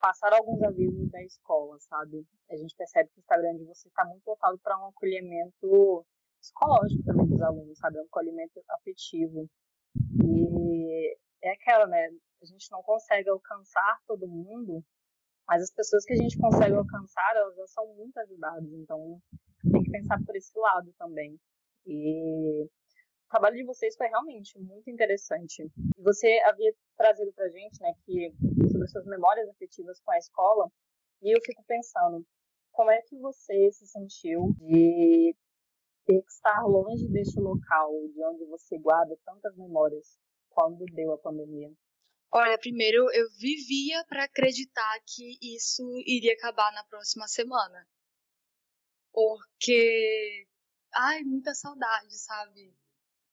passar 0.01 0.33
alguns 0.35 0.63
avisos 0.63 1.11
da 1.11 1.23
escola, 1.23 1.79
sabe? 1.81 2.27
A 2.51 2.57
gente 2.57 2.75
percebe 2.77 3.09
que 3.11 3.19
o 3.19 3.21
Instagram 3.21 3.57
de 3.57 3.65
você 3.65 3.89
está 3.89 4.05
muito 4.05 4.23
voltado 4.25 4.59
para 4.59 4.79
um 4.79 4.89
acolhimento 4.89 6.07
psicológico 6.41 7.03
também 7.05 7.27
dos 7.27 7.41
alunos, 7.41 7.79
sabe? 7.79 7.99
Um 7.99 8.05
acolhimento 8.05 8.63
afetivo. 8.69 9.49
E 10.23 11.17
é 11.45 11.53
aquela, 11.53 11.87
né? 11.87 12.09
A 12.43 12.47
gente 12.47 12.71
não 12.71 12.83
consegue 12.83 13.29
alcançar 13.29 13.99
todo 14.07 14.27
mundo, 14.27 14.83
mas 15.47 15.63
as 15.63 15.71
pessoas 15.71 16.05
que 16.05 16.15
a 16.15 16.17
gente 16.17 16.39
consegue 16.39 16.75
alcançar, 16.75 17.37
elas 17.37 17.55
já 17.57 17.67
são 17.69 17.87
muito 17.95 18.17
ajudadas. 18.19 18.73
Então, 18.73 19.21
tem 19.71 19.83
que 19.83 19.91
pensar 19.91 20.19
por 20.25 20.35
esse 20.35 20.59
lado 20.59 20.93
também. 20.99 21.39
E 21.87 22.65
o 22.65 22.71
trabalho 23.31 23.57
de 23.57 23.65
vocês 23.65 23.95
foi 23.97 24.09
realmente 24.09 24.59
muito 24.59 24.89
interessante. 24.91 25.71
Você 25.99 26.41
havia 26.47 26.75
trazido 26.97 27.33
pra 27.35 27.49
gente, 27.49 27.81
né, 27.81 27.93
que 28.05 28.35
sobre 28.71 28.89
suas 28.89 29.07
memórias 29.07 29.49
afetivas 29.49 30.01
com 30.01 30.13
a 30.13 30.19
escola, 30.19 30.71
e 31.23 31.35
eu 31.35 31.41
fico 31.45 31.63
pensando, 31.67 32.25
como 32.73 32.91
é 32.91 33.01
que 33.03 33.19
você 33.19 33.71
se 33.73 33.87
sentiu 33.87 34.53
de 34.59 35.35
ter 36.07 36.21
que 36.21 36.31
estar 36.31 36.67
longe 36.67 37.09
deste 37.09 37.41
local, 37.41 37.91
de 38.13 38.23
onde 38.25 38.45
você 38.47 38.79
guarda 38.79 39.17
tantas 39.25 39.57
memórias, 39.57 40.19
quando 40.55 40.85
deu 40.87 41.13
a 41.13 41.19
pandemia? 41.19 41.73
Olha, 42.33 42.59
primeiro 42.59 43.11
eu 43.13 43.29
vivia 43.39 44.05
para 44.09 44.25
acreditar 44.25 44.99
que 45.07 45.39
isso 45.41 45.83
iria 46.07 46.33
acabar 46.35 46.73
na 46.73 46.85
próxima 46.85 47.29
semana. 47.29 47.87
Porque 49.13 50.47
ai, 50.93 51.23
muita 51.23 51.55
saudade, 51.55 52.17
sabe? 52.19 52.75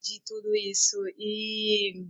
de 0.02 0.22
tudo 0.26 0.56
isso. 0.56 0.98
E 1.18 2.06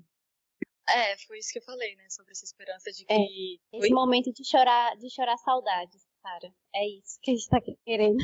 é, 0.90 1.18
foi 1.28 1.40
isso 1.40 1.52
que 1.52 1.60
eu 1.60 1.64
falei, 1.64 1.96
né? 1.96 2.10
Sobre 2.10 2.32
essa 2.32 2.46
esperança 2.46 2.92
de 2.92 3.04
é, 3.04 3.16
que. 3.16 3.60
É, 3.74 3.78
esse 3.78 3.88
Oi? 3.88 3.94
momento 3.94 4.32
de 4.32 4.48
chorar, 4.48 4.96
de 4.98 5.10
chorar 5.10 5.38
saudades, 5.38 6.04
cara. 6.24 6.54
É 6.74 6.88
isso 6.88 7.20
que 7.22 7.32
a 7.32 7.36
gente 7.36 7.50
tá 7.50 7.62
querendo. 7.86 8.18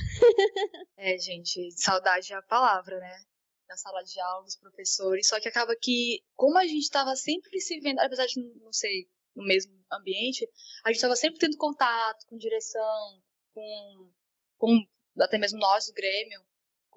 é, 0.98 1.18
gente, 1.18 1.72
saudade 1.72 2.34
é 2.34 2.36
a 2.36 2.42
palavra, 2.42 3.00
né? 3.00 3.24
Na 3.68 3.76
sala 3.76 4.02
de 4.04 4.20
aula, 4.20 4.44
dos 4.44 4.56
professores. 4.56 5.28
Só 5.28 5.40
que 5.40 5.48
acaba 5.48 5.76
que, 5.76 6.24
como 6.36 6.58
a 6.58 6.66
gente 6.66 6.90
tava 6.90 7.16
sempre 7.16 7.60
se 7.60 7.80
vendo, 7.80 8.00
apesar 8.00 8.26
de 8.26 8.42
não 8.62 8.72
sei, 8.72 9.10
no 9.36 9.46
mesmo 9.46 9.74
ambiente, 9.92 10.50
a 10.84 10.92
gente 10.92 11.02
tava 11.02 11.16
sempre 11.16 11.40
tendo 11.40 11.58
contato 11.58 12.26
com 12.28 12.38
direção, 12.38 13.24
com, 13.54 14.12
com 14.58 14.88
até 15.20 15.38
mesmo 15.38 15.60
nós 15.60 15.86
do 15.88 15.94
Grêmio 15.94 16.42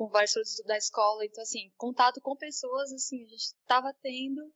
com 0.00 0.08
vários 0.08 0.32
professores 0.32 0.66
da 0.66 0.78
escola. 0.78 1.26
Então, 1.26 1.42
assim, 1.42 1.70
contato 1.76 2.22
com 2.22 2.34
pessoas, 2.34 2.90
assim, 2.90 3.22
a 3.22 3.28
gente 3.28 3.42
estava 3.42 3.92
tendo 4.00 4.50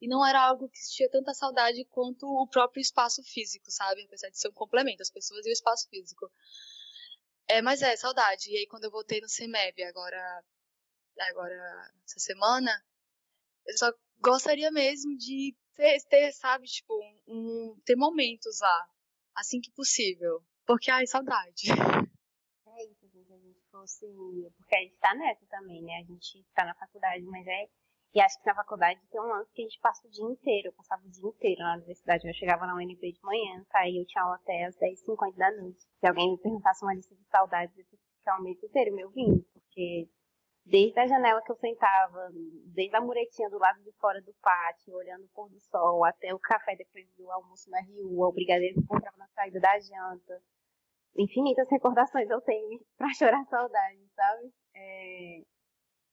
e 0.00 0.08
não 0.08 0.26
era 0.26 0.42
algo 0.42 0.68
que 0.68 0.80
tinha 0.90 1.08
tanta 1.08 1.32
saudade 1.32 1.84
quanto 1.84 2.26
o 2.26 2.48
próprio 2.48 2.80
espaço 2.80 3.22
físico, 3.22 3.70
sabe? 3.70 4.02
Apesar 4.02 4.30
de 4.30 4.38
ser 4.40 4.48
um 4.48 4.52
complemento, 4.52 5.00
as 5.00 5.10
pessoas 5.10 5.46
e 5.46 5.50
o 5.50 5.52
espaço 5.52 5.88
físico. 5.88 6.28
É, 7.46 7.62
mas 7.62 7.82
é, 7.82 7.94
saudade. 7.96 8.50
E 8.50 8.56
aí, 8.56 8.66
quando 8.66 8.84
eu 8.84 8.90
voltei 8.90 9.20
no 9.20 9.28
CEMEB, 9.28 9.84
agora, 9.84 10.44
agora 11.28 11.54
essa 12.04 12.18
semana, 12.18 12.70
eu 13.66 13.76
só 13.76 13.92
gostaria 14.18 14.70
mesmo 14.70 15.16
de 15.16 15.56
ter, 15.74 15.98
ter 16.08 16.32
sabe, 16.32 16.66
tipo, 16.66 16.94
um, 17.26 17.80
ter 17.84 17.96
momentos 17.96 18.60
lá, 18.60 18.88
assim 19.36 19.60
que 19.60 19.70
possível. 19.72 20.42
Porque, 20.66 20.90
ai, 20.90 21.06
saudade. 21.06 21.72
É 22.66 22.84
isso, 22.84 23.08
gente. 23.08 23.32
A 23.32 23.38
gente 23.38 23.60
fosse. 23.70 24.06
Porque 24.56 24.76
a 24.76 24.80
gente 24.80 24.96
tá 24.98 25.14
nessa 25.14 25.44
também, 25.46 25.82
né? 25.82 25.96
A 25.96 26.04
gente 26.04 26.44
tá 26.54 26.64
na 26.64 26.74
faculdade, 26.74 27.24
mas 27.24 27.46
é 27.46 27.68
E 28.14 28.20
acho 28.20 28.38
que 28.40 28.46
na 28.46 28.54
faculdade 28.54 29.00
tem 29.10 29.20
um 29.20 29.26
lance 29.26 29.52
que 29.52 29.62
a 29.62 29.64
gente 29.64 29.80
passa 29.80 30.06
o 30.06 30.10
dia 30.10 30.24
inteiro. 30.24 30.68
Eu 30.68 30.72
passava 30.74 31.04
o 31.04 31.10
dia 31.10 31.28
inteiro 31.28 31.60
na 31.60 31.74
universidade. 31.74 32.28
Eu 32.28 32.34
chegava 32.34 32.66
na 32.66 32.76
UNB 32.76 33.12
de 33.12 33.22
manhã, 33.22 33.64
saía, 33.70 34.00
eu 34.00 34.06
tinha 34.06 34.22
aula 34.22 34.36
até 34.36 34.64
as 34.64 34.76
10h50 34.76 35.36
da 35.36 35.50
noite. 35.56 35.80
Se 35.80 36.06
alguém 36.06 36.30
me 36.30 36.38
perguntasse 36.38 36.84
uma 36.84 36.94
lista 36.94 37.14
de 37.14 37.24
saudades, 37.24 37.76
eu 37.76 37.84
que 37.84 37.96
ficar 38.18 38.38
o 38.38 38.42
mês 38.42 38.62
inteiro 38.62 38.94
me 38.94 39.04
ouvindo, 39.04 39.42
porque 39.52 40.08
desde 40.70 41.00
a 41.00 41.06
janela 41.06 41.42
que 41.42 41.50
eu 41.50 41.56
sentava, 41.56 42.30
desde 42.72 42.94
a 42.96 43.00
muretinha 43.00 43.50
do 43.50 43.58
lado 43.58 43.82
de 43.82 43.92
fora 43.98 44.22
do 44.22 44.32
pátio, 44.40 44.94
olhando 44.94 45.24
o 45.24 45.28
pôr 45.30 45.50
do 45.50 45.60
sol, 45.60 46.04
até 46.04 46.32
o 46.32 46.38
café 46.38 46.76
depois 46.76 47.06
do 47.16 47.30
almoço 47.30 47.68
na 47.68 47.82
rua, 47.82 48.28
o 48.28 48.32
brigadeiro 48.32 48.74
que 48.74 48.80
eu 48.80 48.86
comprava 48.86 49.16
na 49.18 49.26
saída 49.28 49.58
da 49.58 49.78
janta. 49.80 50.40
Infinitas 51.16 51.68
recordações 51.68 52.30
eu 52.30 52.40
tenho 52.42 52.80
pra 52.96 53.12
chorar 53.14 53.44
saudade, 53.46 54.06
sabe? 54.14 54.52
É... 54.74 55.42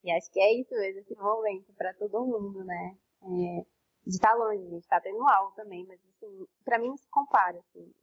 E 0.03 0.11
acho 0.11 0.31
que 0.31 0.39
é 0.39 0.53
isso 0.53 0.73
mesmo, 0.73 1.01
esse 1.01 1.15
momento 1.15 1.71
para 1.77 1.93
todo 1.93 2.25
mundo, 2.25 2.63
né? 2.65 2.97
É... 3.21 3.65
De 4.07 4.15
estar 4.15 4.29
tá 4.31 4.35
longe, 4.35 4.65
a 4.65 4.69
gente 4.69 4.87
tá 4.87 4.99
tendo 5.01 5.21
aula 5.21 5.51
também, 5.55 5.85
mas 5.85 5.99
assim, 5.99 6.47
pra 6.63 6.79
mim 6.79 6.87
não 6.87 6.97
se 6.97 7.07
compara, 7.09 7.59
assim. 7.59 7.93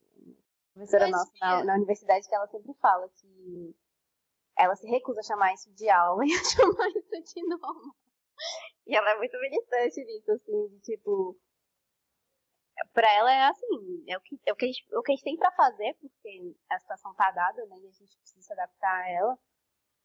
A 0.70 0.74
professora 0.74 1.08
nossa 1.08 1.32
na, 1.40 1.64
na 1.64 1.74
universidade 1.74 2.28
que 2.28 2.34
ela 2.34 2.46
sempre 2.48 2.74
fala 2.74 3.08
que 3.08 3.74
ela 4.56 4.76
se 4.76 4.86
recusa 4.86 5.20
a 5.20 5.24
chamar 5.24 5.52
isso 5.52 5.72
de 5.74 5.88
aula 5.88 6.24
e 6.26 6.32
a 6.32 6.44
chamar 6.44 6.88
isso 6.88 7.34
de 7.34 7.46
normal. 7.46 7.94
E 8.86 8.96
ela 8.96 9.10
é 9.10 9.18
muito 9.18 9.38
militante 9.40 10.04
nisso, 10.04 10.32
assim, 10.32 10.68
de 10.68 10.80
tipo. 10.80 11.38
Pra 12.92 13.10
ela 13.12 13.32
é 13.32 13.46
assim, 13.46 14.04
é 14.08 14.18
o 14.18 14.20
que, 14.20 14.40
é 14.46 14.52
o 14.52 14.56
que, 14.56 14.64
a, 14.64 14.68
gente, 14.68 14.84
é 14.92 14.98
o 14.98 15.02
que 15.02 15.12
a 15.12 15.14
gente 15.14 15.24
tem 15.24 15.36
pra 15.36 15.52
fazer, 15.52 15.94
porque 16.00 16.56
a 16.68 16.78
situação 16.80 17.14
tá 17.14 17.30
dada, 17.30 17.64
né? 17.66 17.76
E 17.78 17.86
a 17.86 17.92
gente 17.92 18.18
precisa 18.18 18.42
se 18.42 18.52
adaptar 18.52 19.02
a 19.02 19.10
ela, 19.10 19.38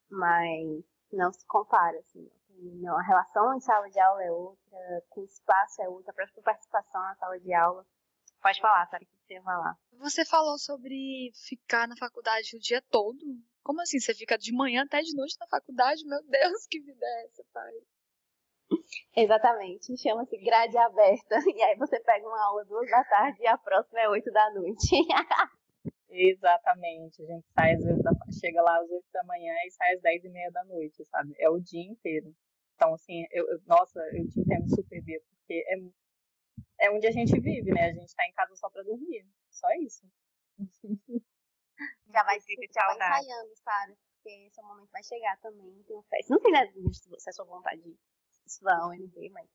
mas 0.08 0.84
não 1.12 1.32
se 1.32 1.44
compara, 1.46 1.98
assim. 1.98 2.30
Não, 2.48 2.96
a 2.96 3.02
relação 3.02 3.56
em 3.56 3.60
sala 3.60 3.88
de 3.90 3.98
aula 3.98 4.22
é 4.22 4.30
outra, 4.30 4.78
com 5.08 5.24
espaço 5.24 5.82
é 5.82 5.88
outra, 5.88 6.12
a 6.12 6.14
própria 6.14 6.42
participação 6.42 7.00
na 7.00 7.16
sala 7.16 7.40
de 7.40 7.52
aula. 7.52 7.84
Pode 8.40 8.60
falar, 8.60 8.86
Sara, 8.86 9.02
o 9.02 9.06
que 9.06 9.18
você 9.26 9.34
ia 9.34 9.42
falar? 9.42 9.76
Você 9.98 10.24
falou 10.24 10.58
sobre 10.58 11.30
ficar 11.48 11.86
na 11.88 11.96
faculdade 11.96 12.56
o 12.56 12.60
dia 12.60 12.82
todo. 12.90 13.18
Como 13.62 13.80
assim? 13.80 14.00
Você 14.00 14.14
fica 14.14 14.38
de 14.38 14.52
manhã 14.52 14.84
até 14.84 15.00
de 15.00 15.14
noite 15.14 15.36
na 15.38 15.46
faculdade? 15.46 16.04
Meu 16.06 16.22
Deus, 16.22 16.66
que 16.68 16.80
vida 16.80 17.04
é 17.04 17.24
essa, 17.26 17.44
pai? 17.52 17.72
Exatamente, 19.16 19.96
chama-se 19.96 20.36
grade 20.38 20.76
aberta. 20.78 21.36
E 21.56 21.62
aí 21.62 21.76
você 21.76 22.00
pega 22.00 22.26
uma 22.26 22.44
aula 22.46 22.64
duas 22.64 22.88
da 22.88 23.04
tarde 23.04 23.42
e 23.42 23.46
a 23.46 23.58
próxima 23.58 24.00
é 24.00 24.08
oito 24.08 24.30
da 24.30 24.52
noite. 24.52 24.96
Exatamente, 26.08 27.22
a 27.22 27.26
gente 27.26 27.46
sai 27.52 27.74
às 27.74 27.84
vezes, 27.84 28.02
da, 28.02 28.10
chega 28.32 28.62
lá 28.62 28.80
às 28.80 28.90
oito 28.90 29.06
da 29.12 29.22
manhã 29.24 29.54
e 29.64 29.70
sai 29.70 29.94
às 29.94 30.02
dez 30.02 30.24
e 30.24 30.28
meia 30.28 30.50
da 30.50 30.64
noite, 30.64 31.04
sabe? 31.04 31.34
É 31.38 31.48
o 31.48 31.60
dia 31.60 31.84
inteiro. 31.84 32.34
Então, 32.74 32.94
assim, 32.94 33.24
eu, 33.30 33.48
eu 33.48 33.60
nossa, 33.66 34.00
eu 34.12 34.28
te 34.28 34.40
entendo 34.40 34.68
super 34.74 35.02
bem, 35.02 35.20
porque 35.20 35.64
é, 35.68 36.86
é 36.86 36.90
onde 36.90 37.06
a 37.06 37.12
gente 37.12 37.38
vive, 37.38 37.70
né? 37.72 37.90
A 37.90 37.92
gente 37.92 38.14
tá 38.14 38.26
em 38.26 38.32
casa 38.32 38.56
só 38.56 38.68
pra 38.70 38.82
dormir, 38.82 39.24
só 39.50 39.68
isso. 39.74 40.04
Já 42.12 42.24
vai 42.24 42.40
se 42.40 42.54
já 42.54 42.94
ensaiando, 42.94 43.56
Sara, 43.56 43.96
porque 44.14 44.46
esse 44.46 44.62
momento 44.62 44.90
vai 44.90 45.02
chegar 45.02 45.38
também. 45.40 45.82
Tem 45.86 45.96
um 45.96 46.02
festa. 46.02 46.34
Não 46.34 46.40
sei 46.40 46.50
né, 46.52 46.66
se 47.18 47.30
é 47.30 47.32
sua 47.32 47.44
vontade 47.44 47.82
de 47.82 47.96
estudar 48.46 48.86
o 48.86 48.92
NB, 48.92 49.30
mas 49.30 49.48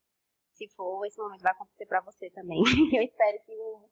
se 0.53 0.67
for, 0.69 1.05
esse 1.05 1.17
momento 1.17 1.41
vai 1.41 1.51
acontecer 1.51 1.85
pra 1.85 2.01
você 2.01 2.29
também. 2.31 2.61
Eu 2.95 3.03
espero 3.03 3.37
que 3.45 3.55
no, 3.55 3.89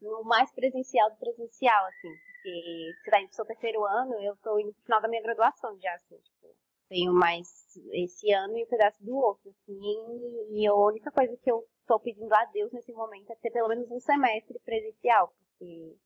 no 0.00 0.24
mais 0.24 0.50
presencial 0.52 1.10
do 1.10 1.16
presencial, 1.16 1.84
assim, 1.86 2.08
porque 2.08 2.92
você 3.02 3.10
tá 3.10 3.20
indo 3.20 3.28
pro 3.28 3.36
seu 3.36 3.46
terceiro 3.46 3.84
ano, 3.84 4.14
eu 4.22 4.36
tô 4.36 4.58
indo 4.58 4.72
pro 4.72 4.84
final 4.84 5.00
da 5.00 5.08
minha 5.08 5.22
graduação 5.22 5.78
já, 5.80 5.92
assim, 5.94 6.16
tipo, 6.18 6.56
tenho 6.88 7.12
mais 7.12 7.46
esse 7.92 8.32
ano 8.32 8.56
e 8.56 8.64
um 8.64 8.68
pedaço 8.68 9.04
do 9.04 9.16
outro, 9.16 9.50
assim, 9.50 10.48
e 10.50 10.66
a 10.66 10.74
única 10.74 11.10
coisa 11.10 11.36
que 11.36 11.50
eu 11.50 11.66
tô 11.86 12.00
pedindo 12.00 12.32
a 12.32 12.44
Deus 12.46 12.72
nesse 12.72 12.92
momento 12.92 13.30
é 13.30 13.36
ter 13.36 13.50
pelo 13.50 13.68
menos 13.68 13.90
um 13.90 14.00
semestre 14.00 14.58
presencial, 14.60 15.28
porque 15.28 15.96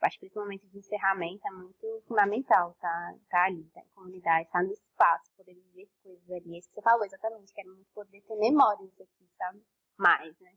acho 0.00 0.18
que 0.18 0.26
esse 0.26 0.36
momento 0.36 0.66
de 0.68 0.78
encerramento 0.78 1.46
é 1.46 1.50
muito 1.50 2.02
fundamental, 2.06 2.74
tá, 2.80 3.14
tá 3.28 3.44
ali, 3.44 3.64
tá 3.74 3.80
em 3.80 3.88
comunidade, 3.94 4.48
tá 4.50 4.62
no 4.62 4.72
espaço, 4.72 5.32
poder 5.36 5.54
viver 5.54 5.88
coisas 6.02 6.30
ali. 6.30 6.54
É 6.54 6.58
isso 6.58 6.68
que 6.68 6.74
você 6.74 6.82
falou 6.82 7.04
exatamente, 7.04 7.52
quero 7.52 7.74
muito 7.74 7.90
poder 7.92 8.20
ter 8.22 8.36
memórias 8.36 8.92
aqui, 9.00 9.28
sabe? 9.36 9.62
Mais, 9.96 10.38
né? 10.40 10.54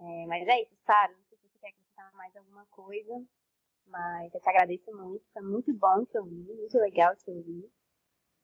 É, 0.00 0.26
mas 0.26 0.48
é 0.48 0.62
isso, 0.62 0.76
Sara, 0.86 1.12
não 1.12 1.24
sei 1.24 1.38
se 1.38 1.48
você 1.48 1.58
quer 1.58 1.68
acrescentar 1.68 2.12
mais 2.14 2.34
alguma 2.36 2.66
coisa, 2.66 3.24
mas 3.86 4.32
eu 4.32 4.40
te 4.40 4.48
agradeço 4.48 4.96
muito, 4.96 5.24
foi 5.32 5.42
muito 5.42 5.72
bom 5.74 6.04
te 6.06 6.18
ouvir, 6.18 6.54
muito 6.54 6.78
legal 6.78 7.14
te 7.16 7.30
ouvir. 7.30 7.70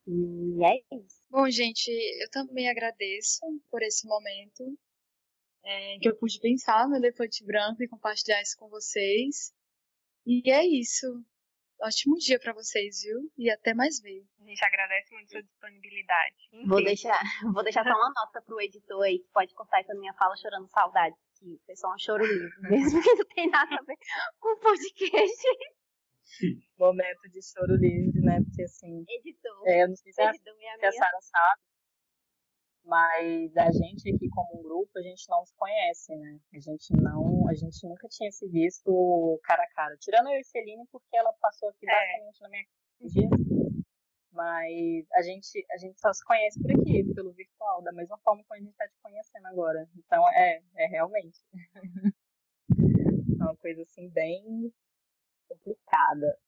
E 0.09 0.65
é 0.65 0.97
isso. 0.97 1.25
Bom, 1.29 1.51
gente, 1.51 1.91
eu 2.23 2.31
também 2.31 2.69
agradeço 2.69 3.41
por 3.71 3.83
esse 3.83 4.07
momento 4.07 4.79
é, 5.65 5.99
que 5.99 6.09
eu 6.09 6.17
pude 6.17 6.39
pensar 6.39 6.89
no 6.89 6.95
Elefante 6.95 7.45
Branco 7.45 7.83
e 7.83 7.89
compartilhar 7.89 8.41
isso 8.41 8.57
com 8.57 8.69
vocês. 8.69 9.53
E 10.27 10.51
é 10.51 10.67
isso. 10.67 11.07
Ótimo 11.81 12.17
dia 12.17 12.41
para 12.41 12.53
vocês, 12.53 13.03
viu? 13.03 13.31
E 13.39 13.49
até 13.49 13.73
mais 13.75 14.01
ver. 14.01 14.25
A 14.41 14.45
gente 14.45 14.65
agradece 14.65 15.15
muito 15.15 15.31
sua 15.31 15.43
disponibilidade. 15.43 16.37
Vou 16.67 16.83
deixar, 16.83 17.21
vou 17.55 17.63
deixar 17.63 17.85
só 17.85 17.91
uma 17.91 18.13
nota 18.13 18.43
pro 18.43 18.61
editor 18.61 19.03
aí, 19.05 19.21
que 19.21 19.29
pode 19.33 19.55
cortar 19.55 19.81
essa 19.81 19.95
minha 19.95 20.13
fala 20.15 20.37
chorando 20.37 20.69
saudade. 20.69 21.15
Que 21.39 21.61
foi 21.65 21.77
só 21.77 21.93
um 21.93 21.99
choro 21.99 22.25
livre, 22.25 22.51
mesmo 22.71 23.03
que 23.03 23.15
não 23.15 23.27
tem 23.35 23.49
nada 23.51 23.77
a 23.77 23.83
ver 23.85 23.97
com 24.41 24.49
o 24.49 24.61
podcast. 24.61 25.47
Momento 26.77 27.29
de 27.31 27.41
choro 27.43 27.77
livre, 27.77 28.21
né? 28.21 28.41
Porque 28.43 28.63
assim. 28.63 29.05
Editor. 29.09 29.69
É, 29.69 29.85
eu 29.85 29.89
não 29.89 29.97
sei 29.97 30.13
se 30.13 30.23
a, 30.23 30.33
se 30.33 30.87
a 30.87 30.93
Sara 30.93 31.21
sabe, 31.21 31.63
mas 32.87 33.57
a 33.57 33.73
gente 33.73 34.09
aqui 34.15 34.29
como 34.31 34.61
um 34.61 34.63
grupo, 34.63 34.97
a 34.97 35.03
gente 35.03 35.29
não 35.29 35.45
se 35.45 35.55
conhece, 35.57 36.15
né? 36.17 36.39
A 36.55 36.61
gente 36.61 36.93
não, 36.95 37.49
a 37.49 37.55
gente 37.55 37.85
nunca 37.87 38.09
tinha 38.09 38.31
se 38.31 38.47
visto 38.49 39.41
cara 39.43 39.63
a 39.65 39.71
cara. 39.75 39.97
Tirando 39.99 40.29
eu 40.31 40.39
e 40.39 40.45
Celine, 40.45 40.87
porque 40.93 41.17
ela 41.17 41.33
passou 41.41 41.69
aqui 41.69 41.85
é. 41.85 41.93
basicamente 41.93 42.41
na 42.43 42.49
minha 42.49 42.65
dia. 43.01 43.29
Mas 44.31 45.07
a 45.15 45.23
gente, 45.23 45.67
a 45.73 45.79
gente 45.79 45.99
só 45.99 46.13
se 46.13 46.25
conhece 46.25 46.61
por 46.63 46.71
aqui, 46.71 47.03
pelo 47.15 47.33
virtual, 47.33 47.83
da 47.83 47.93
mesma 47.93 48.19
forma 48.19 48.45
que 48.45 48.55
a 48.55 48.59
gente 48.59 48.71
está 48.71 48.87
te 48.87 48.99
conhecendo 49.03 49.47
agora. 49.47 49.89
Então 49.97 50.29
é, 50.31 50.63
é 50.77 50.87
realmente. 50.87 51.41
é 52.71 53.43
uma 53.43 53.57
coisa 53.57 53.83
assim 53.83 54.09
bem 54.11 54.73
complicada. 55.49 56.39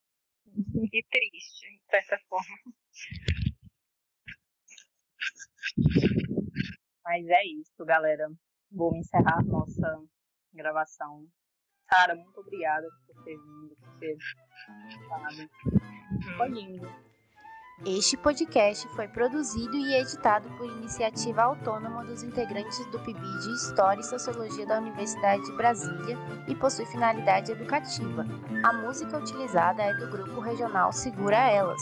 E 0.91 1.03
triste, 1.03 1.67
de 1.69 1.83
certa 1.89 2.17
forma. 2.29 2.55
Mas 7.03 7.25
é 7.27 7.45
isso, 7.59 7.85
galera. 7.85 8.29
Vou 8.71 8.95
encerrar 8.95 9.43
nossa 9.45 9.99
gravação. 10.53 11.25
Sara, 11.89 12.15
muito 12.15 12.39
obrigada 12.39 12.87
por 13.07 13.23
ter 13.23 13.35
vindo, 13.35 13.75
por 13.81 13.99
ter 13.99 14.15
falado. 15.07 15.49
Foi 16.37 16.49
lindo. 16.49 17.09
Este 17.85 18.17
podcast 18.17 18.85
foi 18.89 19.07
produzido 19.07 19.73
e 19.73 19.95
editado 19.95 20.49
por 20.57 20.65
iniciativa 20.65 21.43
autônoma 21.43 22.03
dos 22.03 22.21
integrantes 22.23 22.85
do 22.87 22.99
PIB 22.99 23.19
de 23.19 23.53
História 23.53 24.01
e 24.01 24.03
Sociologia 24.03 24.65
da 24.65 24.79
Universidade 24.79 25.45
de 25.45 25.53
Brasília 25.53 26.17
e 26.49 26.55
possui 26.55 26.85
finalidade 26.87 27.53
educativa. 27.53 28.25
A 28.65 28.73
música 28.73 29.17
utilizada 29.17 29.81
é 29.81 29.93
do 29.93 30.09
grupo 30.09 30.41
regional 30.41 30.91
Segura 30.91 31.37
Elas. 31.37 31.81